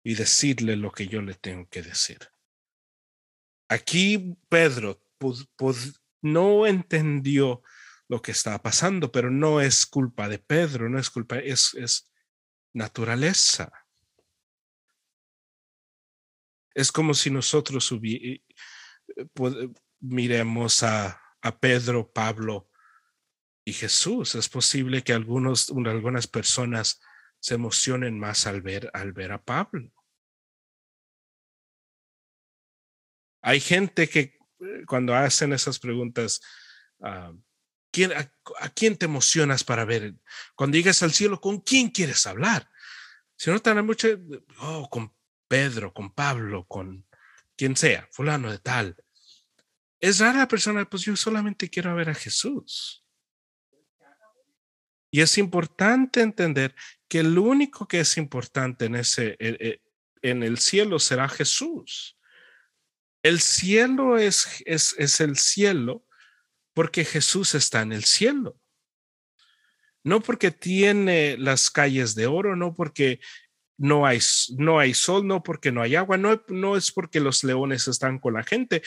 y 0.07 0.15
decirle 0.15 0.77
lo 0.77 0.93
que 0.93 1.09
yo 1.09 1.21
le 1.21 1.35
tengo 1.35 1.69
que 1.69 1.83
decir. 1.83 2.21
Aquí 3.69 4.37
Pedro 4.49 5.03
no 6.23 6.65
entendió 6.65 7.65
lo 8.07 8.23
que 8.23 8.31
estaba 8.31 8.63
pasando, 8.63 9.11
pero 9.11 9.33
no 9.33 9.61
es 9.61 9.85
culpa 9.85 10.29
de 10.29 10.39
Pedro, 10.39 10.89
no 10.89 11.01
es 11.01 11.11
culpa, 11.11 11.39
es, 11.41 12.09
naturaleza. 12.73 13.73
Es 16.73 16.93
como 16.93 17.13
si 17.13 17.29
nosotros 17.31 17.93
miremos 19.99 20.83
a, 20.85 21.21
a 21.41 21.59
Pedro, 21.59 22.13
Pablo 22.13 22.71
y 23.65 23.73
Jesús. 23.73 24.37
Es 24.37 24.49
posible 24.49 25.03
que 25.03 25.15
algunos, 25.15 25.69
algunas 25.71 26.29
personas 26.29 27.01
se 27.41 27.55
emocionen 27.55 28.21
más 28.21 28.47
al 28.47 28.63
ver, 28.63 28.89
al 28.95 29.13
ver 29.13 29.33
a 29.33 29.43
Pablo. 29.43 29.96
Hay 33.47 33.61
gente 33.61 34.09
que 34.09 34.41
eh, 34.59 34.85
cuando 34.89 35.15
hacen 35.15 35.53
esas 35.53 35.79
preguntas, 35.79 36.41
ah, 37.01 37.33
a, 38.61 38.69
quién 38.71 38.97
te 38.97 39.05
emocionas 39.05 39.63
para 39.63 39.85
ver? 39.85 40.17
Cuando 40.57 40.77
llegas 40.77 41.01
al 41.05 41.13
cielo, 41.13 41.41
¿con 41.41 41.61
quién 41.61 41.91
quieres 41.91 42.27
hablar? 42.27 42.69
Si 43.37 43.49
no 43.49 43.61
tan 43.61 43.87
mucho, 43.87 44.09
oh, 44.59 44.91
con 44.91 45.15
Pedro, 45.47 45.95
con 45.95 46.13
Pablo, 46.13 46.67
con 46.67 47.07
quien 47.57 47.77
sea, 47.77 48.09
fulano 48.11 48.51
de 48.51 48.59
tal. 48.59 48.97
Es 50.01 50.19
rara 50.19 50.39
la 50.39 50.49
persona, 50.49 50.85
pues 50.85 51.05
yo 51.05 51.15
solamente 51.15 51.71
quiero 51.71 51.95
ver 51.95 52.11
a 52.11 52.15
Jesús. 52.15 53.05
Y 55.09 55.21
es 55.21 55.39
importante 55.39 56.21
entender 56.21 56.75
que 57.07 57.21
el 57.21 57.39
único 57.39 57.87
que 57.87 58.01
es 58.01 58.17
importante 58.17 58.87
en 58.87 58.97
ese 58.97 59.37
eh, 59.39 59.57
eh, 59.61 59.81
en 60.21 60.43
el 60.43 60.59
cielo 60.59 60.99
será 60.99 61.29
Jesús. 61.29 62.16
El 63.27 63.41
cielo 63.41 64.19
es, 64.19 64.63
es, 64.67 64.95
es 64.99 65.21
el 65.21 65.37
cielo 65.37 66.07
porque 66.75 67.05
Jesús 67.05 67.57
está 67.57 67.83
en 67.83 67.91
el 67.91 68.05
cielo. 68.05 68.57
No 70.05 70.21
porque 70.21 70.53
tiene 70.53 71.37
las 71.37 71.69
calles 71.69 72.15
de 72.15 72.29
oro, 72.29 72.55
no 72.55 72.73
porque 72.73 73.19
no 73.79 74.07
hay, 74.07 74.21
no 74.57 74.79
hay 74.79 74.95
sol, 74.95 75.27
no 75.27 75.43
porque 75.43 75.73
no 75.73 75.83
hay 75.83 75.97
agua, 75.97 76.17
no, 76.17 76.41
no 76.47 76.77
es 76.77 76.93
porque 76.93 77.19
los 77.19 77.43
leones 77.43 77.89
están 77.89 78.21
con 78.21 78.35
la 78.35 78.45
gente. 78.45 78.83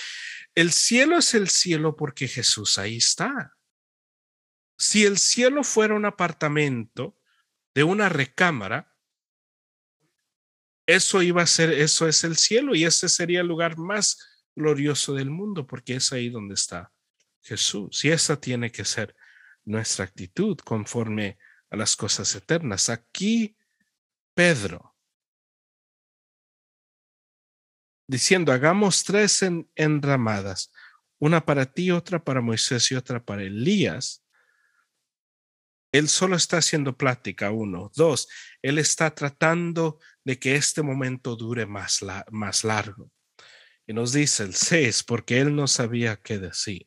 El 0.55 0.71
cielo 0.71 1.17
es 1.17 1.33
el 1.33 1.49
cielo 1.49 1.97
porque 1.97 2.29
Jesús 2.29 2.77
ahí 2.77 2.95
está. 2.95 3.57
Si 4.77 5.03
el 5.03 5.17
cielo 5.17 5.65
fuera 5.65 5.95
un 5.95 6.05
apartamento 6.05 7.19
de 7.75 7.83
una 7.83 8.07
recámara, 8.07 8.95
eso 10.85 11.21
iba 11.21 11.41
a 11.41 11.47
ser, 11.47 11.71
eso 11.71 12.07
es 12.07 12.23
el 12.23 12.37
cielo 12.37 12.73
y 12.73 12.85
ese 12.85 13.09
sería 13.09 13.41
el 13.41 13.47
lugar 13.47 13.77
más 13.77 14.28
glorioso 14.59 15.13
del 15.13 15.29
mundo 15.29 15.65
porque 15.65 15.95
es 15.95 16.11
ahí 16.11 16.29
donde 16.29 16.53
está 16.55 16.91
Jesús. 17.41 18.03
Y 18.03 18.09
esa 18.09 18.39
tiene 18.39 18.71
que 18.71 18.83
ser 18.83 19.15
nuestra 19.63 20.03
actitud 20.03 20.57
conforme 20.57 21.37
a 21.69 21.77
las 21.77 21.95
cosas 21.95 22.35
eternas. 22.35 22.89
Aquí 22.89 23.55
Pedro 24.33 24.95
diciendo, 28.05 28.51
hagamos 28.51 29.03
tres 29.03 29.43
en, 29.43 29.69
enramadas, 29.75 30.71
una 31.19 31.45
para 31.45 31.65
ti, 31.65 31.91
otra 31.91 32.23
para 32.23 32.41
Moisés 32.41 32.91
y 32.91 32.95
otra 32.95 33.23
para 33.23 33.43
Elías. 33.43 34.25
Él 35.91 36.09
solo 36.09 36.35
está 36.35 36.57
haciendo 36.57 36.97
plática, 36.97 37.51
uno. 37.51 37.91
Dos, 37.95 38.27
él 38.61 38.77
está 38.77 39.13
tratando 39.13 39.99
de 40.23 40.37
que 40.37 40.55
este 40.55 40.81
momento 40.81 41.35
dure 41.35 41.65
más, 41.65 41.99
más 42.31 42.63
largo. 42.63 43.11
Y 43.89 43.93
nos 43.93 44.13
dice 44.13 44.43
el 44.43 44.53
seis, 44.53 45.01
porque 45.01 45.39
él 45.39 45.55
no 45.55 45.65
sabía 45.65 46.17
qué 46.17 46.37
decir. 46.37 46.85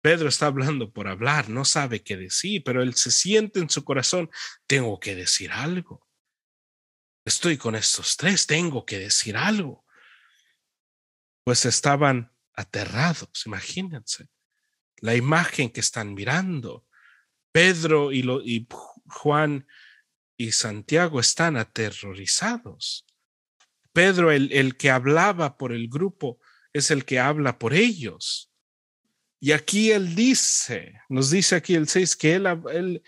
Pedro 0.00 0.28
está 0.28 0.46
hablando 0.46 0.92
por 0.92 1.08
hablar, 1.08 1.48
no 1.48 1.64
sabe 1.64 2.04
qué 2.04 2.16
decir, 2.16 2.62
pero 2.64 2.80
él 2.80 2.94
se 2.94 3.10
siente 3.10 3.58
en 3.58 3.68
su 3.68 3.82
corazón, 3.82 4.30
tengo 4.68 5.00
que 5.00 5.16
decir 5.16 5.50
algo. 5.50 6.06
Estoy 7.24 7.56
con 7.56 7.74
estos 7.74 8.16
tres, 8.16 8.46
tengo 8.46 8.86
que 8.86 9.00
decir 9.00 9.36
algo. 9.36 9.84
Pues 11.42 11.64
estaban 11.64 12.32
aterrados, 12.54 13.44
imagínense 13.44 14.28
la 14.98 15.16
imagen 15.16 15.70
que 15.70 15.80
están 15.80 16.14
mirando. 16.14 16.86
Pedro 17.50 18.12
y, 18.12 18.20
y 18.44 18.68
Juan 19.06 19.66
y 20.36 20.52
Santiago 20.52 21.18
están 21.18 21.56
aterrorizados. 21.56 23.09
Pedro, 23.92 24.30
el, 24.30 24.52
el 24.52 24.76
que 24.76 24.90
hablaba 24.90 25.56
por 25.56 25.72
el 25.72 25.88
grupo, 25.88 26.38
es 26.72 26.90
el 26.90 27.04
que 27.04 27.18
habla 27.18 27.58
por 27.58 27.74
ellos. 27.74 28.52
Y 29.40 29.52
aquí 29.52 29.90
él 29.90 30.14
dice, 30.14 31.00
nos 31.08 31.30
dice 31.30 31.56
aquí 31.56 31.74
el 31.74 31.88
6 31.88 32.16
que 32.16 32.34
él, 32.34 32.46
él 32.72 33.02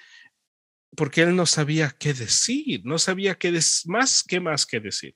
porque 0.96 1.22
él 1.22 1.36
no 1.36 1.46
sabía 1.46 1.90
qué 1.90 2.14
decir, 2.14 2.82
no 2.84 2.98
sabía 2.98 3.38
qué 3.38 3.58
más, 3.86 4.24
qué 4.26 4.40
más 4.40 4.66
que 4.66 4.80
decir. 4.80 5.14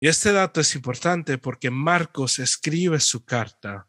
Y 0.00 0.08
este 0.08 0.32
dato 0.32 0.60
es 0.60 0.74
importante 0.74 1.38
porque 1.38 1.70
Marcos 1.70 2.38
escribe 2.38 3.00
su 3.00 3.24
carta 3.24 3.88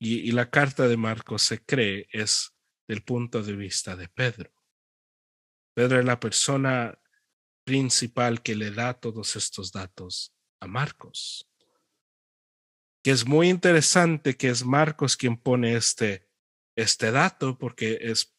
y, 0.00 0.20
y 0.20 0.32
la 0.32 0.50
carta 0.50 0.88
de 0.88 0.96
Marcos 0.96 1.42
se 1.42 1.64
cree 1.64 2.08
es 2.10 2.54
del 2.88 3.02
punto 3.02 3.42
de 3.42 3.54
vista 3.54 3.94
de 3.94 4.08
Pedro. 4.08 4.52
Pedro 5.74 6.00
es 6.00 6.04
la 6.04 6.18
persona 6.18 6.98
principal 7.68 8.42
que 8.42 8.54
le 8.54 8.70
da 8.70 8.94
todos 8.94 9.36
estos 9.36 9.72
datos 9.72 10.32
a 10.60 10.66
Marcos 10.66 11.48
que 13.02 13.10
es 13.10 13.26
muy 13.26 13.48
interesante 13.48 14.36
que 14.36 14.48
es 14.48 14.64
Marcos 14.64 15.16
quien 15.16 15.36
pone 15.36 15.74
este, 15.76 16.28
este 16.76 17.10
dato, 17.10 17.58
porque 17.58 17.98
es, 18.00 18.34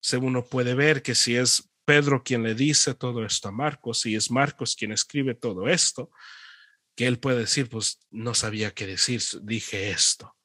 según 0.00 0.28
uno 0.30 0.44
puede 0.44 0.74
ver 0.74 1.02
que 1.02 1.14
si 1.14 1.36
es 1.36 1.70
Pedro 1.84 2.22
quien 2.22 2.42
le 2.42 2.54
dice 2.54 2.94
todo 2.94 3.24
esto 3.24 3.48
a 3.48 3.52
Marcos 3.52 4.06
y 4.06 4.14
es 4.14 4.30
Marcos 4.30 4.76
quien 4.76 4.92
escribe 4.92 5.34
todo 5.34 5.68
esto, 5.68 6.10
que 6.94 7.06
él 7.06 7.18
puede 7.18 7.40
decir, 7.40 7.68
pues 7.68 8.00
no 8.10 8.34
sabía 8.34 8.72
qué 8.72 8.86
decir, 8.86 9.22
dije 9.42 9.90
esto. 9.90 10.36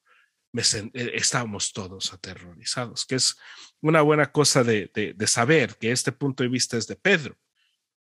Eh, 0.54 1.12
estábamos 1.14 1.72
todos 1.72 2.14
aterrorizados, 2.14 3.04
que 3.04 3.16
es 3.16 3.36
una 3.82 4.00
buena 4.00 4.32
cosa 4.32 4.64
de, 4.64 4.90
de 4.92 5.26
saber 5.26 5.76
que 5.76 5.92
este 5.92 6.12
punto 6.12 6.42
de 6.42 6.48
vista 6.48 6.78
es 6.78 6.86
de 6.86 6.96
Pedro. 6.96 7.38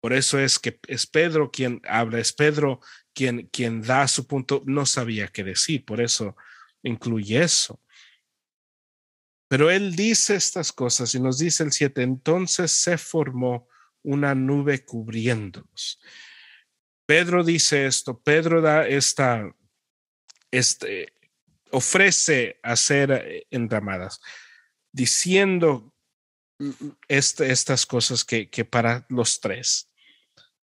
Por 0.01 0.13
eso 0.13 0.39
es 0.39 0.59
que 0.59 0.79
es 0.87 1.07
Pedro 1.07 1.51
quien 1.51 1.81
habla, 1.85 2.21
es 2.21 2.33
Pedro 2.33 2.81
quien, 3.13 3.49
quien 3.49 3.83
da 3.83 4.07
su 4.07 4.27
punto, 4.27 4.63
no 4.65 4.87
sabía 4.87 5.29
qué 5.29 5.43
decir, 5.43 5.85
por 5.85 6.01
eso 6.01 6.37
incluye 6.83 7.43
eso. 7.43 7.81
Pero 9.49 9.71
él 9.71 9.97
dice 9.97 10.37
estas 10.37 10.73
cosas 10.73 11.15
y 11.15 11.21
nos 11.21 11.39
dice 11.39 11.65
el 11.65 11.73
7, 11.73 12.03
entonces 12.03 12.71
se 12.71 12.99
formó 12.99 13.69
una 14.03 14.35
nube 14.35 14.85
cubriéndolos. 14.85 15.99
Pedro 17.07 17.43
dice 17.43 17.87
esto, 17.87 18.21
Pedro 18.21 18.61
da 18.61 18.87
esta, 18.87 19.51
este, 20.51 21.13
ofrece 21.71 22.61
hacer 22.63 23.11
eh, 23.11 23.47
enramadas, 23.51 24.21
diciendo 24.93 25.95
estas 27.09 27.87
cosas 27.87 28.25
que, 28.25 28.51
que, 28.51 28.65
para 28.65 29.07
los 29.09 29.41
tres. 29.41 29.91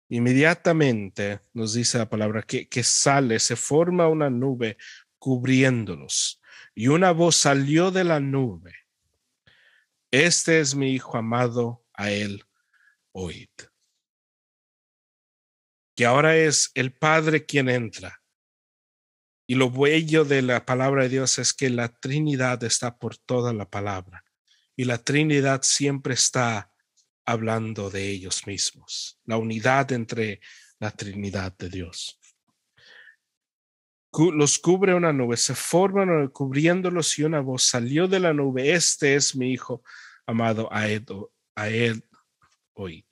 Inmediatamente 0.08 1.40
nos 1.52 1.74
dice 1.74 1.98
la 1.98 2.08
palabra 2.08 2.42
que, 2.42 2.68
que 2.68 2.82
sale, 2.82 3.38
se 3.38 3.56
forma 3.56 4.08
una 4.08 4.28
nube 4.28 4.76
cubriéndolos 5.18 6.40
y 6.74 6.88
una 6.88 7.12
voz 7.12 7.36
salió 7.36 7.90
de 7.90 8.04
la 8.04 8.20
nube. 8.20 8.74
Este 10.10 10.60
es 10.60 10.74
mi 10.74 10.92
hijo 10.92 11.16
amado, 11.16 11.84
a 11.94 12.10
él 12.10 12.44
oíd 13.12 13.50
que 16.00 16.06
ahora 16.06 16.34
es 16.34 16.70
el 16.72 16.94
Padre 16.94 17.44
quien 17.44 17.68
entra. 17.68 18.22
Y 19.46 19.56
lo 19.56 19.70
bello 19.70 20.24
de 20.24 20.40
la 20.40 20.64
palabra 20.64 21.02
de 21.02 21.10
Dios 21.10 21.38
es 21.38 21.52
que 21.52 21.68
la 21.68 21.88
Trinidad 21.88 22.64
está 22.64 22.96
por 22.96 23.18
toda 23.18 23.52
la 23.52 23.68
palabra. 23.68 24.24
Y 24.80 24.84
la 24.84 24.96
Trinidad 24.96 25.60
siempre 25.60 26.14
está 26.14 26.72
hablando 27.26 27.90
de 27.90 28.08
ellos 28.08 28.46
mismos. 28.46 29.20
La 29.26 29.36
unidad 29.36 29.92
entre 29.92 30.40
la 30.78 30.90
Trinidad 30.90 31.54
de 31.58 31.68
Dios. 31.68 32.18
Los 34.10 34.58
cubre 34.58 34.94
una 34.94 35.12
nube, 35.12 35.36
se 35.36 35.54
forman 35.54 36.28
cubriéndolos 36.28 37.18
y 37.18 37.24
una 37.24 37.40
voz 37.40 37.64
salió 37.64 38.08
de 38.08 38.20
la 38.20 38.32
nube. 38.32 38.72
Este 38.72 39.16
es 39.16 39.36
mi 39.36 39.52
hijo 39.52 39.84
amado, 40.24 40.66
a 40.72 40.88
él, 40.88 41.04
a 41.56 41.66
oíd. 42.72 43.04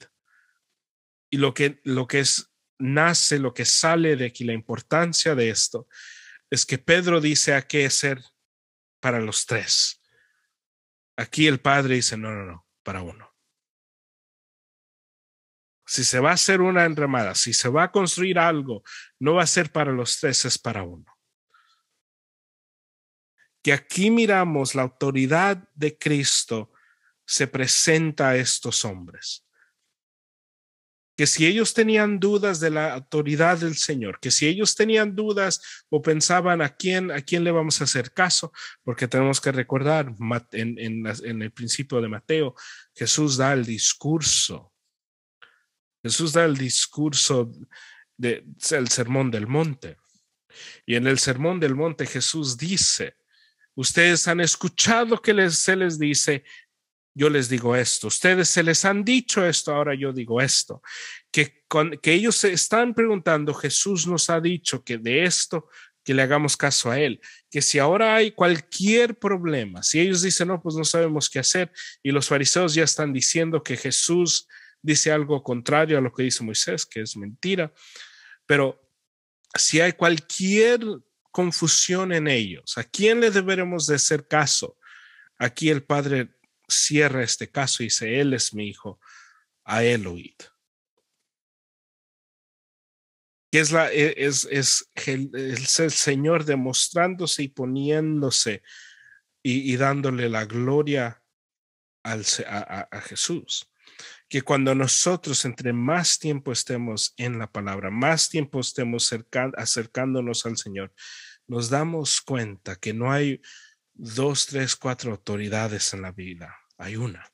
Y 1.28 1.36
lo 1.36 1.52
que, 1.52 1.82
lo 1.84 2.06
que 2.06 2.20
es 2.20 2.50
nace, 2.78 3.38
lo 3.38 3.52
que 3.52 3.66
sale 3.66 4.16
de 4.16 4.24
aquí, 4.24 4.44
la 4.44 4.54
importancia 4.54 5.34
de 5.34 5.50
esto, 5.50 5.86
es 6.48 6.64
que 6.64 6.78
Pedro 6.78 7.20
dice 7.20 7.52
a 7.52 7.60
qué 7.60 7.90
ser 7.90 8.24
para 9.00 9.20
los 9.20 9.44
tres. 9.44 9.97
Aquí 11.18 11.48
el 11.48 11.60
padre 11.60 11.96
dice, 11.96 12.16
no, 12.16 12.32
no, 12.32 12.44
no, 12.44 12.66
para 12.84 13.02
uno. 13.02 13.34
Si 15.84 16.04
se 16.04 16.20
va 16.20 16.30
a 16.30 16.34
hacer 16.34 16.60
una 16.60 16.84
enramada, 16.84 17.34
si 17.34 17.52
se 17.52 17.68
va 17.68 17.82
a 17.82 17.90
construir 17.90 18.38
algo, 18.38 18.84
no 19.18 19.34
va 19.34 19.42
a 19.42 19.46
ser 19.48 19.72
para 19.72 19.90
los 19.90 20.20
tres, 20.20 20.44
es 20.44 20.58
para 20.58 20.84
uno. 20.84 21.18
Que 23.62 23.72
aquí 23.72 24.12
miramos 24.12 24.76
la 24.76 24.82
autoridad 24.82 25.68
de 25.74 25.98
Cristo 25.98 26.72
se 27.24 27.48
presenta 27.48 28.28
a 28.28 28.36
estos 28.36 28.84
hombres 28.84 29.47
que 31.18 31.26
si 31.26 31.46
ellos 31.46 31.74
tenían 31.74 32.20
dudas 32.20 32.60
de 32.60 32.70
la 32.70 32.94
autoridad 32.94 33.58
del 33.58 33.74
Señor, 33.74 34.20
que 34.20 34.30
si 34.30 34.46
ellos 34.46 34.76
tenían 34.76 35.16
dudas 35.16 35.60
o 35.90 36.00
pensaban 36.00 36.62
a 36.62 36.76
quién, 36.76 37.10
a 37.10 37.20
quién 37.22 37.42
le 37.42 37.50
vamos 37.50 37.80
a 37.80 37.84
hacer 37.84 38.12
caso, 38.12 38.52
porque 38.84 39.08
tenemos 39.08 39.40
que 39.40 39.50
recordar 39.50 40.14
en, 40.52 41.42
el 41.42 41.50
principio 41.50 42.00
de 42.00 42.06
Mateo, 42.06 42.54
Jesús 42.94 43.36
da 43.36 43.52
el 43.52 43.64
discurso. 43.64 44.72
Jesús 46.04 46.34
da 46.34 46.44
el 46.44 46.56
discurso 46.56 47.50
del 48.16 48.88
sermón 48.88 49.32
del 49.32 49.48
monte. 49.48 49.96
Y 50.86 50.94
en 50.94 51.08
el 51.08 51.18
sermón 51.18 51.58
del 51.58 51.74
monte 51.74 52.06
Jesús 52.06 52.56
dice, 52.56 53.16
ustedes 53.74 54.28
han 54.28 54.38
escuchado 54.38 55.20
que 55.20 55.34
les, 55.34 55.58
se 55.58 55.74
les 55.74 55.98
dice, 55.98 56.44
yo 57.18 57.28
les 57.28 57.48
digo 57.48 57.74
esto, 57.74 58.06
ustedes 58.06 58.48
se 58.48 58.62
les 58.62 58.84
han 58.84 59.04
dicho 59.04 59.44
esto, 59.44 59.74
ahora 59.74 59.92
yo 59.96 60.12
digo 60.12 60.40
esto, 60.40 60.80
que, 61.32 61.64
ellos 62.04 62.36
se 62.36 62.52
están 62.52 62.94
preguntando, 62.94 63.52
Jesús 63.54 64.06
nos 64.06 64.30
ha 64.30 64.40
dicho 64.40 64.84
que 64.84 64.98
de 64.98 65.24
esto, 65.24 65.68
que 66.04 66.14
le 66.14 66.22
hagamos 66.22 66.56
caso 66.56 66.92
a 66.92 67.00
él, 67.00 67.20
que 67.50 67.60
si 67.60 67.80
ahora 67.80 68.14
hay 68.14 68.30
cualquier 68.30 69.18
problema, 69.18 69.82
si 69.82 69.98
ellos 69.98 70.22
dicen, 70.22 70.46
no, 70.46 70.62
pues 70.62 70.76
no 70.76 70.84
sabemos 70.84 71.28
qué 71.28 71.40
hacer, 71.40 71.72
y 72.04 72.12
los 72.12 72.28
fariseos 72.28 72.72
ya 72.72 72.84
están 72.84 73.12
diciendo 73.12 73.64
que 73.64 73.76
Jesús 73.76 74.46
dice 74.80 75.10
algo 75.10 75.42
contrario 75.42 75.98
a 75.98 76.00
lo 76.00 76.12
que 76.12 76.22
dice 76.22 76.44
Moisés, 76.44 76.86
que 76.86 77.00
es 77.00 77.16
mentira, 77.16 77.72
pero 78.46 78.80
si 79.56 79.80
hay 79.80 79.94
cualquier 79.94 80.82
confusión 81.32 82.12
en 82.12 82.28
ellos, 82.28 82.78
¿a 82.78 82.84
quién 82.84 83.18
le 83.18 83.32
deberemos 83.32 83.88
de 83.88 83.96
hacer 83.96 84.28
caso? 84.28 84.76
Aquí 85.36 85.68
el 85.68 85.82
Padre 85.82 86.38
cierra 86.68 87.22
este 87.22 87.50
caso 87.50 87.82
y 87.82 87.86
dice, 87.86 88.20
Él 88.20 88.34
es 88.34 88.54
mi 88.54 88.68
hijo, 88.68 89.00
a 89.64 89.84
él 89.84 90.06
oíd. 90.06 90.36
Que 93.50 93.60
es, 93.60 93.72
la, 93.72 93.92
e, 93.92 94.14
es, 94.16 94.46
es, 94.50 94.90
el, 95.06 95.66
Señor 95.90 96.44
demostrándose 96.44 97.44
y 97.44 97.48
poniéndose 97.48 98.62
y, 99.42 99.72
y 99.72 99.76
dándole 99.76 100.28
la 100.28 100.44
gloria 100.44 101.22
al, 102.02 102.24
a, 102.46 102.88
a 102.90 103.00
Jesús 103.00 103.70
que 104.28 104.42
cuando 104.42 104.74
nosotros 104.74 105.44
entre 105.44 105.72
más 105.72 106.18
tiempo 106.18 106.52
estemos 106.52 107.14
en 107.16 107.38
la 107.38 107.50
palabra, 107.50 107.90
más 107.90 108.28
tiempo 108.28 108.60
estemos 108.60 109.14
acercándonos 109.56 110.44
al 110.44 110.58
Señor, 110.58 110.92
nos 111.46 111.70
damos 111.70 112.20
cuenta 112.20 112.76
que 112.76 112.92
no 112.92 113.10
hay 113.10 113.40
dos, 113.99 114.46
tres, 114.46 114.76
cuatro 114.76 115.11
autoridades 115.11 115.92
en 115.92 116.03
la 116.03 116.12
vida, 116.12 116.57
hay 116.78 116.96
una. 116.96 117.28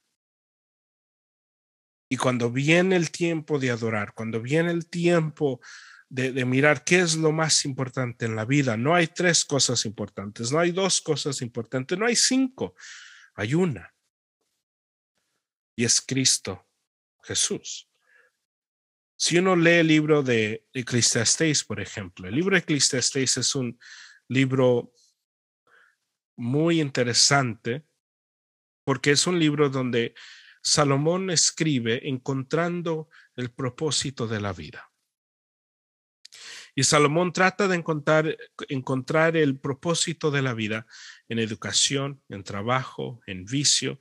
Y 2.08 2.16
cuando 2.16 2.50
viene 2.50 2.96
el 2.96 3.10
tiempo 3.10 3.58
de 3.58 3.70
adorar, 3.70 4.14
cuando 4.14 4.40
viene 4.40 4.70
el 4.70 4.88
tiempo 4.88 5.60
de, 6.08 6.44
mirar 6.44 6.84
qué 6.84 7.00
es 7.00 7.16
lo 7.16 7.32
más 7.32 7.64
importante 7.64 8.24
en 8.24 8.36
la 8.36 8.44
vida, 8.44 8.76
no 8.76 8.94
hay 8.94 9.08
tres 9.08 9.44
cosas 9.44 9.84
importantes, 9.84 10.50
no 10.52 10.58
hay 10.58 10.70
dos 10.70 11.00
cosas 11.00 11.42
importantes, 11.42 11.98
no 11.98 12.06
hay 12.06 12.16
cinco, 12.16 12.74
hay 13.34 13.54
una. 13.54 13.92
Y 15.76 15.84
es 15.84 16.00
Cristo 16.00 16.66
Jesús. 17.22 17.88
Si 19.16 19.38
uno 19.38 19.56
lee 19.56 19.80
el 19.80 19.88
libro 19.88 20.22
de 20.22 20.66
Eclesiastés, 20.72 21.64
por 21.64 21.80
ejemplo, 21.80 22.28
el 22.28 22.34
libro 22.34 22.54
de 22.54 22.60
Eclesiastés 22.60 23.36
es 23.36 23.54
un 23.54 23.78
libro 24.28 24.92
muy 26.36 26.80
interesante 26.80 27.84
porque 28.84 29.12
es 29.12 29.26
un 29.26 29.38
libro 29.38 29.70
donde 29.70 30.14
Salomón 30.62 31.30
escribe 31.30 32.08
encontrando 32.08 33.08
el 33.36 33.50
propósito 33.50 34.26
de 34.26 34.40
la 34.40 34.52
vida. 34.52 34.90
Y 36.74 36.84
Salomón 36.84 37.32
trata 37.32 37.68
de 37.68 37.76
encontrar, 37.76 38.36
encontrar 38.68 39.36
el 39.36 39.58
propósito 39.60 40.30
de 40.30 40.42
la 40.42 40.54
vida 40.54 40.86
en 41.28 41.38
educación, 41.38 42.22
en 42.28 42.42
trabajo, 42.42 43.20
en 43.26 43.44
vicio, 43.44 44.00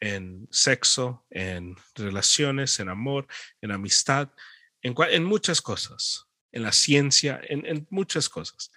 en 0.00 0.48
sexo, 0.50 1.26
en 1.30 1.76
relaciones, 1.94 2.80
en 2.80 2.88
amor, 2.88 3.28
en 3.60 3.70
amistad, 3.70 4.32
en, 4.82 5.24
muchas 5.24 5.60
cosas, 5.60 6.26
en 6.50 6.62
la 6.62 6.72
ciencia, 6.72 7.40
en, 7.44 7.64
en 7.66 7.86
muchas 7.90 8.28
cosas. 8.28 8.72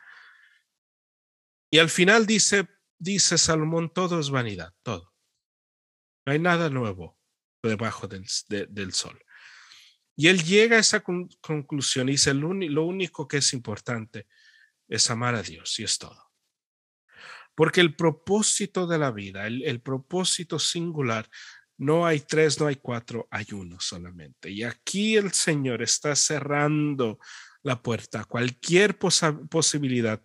Y 1.71 1.79
al 1.79 1.89
final 1.89 2.27
dice, 2.27 2.67
dice 3.03 3.37
Salomón, 3.37 3.91
todo 3.93 4.19
es 4.19 4.29
vanidad, 4.29 4.73
todo. 4.81 5.13
No 6.25 6.33
hay 6.33 6.39
nada 6.39 6.69
nuevo 6.69 7.19
debajo 7.61 8.07
del, 8.07 8.25
del 8.47 8.93
sol. 8.93 9.19
Y 10.15 10.27
él 10.27 10.43
llega 10.43 10.77
a 10.77 10.79
esa 10.79 11.01
conclusión 11.01 12.07
y 12.07 12.13
dice, 12.13 12.33
lo 12.33 12.85
único 12.85 13.27
que 13.27 13.37
es 13.37 13.53
importante 13.53 14.27
es 14.87 15.09
amar 15.09 15.35
a 15.35 15.41
Dios 15.41 15.79
y 15.79 15.83
es 15.83 15.97
todo. 15.97 16.31
Porque 17.55 17.81
el 17.81 17.95
propósito 17.95 18.87
de 18.87 18.97
la 18.97 19.11
vida, 19.11 19.47
el, 19.47 19.63
el 19.63 19.81
propósito 19.81 20.59
singular, 20.59 21.29
no 21.77 22.05
hay 22.05 22.19
tres, 22.19 22.59
no 22.59 22.67
hay 22.67 22.75
cuatro, 22.75 23.27
hay 23.31 23.47
uno 23.51 23.79
solamente. 23.79 24.49
Y 24.49 24.63
aquí 24.63 25.15
el 25.15 25.31
Señor 25.33 25.81
está 25.81 26.15
cerrando 26.15 27.19
la 27.63 27.81
puerta 27.81 28.21
a 28.21 28.25
cualquier 28.25 28.97
posibilidad 28.97 30.21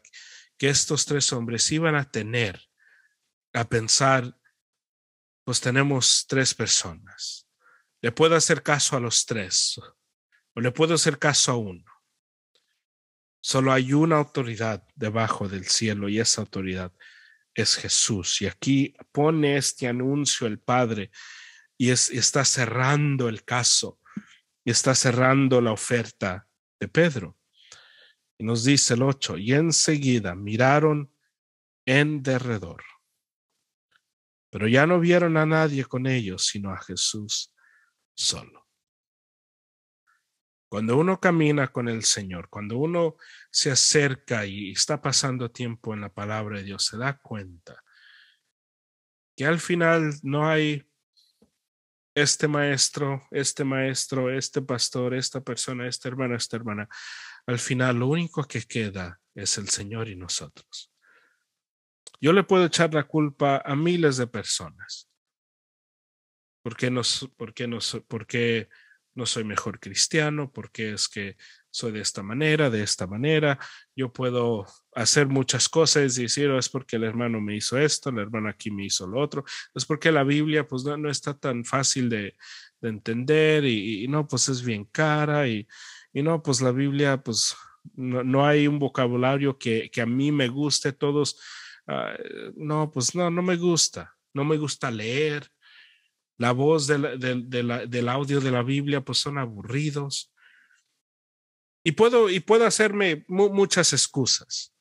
que 0.59 0.68
estos 0.68 1.07
tres 1.07 1.33
hombres 1.33 1.70
iban 1.72 1.95
a 1.95 2.11
tener 2.11 2.67
a 3.53 3.68
pensar, 3.68 4.38
pues 5.44 5.61
tenemos 5.61 6.26
tres 6.28 6.55
personas. 6.55 7.49
Le 8.01 8.12
puedo 8.12 8.36
hacer 8.36 8.62
caso 8.62 8.96
a 8.96 9.01
los 9.01 9.26
tres 9.26 9.80
o 10.55 10.61
le 10.61 10.70
puedo 10.70 10.94
hacer 10.94 11.18
caso 11.18 11.53
a 11.53 11.57
uno. 11.57 11.84
Solo 13.40 13.72
hay 13.72 13.92
una 13.92 14.16
autoridad 14.16 14.86
debajo 14.94 15.49
del 15.49 15.66
cielo 15.66 16.09
y 16.09 16.18
esa 16.18 16.40
autoridad 16.40 16.92
es 17.55 17.76
Jesús. 17.76 18.42
Y 18.42 18.46
aquí 18.46 18.94
pone 19.12 19.57
este 19.57 19.88
anuncio 19.88 20.46
el 20.46 20.59
Padre 20.59 21.11
y 21.76 21.90
es, 21.90 22.11
está 22.11 22.44
cerrando 22.44 23.28
el 23.28 23.44
caso. 23.44 24.01
y 24.64 24.70
está 24.70 24.94
cerrando 24.94 25.62
la 25.62 25.72
oferta 25.72 26.46
de 26.78 26.88
Pedro. 26.88 27.38
Y 28.36 28.44
nos 28.44 28.64
dice 28.64 28.94
el 28.94 29.03
8, 29.03 29.38
y 29.38 29.55
enseguida 29.55 30.34
miraron 30.34 31.11
en 31.86 32.22
derredor, 32.22 32.84
pero 34.59 34.66
ya 34.66 34.88
no 34.88 34.98
vieron 34.98 35.36
a 35.36 35.46
nadie 35.46 35.84
con 35.84 36.09
ellos, 36.09 36.46
sino 36.48 36.72
a 36.72 36.78
Jesús 36.78 37.54
solo. 38.12 38.66
Cuando 40.68 40.96
uno 40.96 41.20
camina 41.20 41.68
con 41.68 41.88
el 41.88 42.02
Señor, 42.02 42.48
cuando 42.48 42.76
uno 42.76 43.14
se 43.52 43.70
acerca 43.70 44.46
y 44.46 44.72
está 44.72 45.00
pasando 45.00 45.52
tiempo 45.52 45.94
en 45.94 46.00
la 46.00 46.12
palabra 46.12 46.59
de 46.59 46.64
Dios, 46.64 46.86
se 46.86 46.96
da 46.96 47.18
cuenta 47.18 47.84
que 49.36 49.46
al 49.46 49.61
final 49.61 50.12
no 50.24 50.48
hay 50.48 50.84
este 52.16 52.48
maestro, 52.48 53.28
este 53.30 53.62
maestro, 53.62 54.28
este 54.28 54.61
pastor, 54.61 55.14
esta 55.14 55.40
persona, 55.40 55.86
esta 55.86 56.09
hermana, 56.09 56.34
esta 56.34 56.56
hermana. 56.56 56.88
Al 57.46 57.61
final 57.61 58.00
lo 58.00 58.09
único 58.09 58.42
que 58.42 58.62
queda 58.62 59.20
es 59.36 59.56
el 59.56 59.68
Señor 59.68 60.09
y 60.09 60.16
nosotros. 60.16 60.88
Yo 62.20 62.32
le 62.32 62.42
puedo 62.42 62.64
echar 62.64 62.92
la 62.94 63.04
culpa 63.04 63.62
a 63.64 63.76
miles 63.76 64.16
de 64.16 64.26
personas. 64.26 65.08
¿Por 66.62 66.76
qué, 66.76 66.90
nos, 66.90 67.30
por 67.36 67.54
qué, 67.54 67.66
nos, 67.66 68.02
por 68.08 68.26
qué 68.26 68.68
no 69.14 69.26
soy 69.26 69.44
mejor 69.44 69.80
cristiano? 69.80 70.52
¿Por 70.52 70.70
qué 70.70 70.92
es 70.92 71.08
que 71.08 71.36
soy 71.70 71.92
de 71.92 72.00
esta 72.00 72.22
manera, 72.22 72.70
de 72.70 72.82
esta 72.82 73.06
manera? 73.06 73.58
Yo 73.94 74.12
puedo 74.12 74.66
hacer 74.94 75.28
muchas 75.28 75.68
cosas 75.68 76.18
y 76.18 76.22
decir, 76.22 76.48
oh, 76.48 76.58
es 76.58 76.68
porque 76.68 76.96
el 76.96 77.04
hermano 77.04 77.40
me 77.40 77.56
hizo 77.56 77.78
esto, 77.78 78.10
el 78.10 78.18
hermano 78.18 78.48
aquí 78.48 78.70
me 78.70 78.84
hizo 78.84 79.06
lo 79.06 79.20
otro. 79.20 79.44
Es 79.74 79.84
porque 79.86 80.12
la 80.12 80.24
Biblia 80.24 80.66
pues 80.66 80.84
no, 80.84 80.96
no 80.96 81.10
está 81.10 81.38
tan 81.38 81.64
fácil 81.64 82.08
de, 82.08 82.36
de 82.80 82.88
entender 82.88 83.64
y, 83.64 84.04
y, 84.04 84.08
no, 84.08 84.26
pues 84.26 84.48
es 84.48 84.62
bien 84.62 84.84
cara 84.84 85.48
y, 85.48 85.66
y 86.12 86.22
no, 86.22 86.42
pues 86.42 86.60
la 86.60 86.72
Biblia 86.72 87.22
pues 87.22 87.56
no, 87.94 88.22
no 88.22 88.46
hay 88.46 88.66
un 88.68 88.78
vocabulario 88.78 89.58
que, 89.58 89.90
que, 89.90 90.00
a 90.00 90.06
mí 90.06 90.32
me 90.32 90.48
guste, 90.48 90.92
todos, 90.92 91.40
uh, 91.89 92.53
no, 92.57 92.91
pues 92.91 93.14
no, 93.14 93.30
no 93.30 93.43
me 93.43 93.57
gusta, 93.57 94.14
no 94.34 94.45
me 94.45 94.57
gusta 94.57 94.91
leer. 94.91 95.51
La 96.36 96.53
voz 96.53 96.86
de 96.86 96.99
la, 96.99 97.16
de, 97.16 97.43
de 97.45 97.62
la, 97.62 97.86
del 97.86 98.09
audio 98.09 98.41
de 98.41 98.53
la 98.53 98.62
Biblia 98.62 99.01
pues 99.01 99.18
son 99.18 99.39
aburridos. 99.39 100.32
Y 101.84 101.93
puedo, 101.93 102.30
y 102.30 102.41
puedo 102.41 102.66
hacerme 102.66 103.24
mu 103.28 103.51
muchas 103.51 103.93
excusas 103.93 104.74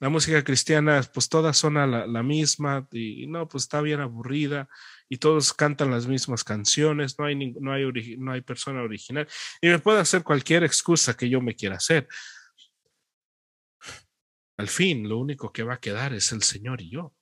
la 0.00 0.08
música 0.08 0.44
cristiana, 0.44 1.02
pues 1.12 1.28
todas 1.28 1.56
son 1.56 1.74
la, 1.74 2.06
la, 2.06 2.22
misma 2.22 2.86
y 2.92 3.26
no, 3.26 3.48
pues 3.48 3.64
está 3.64 3.80
bien 3.80 4.00
aburrida 4.00 4.68
y 5.08 5.16
todos 5.16 5.52
cantan 5.52 5.90
las 5.90 6.06
mismas 6.06 6.44
canciones, 6.44 7.18
no 7.18 7.24
hay, 7.24 7.52
no 7.52 7.72
hay, 7.72 8.16
no 8.18 8.32
hay 8.32 8.40
persona 8.42 8.82
original 8.82 9.26
y 9.60 9.68
me 9.68 9.78
puedo 9.80 9.98
hacer 9.98 10.22
cualquier 10.22 10.62
excusa 10.62 11.16
que 11.16 11.28
yo 11.28 11.40
me 11.40 11.54
quiera 11.54 11.76
hacer. 11.76 12.06
Al 14.58 14.68
fin, 14.68 15.08
lo 15.08 15.18
único 15.18 15.52
que 15.52 15.62
va 15.62 15.74
a 15.74 15.80
quedar 15.80 16.12
es 16.12 16.32
el 16.32 16.42
Señor 16.42 16.82
y 16.82 16.90
yo. 16.90 17.14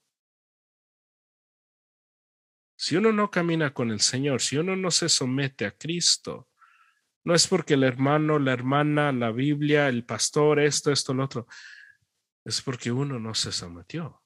Si 2.78 2.96
uno 2.96 3.12
no 3.12 3.30
camina 3.30 3.72
con 3.72 3.90
el 3.90 4.00
Señor, 4.00 4.40
si 4.40 4.56
uno 4.56 4.74
no 4.74 4.90
se 4.90 5.08
somete 5.08 5.66
a 5.66 5.76
Cristo, 5.76 6.48
no 7.24 7.34
es 7.34 7.46
porque 7.46 7.74
el 7.74 7.84
hermano, 7.84 8.38
la 8.38 8.52
hermana, 8.52 9.12
la 9.12 9.32
Biblia, 9.32 9.88
el 9.88 10.04
pastor, 10.04 10.60
esto, 10.60 10.90
esto, 10.90 11.14
lo 11.14 11.24
otro 11.24 11.46
es 12.46 12.62
porque 12.62 12.92
uno 12.92 13.18
no 13.18 13.34
se 13.34 13.50
sometió. 13.50 14.22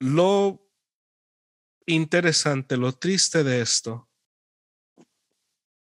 Lo 0.00 0.68
interesante, 1.86 2.76
lo 2.76 2.92
triste 2.92 3.44
de 3.44 3.60
esto, 3.60 4.10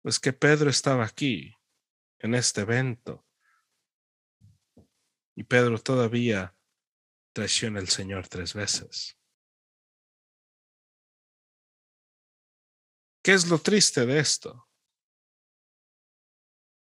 es 0.03 0.19
que 0.19 0.33
Pedro 0.33 0.71
estaba 0.71 1.05
aquí, 1.05 1.55
en 2.21 2.35
este 2.35 2.61
evento, 2.61 3.25
y 5.35 5.43
Pedro 5.43 5.79
todavía 5.79 6.55
traiciona 7.33 7.79
al 7.79 7.89
Señor 7.89 8.27
tres 8.27 8.53
veces. 8.53 9.17
¿Qué 13.23 13.33
es 13.33 13.47
lo 13.47 13.59
triste 13.59 14.05
de 14.05 14.19
esto? 14.19 14.67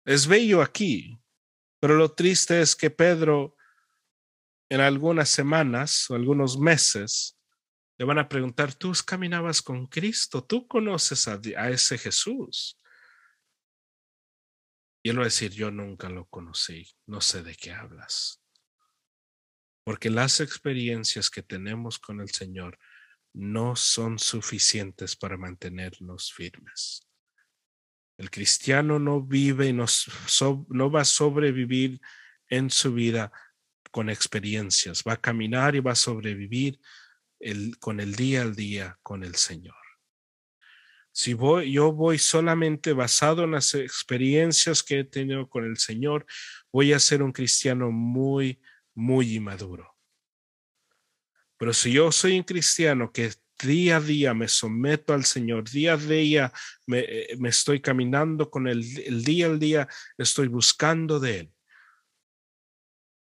Es 0.05 0.27
bello 0.27 0.62
aquí, 0.62 1.20
pero 1.81 1.95
lo 1.95 2.12
triste 2.12 2.61
es 2.61 2.75
que 2.75 2.91
Pedro, 2.91 3.57
en 4.68 4.81
algunas 4.81 5.29
semanas 5.29 6.11
o 6.11 6.14
algunos 6.14 6.59
meses, 6.59 7.39
le 7.99 8.05
van 8.05 8.18
a 8.18 8.29
preguntar, 8.29 8.75
tú 8.75 8.93
caminabas 9.07 9.62
con 9.62 9.87
Cristo, 9.87 10.43
tú 10.43 10.66
conoces 10.66 11.29
a, 11.29 11.41
a 11.57 11.70
ese 11.70 11.99
Jesús. 11.99 12.81
Y 15.03 15.11
él 15.11 15.18
va 15.18 15.22
a 15.22 15.24
decir, 15.24 15.50
yo 15.50 15.70
nunca 15.70 16.09
lo 16.09 16.26
conocí, 16.26 16.86
no 17.07 17.20
sé 17.20 17.42
de 17.42 17.55
qué 17.55 17.72
hablas. 17.72 18.40
Porque 19.84 20.11
las 20.11 20.40
experiencias 20.40 21.28
que 21.28 21.42
tenemos 21.42 21.98
con 21.98 22.20
el 22.20 22.30
Señor 22.30 22.78
no 23.34 23.74
son 23.74 24.18
suficientes 24.18 25.16
para 25.16 25.36
mantenernos 25.36 26.32
firmes. 26.32 27.09
El 28.16 28.30
cristiano 28.30 29.00
no 29.00 29.22
vive 29.22 29.68
y 29.68 29.72
no, 29.72 29.86
va 30.90 31.00
a 31.00 31.05
sobrevivir 31.05 32.00
en 32.48 32.70
su 32.70 32.92
vida 32.92 33.32
con 33.90 34.09
experiencias, 34.09 35.03
va 35.03 35.14
a 35.14 35.20
caminar 35.20 35.74
y 35.74 35.80
va 35.80 35.92
a 35.92 35.96
sobrevivir 35.96 36.78
con 37.80 37.98
el 37.98 38.14
día 38.14 38.42
al 38.42 38.55
día 38.55 38.98
con 39.03 39.24
el 39.24 39.34
Señor. 39.34 39.82
Si 41.12 41.34
voy, 41.34 41.72
yo 41.72 41.92
voy 41.92 42.18
solamente 42.18 42.94
basado 42.94 43.44
en 43.44 43.52
las 43.52 43.74
experiencias 43.74 44.82
que 44.82 45.00
he 45.00 45.04
tenido 45.04 45.48
con 45.48 45.64
el 45.64 45.76
Señor, 45.76 46.26
voy 46.72 46.92
a 46.92 46.98
ser 46.98 47.22
un 47.22 47.32
cristiano 47.32 47.90
muy, 47.90 48.60
muy 48.94 49.36
inmaduro. 49.36 49.94
Pero 51.58 51.72
si 51.72 51.92
yo 51.92 52.10
soy 52.10 52.38
un 52.38 52.44
cristiano 52.44 53.12
que 53.12 53.30
día 53.62 53.98
a 53.98 54.00
día 54.00 54.34
me 54.34 54.48
someto 54.48 55.12
al 55.12 55.24
Señor, 55.24 55.68
día 55.70 55.92
a 55.92 55.96
día 55.96 56.52
me, 56.86 57.00
eh, 57.00 57.38
estoy 57.44 57.80
caminando 57.80 58.50
con 58.50 58.66
él, 58.66 58.84
el 59.06 59.22
día 59.22 59.46
al 59.46 59.58
día 59.58 59.88
estoy 60.18 60.48
buscando 60.48 61.20
de 61.20 61.38
Él. 61.40 61.52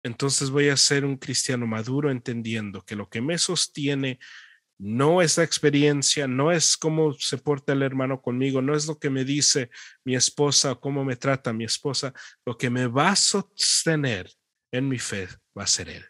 Entonces 0.02 0.50
voy 0.50 0.68
a 0.68 0.76
ser 0.76 1.04
un 1.04 1.16
cristiano 1.16 1.66
maduro 1.66 2.10
entendiendo 2.10 2.84
que 2.84 2.96
lo 2.96 3.08
que 3.08 3.20
me 3.20 3.38
sostiene 3.38 4.18
no 4.82 5.22
es 5.22 5.38
la 5.38 5.44
experiencia, 5.44 6.26
no 6.26 6.50
es 6.50 6.76
cómo 6.76 7.12
se 7.14 7.38
porta 7.38 7.72
el 7.72 7.82
hermano 7.82 8.20
conmigo, 8.20 8.60
no 8.60 8.74
es 8.74 8.88
lo 8.88 8.98
que 8.98 9.10
me 9.10 9.24
dice 9.24 9.70
mi 10.04 10.16
esposa 10.16 10.72
o 10.72 10.80
cómo 10.80 11.04
me 11.04 11.14
trata 11.14 11.52
mi 11.52 11.62
esposa, 11.62 12.12
lo 12.44 12.58
que 12.58 12.68
me 12.68 12.88
va 12.88 13.10
a 13.10 13.16
sostener 13.16 14.28
en 14.72 14.88
mi 14.88 14.98
fe 14.98 15.28
va 15.56 15.62
a 15.62 15.68
ser 15.68 15.88
Él. 15.88 16.04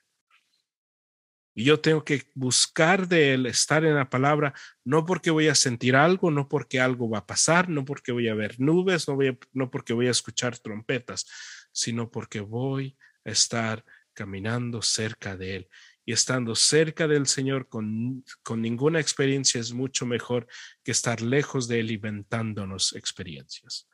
Y 1.55 1.65
yo 1.65 1.81
tengo 1.81 2.03
que 2.03 2.23
buscar 2.35 3.07
de 3.07 3.35
Él, 3.35 3.45
estar 3.45 3.85
en 3.85 3.95
la 3.95 4.09
palabra, 4.09 4.55
no 4.85 5.05
porque 5.05 5.31
voy 5.31 5.49
a 5.49 5.55
sentir 5.55 5.95
algo, 5.95 6.31
no 6.31 6.49
porque 6.49 6.81
algo 6.81 7.11
va 7.11 7.19
a 7.19 7.27
pasar, 7.27 7.69
no 7.69 7.85
porque 7.85 8.11
voy 8.11 8.29
a 8.29 8.35
ver 8.35 8.59
nubes, 8.59 9.07
no, 9.07 9.17
voy 9.17 9.29
a, 9.29 9.39
no 9.53 9.71
porque 9.71 9.93
voy 9.93 10.07
a 10.07 10.13
escuchar 10.13 10.57
trompetas, 10.57 11.27
sino 11.73 12.11
porque 12.11 12.41
voy 12.41 12.97
a 13.27 13.33
estar 13.33 13.85
caminando 14.15 14.81
cerca 14.81 15.37
de 15.37 15.57
Él. 15.57 15.69
Y 16.05 16.13
estando 16.13 16.55
cerca 16.55 17.07
del 17.07 17.27
Señor 17.27 17.69
con, 17.69 18.25
con 18.43 18.61
ninguna 18.61 19.01
experiencia 19.01 19.61
es 19.61 19.73
mucho 19.73 20.05
mejor 20.05 20.47
que 20.83 20.91
estar 20.91 21.21
lejos 21.21 21.69
de 21.69 21.81
Él 21.81 21.91
inventándonos 21.93 22.95
experiencias. 22.95 23.89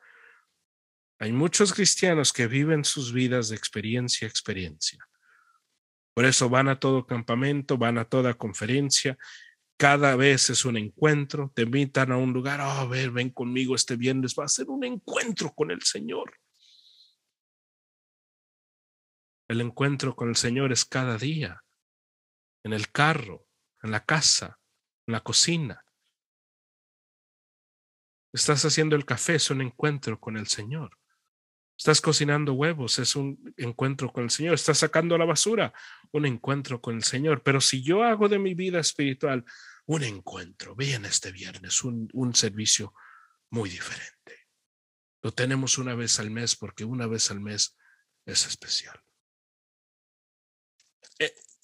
Hay 1.19 1.31
muchos 1.31 1.73
cristianos 1.73 2.33
que 2.33 2.47
viven 2.47 2.83
sus 2.83 3.13
vidas 3.13 3.49
de 3.49 3.55
experiencia 3.55 4.27
a 4.27 4.29
experiencia 4.29 5.09
por 6.19 6.25
eso 6.25 6.49
van 6.49 6.67
a 6.67 6.77
todo 6.77 7.05
campamento, 7.05 7.77
van 7.77 7.97
a 7.97 8.03
toda 8.03 8.33
conferencia. 8.33 9.17
Cada 9.77 10.17
vez 10.17 10.49
es 10.49 10.65
un 10.65 10.75
encuentro. 10.75 11.49
Te 11.55 11.61
invitan 11.61 12.11
a 12.11 12.17
un 12.17 12.33
lugar. 12.33 12.59
Oh, 12.59 12.65
a 12.65 12.85
ver, 12.85 13.11
ven 13.11 13.29
conmigo 13.29 13.73
este 13.73 13.95
viernes. 13.95 14.35
Va 14.37 14.43
a 14.43 14.49
ser 14.49 14.69
un 14.69 14.83
encuentro 14.83 15.53
con 15.53 15.71
el 15.71 15.81
Señor. 15.81 16.33
El 19.47 19.61
encuentro 19.61 20.13
con 20.13 20.27
el 20.27 20.35
Señor 20.35 20.73
es 20.73 20.83
cada 20.83 21.17
día. 21.17 21.63
En 22.63 22.73
el 22.73 22.91
carro, 22.91 23.47
en 23.81 23.91
la 23.91 24.05
casa, 24.05 24.59
en 25.07 25.13
la 25.13 25.21
cocina. 25.21 25.85
Estás 28.31 28.63
haciendo 28.65 28.95
el 28.95 29.05
café, 29.05 29.35
es 29.35 29.49
un 29.49 29.61
encuentro 29.61 30.19
con 30.19 30.37
el 30.37 30.47
Señor. 30.47 30.97
Estás 31.77 32.01
cocinando 32.01 32.53
huevos, 32.53 32.99
es 32.99 33.15
un 33.15 33.53
encuentro 33.55 34.11
con 34.11 34.25
el 34.25 34.29
Señor. 34.29 34.53
Estás 34.53 34.79
sacando 34.79 35.17
la 35.17 35.25
basura, 35.25 35.73
un 36.11 36.25
encuentro 36.25 36.81
con 36.81 36.95
el 36.95 37.03
Señor. 37.03 37.41
Pero 37.41 37.61
si 37.61 37.81
yo 37.81 38.03
hago 38.03 38.27
de 38.27 38.37
mi 38.37 38.53
vida 38.53 38.79
espiritual 38.79 39.45
un 39.85 40.03
encuentro, 40.03 40.75
vean 40.75 41.05
este 41.05 41.31
viernes, 41.31 41.83
un, 41.83 42.09
un 42.13 42.35
servicio 42.35 42.93
muy 43.49 43.69
diferente. 43.69 44.49
Lo 45.21 45.31
tenemos 45.31 45.77
una 45.77 45.95
vez 45.95 46.19
al 46.19 46.31
mes 46.31 46.55
porque 46.55 46.85
una 46.85 47.07
vez 47.07 47.31
al 47.31 47.39
mes 47.39 47.77
es 48.25 48.45
especial. 48.45 49.01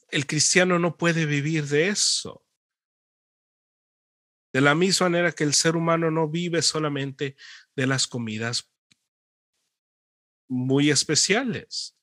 El 0.09 0.25
cristiano 0.25 0.79
no 0.79 0.97
puede 0.97 1.25
vivir 1.25 1.65
de 1.65 1.87
eso. 1.89 2.45
De 4.53 4.61
la 4.61 4.75
misma 4.75 5.09
manera 5.09 5.31
que 5.33 5.43
el 5.43 5.53
ser 5.53 5.75
humano 5.75 6.09
no 6.11 6.29
vive 6.29 6.61
solamente 6.61 7.35
de 7.75 7.87
las 7.87 8.07
comidas 8.07 8.71
muy 10.47 10.89
especiales. 10.89 11.97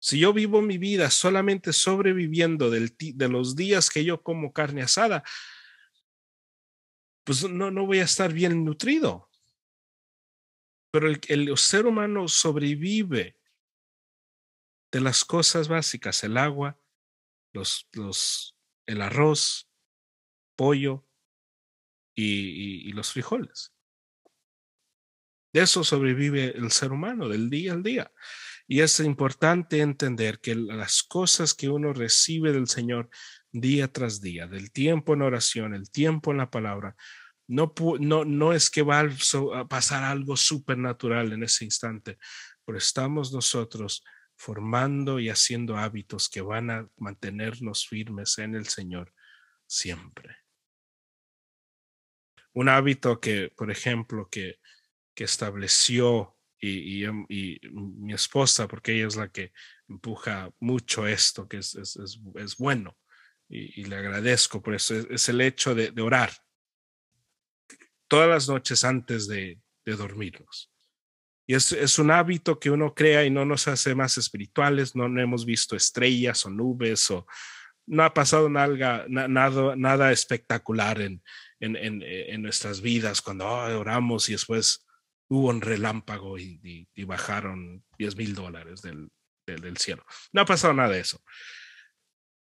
Si 0.00 0.18
yo 0.18 0.34
vivo 0.34 0.60
mi 0.60 0.76
vida 0.76 1.10
solamente 1.10 1.72
sobreviviendo 1.72 2.68
de 2.68 3.28
los 3.30 3.56
días 3.56 3.88
que 3.88 4.04
yo 4.04 4.22
como 4.22 4.52
carne 4.52 4.82
asada, 4.82 5.24
pues 7.24 7.48
no, 7.48 7.70
no 7.70 7.86
voy 7.86 8.00
a 8.00 8.04
estar 8.04 8.32
bien 8.32 8.64
nutrido. 8.66 9.30
Pero 10.90 11.08
el, 11.08 11.20
el 11.28 11.56
ser 11.56 11.86
humano 11.86 12.28
sobrevive 12.28 13.38
de 14.94 15.00
las 15.00 15.24
cosas 15.24 15.66
básicas, 15.66 16.22
el 16.22 16.36
agua, 16.36 16.78
los, 17.52 17.88
los, 17.94 18.56
el 18.86 19.02
arroz, 19.02 19.68
pollo 20.54 21.04
y, 22.14 22.88
y 22.88 22.92
los 22.92 23.10
frijoles. 23.10 23.74
De 25.52 25.62
eso 25.62 25.82
sobrevive 25.82 26.56
el 26.56 26.70
ser 26.70 26.92
humano, 26.92 27.28
del 27.28 27.50
día 27.50 27.72
al 27.72 27.82
día. 27.82 28.12
Y 28.68 28.82
es 28.82 29.00
importante 29.00 29.80
entender 29.80 30.38
que 30.38 30.54
las 30.54 31.02
cosas 31.02 31.54
que 31.54 31.68
uno 31.68 31.92
recibe 31.92 32.52
del 32.52 32.68
Señor 32.68 33.10
día 33.50 33.92
tras 33.92 34.20
día, 34.20 34.46
del 34.46 34.70
tiempo 34.70 35.14
en 35.14 35.22
oración, 35.22 35.74
el 35.74 35.90
tiempo 35.90 36.30
en 36.30 36.36
la 36.38 36.52
palabra, 36.52 36.94
no, 37.48 37.74
no, 37.98 38.24
no 38.24 38.52
es 38.52 38.70
que 38.70 38.82
va 38.82 39.00
a 39.00 39.66
pasar 39.66 40.04
algo 40.04 40.36
supernatural 40.36 41.32
en 41.32 41.42
ese 41.42 41.64
instante, 41.64 42.16
pero 42.64 42.78
estamos 42.78 43.32
nosotros 43.32 44.04
formando 44.36 45.20
y 45.20 45.28
haciendo 45.28 45.76
hábitos 45.76 46.28
que 46.28 46.40
van 46.40 46.70
a 46.70 46.88
mantenernos 46.96 47.86
firmes 47.86 48.38
en 48.38 48.54
el 48.54 48.66
Señor 48.66 49.14
siempre. 49.66 50.36
Un 52.52 52.68
hábito 52.68 53.20
que, 53.20 53.52
por 53.56 53.70
ejemplo, 53.70 54.28
que, 54.30 54.60
que 55.14 55.24
estableció 55.24 56.38
y, 56.58 57.04
y, 57.04 57.60
mi 57.72 58.14
esposa, 58.14 58.68
porque 58.68 58.92
ella 58.92 59.08
es 59.08 59.16
la 59.16 59.30
que 59.30 59.52
empuja 59.88 60.50
mucho 60.60 61.06
esto, 61.06 61.46
que 61.48 61.58
es, 61.58 61.74
es, 61.74 61.98
es, 62.36 62.56
bueno, 62.56 62.96
y, 63.48 63.84
le 63.84 63.96
agradezco 63.96 64.62
por 64.62 64.74
eso, 64.74 64.94
es, 64.94 65.28
el 65.28 65.40
hecho 65.40 65.74
de, 65.74 65.90
de 65.90 66.02
orar 66.02 66.32
todas 68.08 68.28
las 68.28 68.48
noches 68.48 68.84
antes 68.84 69.26
de, 69.26 69.60
dormirnos. 69.84 70.72
Y 71.46 71.54
es, 71.54 71.98
un 71.98 72.10
hábito 72.10 72.58
que 72.58 72.70
uno 72.70 72.94
crea 72.94 73.24
y 73.24 73.30
no 73.30 73.44
nos 73.44 73.68
hace 73.68 73.94
más 73.94 74.16
espirituales, 74.16 74.96
no, 74.96 75.06
hemos 75.20 75.44
visto 75.44 75.76
estrellas 75.76 76.46
o 76.46 76.50
nubes 76.50 77.10
o 77.10 77.26
no 77.86 78.02
ha 78.02 78.14
pasado 78.14 78.48
nada, 78.48 79.04
nada, 79.08 80.12
espectacular 80.12 81.02
en, 81.02 81.22
en, 81.60 81.76
en, 81.76 82.42
nuestras 82.42 82.80
vidas 82.80 83.20
cuando 83.20 83.46
oramos 83.46 84.30
y 84.30 84.32
después 84.32 84.86
hubo 85.28 85.50
un 85.50 85.60
relámpago 85.60 86.38
y, 86.38 86.88
bajaron 87.04 87.84
10 87.98 88.16
mil 88.16 88.34
dólares 88.34 88.80
del, 88.80 89.10
del 89.46 89.76
cielo. 89.76 90.02
No 90.32 90.40
ha 90.40 90.46
pasado 90.46 90.72
nada 90.72 90.88
de 90.88 91.00
eso 91.00 91.22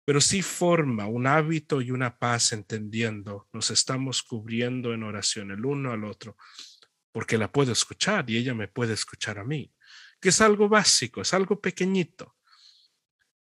pero 0.04 0.20
sí 0.20 0.42
forma 0.42 1.06
un 1.06 1.26
hábito 1.26 1.80
y 1.80 1.90
una 1.90 2.18
paz 2.18 2.52
entendiendo, 2.52 3.48
nos 3.52 3.70
estamos 3.70 4.22
cubriendo 4.22 4.92
en 4.92 5.02
oración 5.02 5.50
el 5.50 5.64
uno 5.64 5.92
al 5.92 6.04
otro, 6.04 6.36
porque 7.14 7.38
la 7.38 7.52
puedo 7.52 7.70
escuchar 7.70 8.28
y 8.28 8.36
ella 8.36 8.54
me 8.54 8.66
puede 8.66 8.92
escuchar 8.92 9.38
a 9.38 9.44
mí, 9.44 9.72
que 10.20 10.30
es 10.30 10.40
algo 10.40 10.68
básico, 10.68 11.20
es 11.20 11.32
algo 11.32 11.60
pequeñito, 11.60 12.34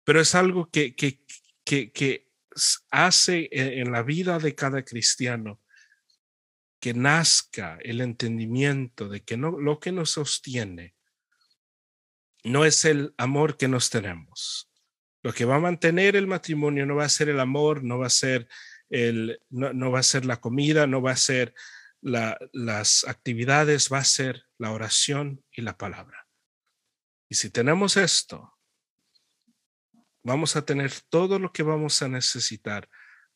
pero 0.04 0.22
es 0.22 0.36
algo 0.36 0.70
que, 0.70 0.96
que, 0.96 1.26
que, 1.64 1.92
que 1.92 2.32
hace 2.92 3.50
en 3.52 3.92
la 3.92 4.04
vida 4.04 4.38
de 4.38 4.54
cada 4.54 4.86
cristiano 4.86 5.64
que 6.80 6.94
nazca 6.94 7.80
el 7.82 8.02
entendimiento 8.02 9.10
de 9.10 9.24
que 9.24 9.36
no, 9.36 9.60
lo 9.60 9.80
que 9.80 9.92
nos 9.92 10.12
sostiene 10.12 10.94
no 12.44 12.66
es 12.66 12.86
el 12.86 13.16
amor 13.18 13.58
que 13.58 13.68
nos 13.68 13.90
tenemos, 13.90 14.72
lo 15.24 15.34
que 15.34 15.46
va 15.46 15.56
a 15.56 15.60
mantener 15.60 16.16
el 16.16 16.28
matrimonio 16.28 16.86
no 16.86 16.98
va 16.98 17.06
a 17.06 17.10
ser 17.10 17.30
el 17.30 17.40
amor, 17.40 17.84
no 17.84 17.98
va 17.98 18.06
a 18.06 18.12
ser, 18.12 18.48
el, 18.92 19.42
no, 19.50 19.90
va 19.90 20.02
a 20.02 20.04
ser 20.04 20.24
la 20.24 20.40
comida, 20.40 20.86
no 20.86 21.02
va 21.02 21.14
a 21.14 21.18
ser 21.18 21.56
las 22.06 23.04
actividades, 23.06 23.90
va 23.92 24.00
a 24.00 24.04
ser 24.04 24.46
la 24.58 24.72
oración 24.72 25.44
y 25.52 25.62
la 25.62 25.78
palabra. 25.78 26.28
Y 27.30 27.36
si 27.36 27.50
tenemos 27.50 27.98
esto, 27.98 28.54
vamos 30.24 30.56
a 30.56 30.66
tener 30.66 30.92
todo 31.10 31.40
lo 31.40 31.52
que 31.52 31.64
vamos 31.64 32.02
a 32.02 32.08
necesitar 32.08 32.88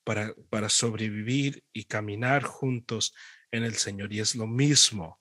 para, 0.03 0.33
para 0.49 0.69
sobrevivir 0.69 1.63
y 1.73 1.85
caminar 1.85 2.43
juntos 2.43 3.13
en 3.51 3.63
el 3.63 3.75
Señor. 3.75 4.13
Y 4.13 4.19
es 4.19 4.35
lo 4.35 4.45
mismo 4.45 5.19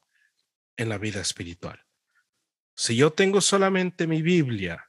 en 0.77 0.91
la 0.91 0.99
vida 0.99 1.21
espiritual. 1.21 1.83
Si 2.77 2.97
yo 2.97 3.13
tengo 3.13 3.41
solamente 3.41 4.07
mi 4.07 4.23
Biblia 4.23 4.89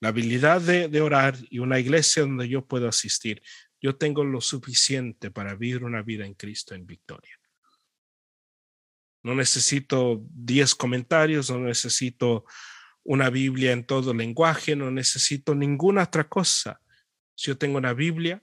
la 0.00 0.10
habilidad 0.10 0.60
de, 0.60 1.00
orar 1.00 1.36
y 1.50 1.58
una 1.58 1.78
iglesia 1.78 2.22
donde 2.22 2.48
yo 2.48 2.64
puedo 2.66 2.88
asistir, 2.88 3.42
yo 3.80 3.96
tengo 3.96 4.24
lo 4.24 4.40
suficiente 4.40 5.30
para 5.30 5.54
vivir 5.54 5.84
una 5.84 6.02
vida 6.02 6.26
en 6.26 6.34
Cristo 6.34 6.74
en 6.74 6.86
victoria. 6.86 7.38
No 9.22 9.34
necesito 9.34 10.22
10 10.30 10.74
comentarios, 10.74 11.50
no 11.50 11.58
necesito 11.60 12.44
una 13.04 13.30
Biblia 13.30 13.72
en 13.72 13.84
todo 13.84 14.14
lenguaje, 14.14 14.76
no 14.76 14.90
necesito 14.90 15.54
ninguna 15.54 16.04
otra 16.04 16.28
cosa. 16.28 16.80
Si 17.34 17.48
yo 17.48 17.58
tengo 17.58 17.78
una 17.78 17.92
Biblia, 17.92 18.42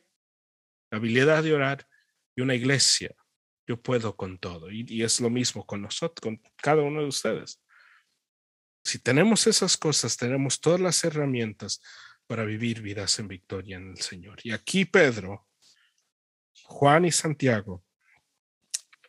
la 0.91 0.97
habilidad 0.97 1.43
de 1.43 1.53
orar 1.53 1.87
y 2.35 2.41
una 2.41 2.55
iglesia, 2.55 3.15
yo 3.67 3.81
puedo 3.81 4.15
con 4.15 4.37
todo. 4.37 4.71
Y, 4.71 4.85
y 4.87 5.03
es 5.03 5.19
lo 5.19 5.29
mismo 5.29 5.65
con 5.65 5.81
nosotros, 5.81 6.21
con 6.21 6.41
cada 6.57 6.81
uno 6.81 7.01
de 7.01 7.07
ustedes. 7.07 7.61
Si 8.83 8.99
tenemos 8.99 9.47
esas 9.47 9.77
cosas, 9.77 10.15
tenemos 10.15 10.61
todas 10.61 10.79
las 10.79 11.03
herramientas 11.03 11.81
para 12.27 12.45
vivir 12.45 12.81
vidas 12.81 13.19
en 13.19 13.27
victoria 13.27 13.77
en 13.77 13.91
el 13.91 13.97
Señor. 13.97 14.39
Y 14.43 14.51
aquí 14.51 14.85
Pedro, 14.85 15.47
Juan 16.63 17.05
y 17.05 17.11
Santiago 17.11 17.83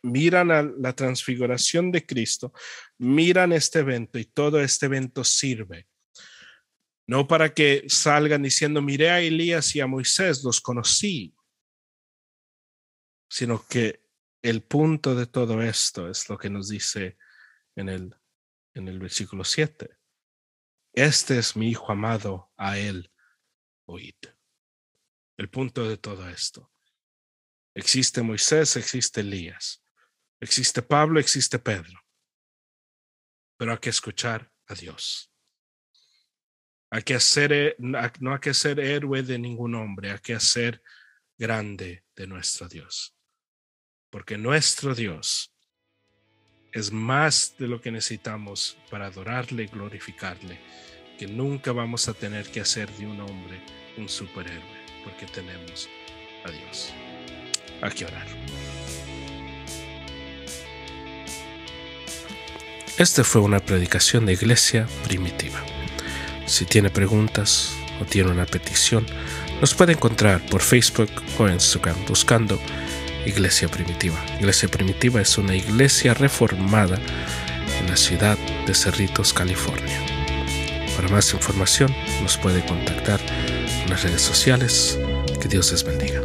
miran 0.03 0.51
a 0.51 0.61
la 0.61 0.93
transfiguración 0.93 1.91
de 1.91 2.05
Cristo, 2.05 2.53
miran 2.97 3.51
este 3.51 3.79
evento 3.79 4.19
y 4.19 4.25
todo 4.25 4.61
este 4.61 4.85
evento 4.85 5.23
sirve. 5.23 5.87
No 7.07 7.27
para 7.27 7.53
que 7.53 7.85
salgan 7.87 8.43
diciendo, 8.43 8.81
miré 8.81 9.09
a 9.09 9.21
Elías 9.21 9.75
y 9.75 9.79
a 9.79 9.87
Moisés, 9.87 10.43
los 10.43 10.61
conocí, 10.61 11.33
sino 13.29 13.65
que 13.65 14.03
el 14.41 14.61
punto 14.63 15.15
de 15.15 15.25
todo 15.25 15.61
esto 15.61 16.09
es 16.09 16.29
lo 16.29 16.37
que 16.37 16.49
nos 16.49 16.69
dice 16.69 17.17
en 17.75 17.89
el 17.89 18.15
en 18.77 18.87
el 18.87 18.99
versículo 18.99 19.43
7. 19.43 19.96
Este 20.97 21.37
es 21.37 21.55
mi 21.55 21.69
hijo 21.69 21.91
amado, 21.91 22.51
a 22.57 22.79
él 22.79 23.13
oíd. 23.85 24.15
El 25.37 25.47
punto 25.47 25.87
de 25.87 25.95
todo 25.97 26.27
esto. 26.27 26.73
Existe 27.75 28.23
Moisés, 28.23 28.75
existe 28.77 29.21
Elías, 29.21 29.83
existe 30.41 30.81
Pablo, 30.81 31.19
existe 31.19 31.59
Pedro. 31.59 32.03
Pero 33.57 33.73
hay 33.73 33.77
que 33.77 33.91
escuchar 33.91 34.51
a 34.65 34.73
Dios. 34.73 35.31
Hay 36.89 37.03
que 37.03 37.13
hacer, 37.13 37.75
no 37.77 38.33
hay 38.33 38.39
que 38.39 38.55
ser 38.55 38.79
héroe 38.79 39.21
de 39.21 39.37
ningún 39.37 39.75
hombre, 39.75 40.09
hay 40.09 40.19
que 40.19 40.33
hacer 40.33 40.81
grande 41.37 42.05
de 42.15 42.25
nuestro 42.25 42.67
Dios. 42.67 43.15
Porque 44.09 44.35
nuestro 44.35 44.95
Dios 44.95 45.55
es 46.71 46.91
más 46.91 47.55
de 47.57 47.67
lo 47.67 47.81
que 47.81 47.91
necesitamos 47.91 48.77
para 48.89 49.07
adorarle 49.07 49.63
y 49.63 49.67
glorificarle, 49.67 50.59
que 51.17 51.27
nunca 51.27 51.71
vamos 51.71 52.07
a 52.07 52.13
tener 52.13 52.49
que 52.51 52.61
hacer 52.61 52.89
de 52.91 53.07
un 53.07 53.19
hombre 53.21 53.59
un 53.97 54.07
superhéroe, 54.07 54.61
porque 55.03 55.25
tenemos 55.25 55.89
a 56.45 56.51
Dios. 56.51 56.93
Hay 57.81 57.91
que 57.91 58.05
orar. 58.05 58.27
Esta 62.97 63.23
fue 63.23 63.41
una 63.41 63.59
predicación 63.59 64.25
de 64.25 64.33
iglesia 64.33 64.87
primitiva. 65.03 65.63
Si 66.47 66.65
tiene 66.65 66.89
preguntas 66.89 67.75
o 68.01 68.05
tiene 68.05 68.31
una 68.31 68.45
petición, 68.45 69.05
nos 69.61 69.73
puede 69.73 69.93
encontrar 69.93 70.43
por 70.47 70.61
Facebook 70.61 71.11
o 71.37 71.47
Instagram 71.47 71.97
buscando 72.07 72.59
Iglesia 73.27 73.67
Primitiva. 73.67 74.15
Iglesia 74.39 74.69
Primitiva 74.69 75.19
es 75.19 75.37
una 75.37 75.53
iglesia 75.53 76.13
reformada 76.13 76.97
en 77.79 77.87
la 77.87 77.97
ciudad 77.97 78.37
de 78.65 78.73
Cerritos, 78.73 79.33
California. 79.33 79.99
Para 80.95 81.09
más 81.09 81.33
información 81.33 81.93
nos 82.23 82.37
puede 82.37 82.65
contactar 82.65 83.19
en 83.83 83.89
las 83.89 84.03
redes 84.03 84.21
sociales. 84.21 84.97
Que 85.41 85.49
Dios 85.49 85.71
les 85.73 85.83
bendiga. 85.83 86.16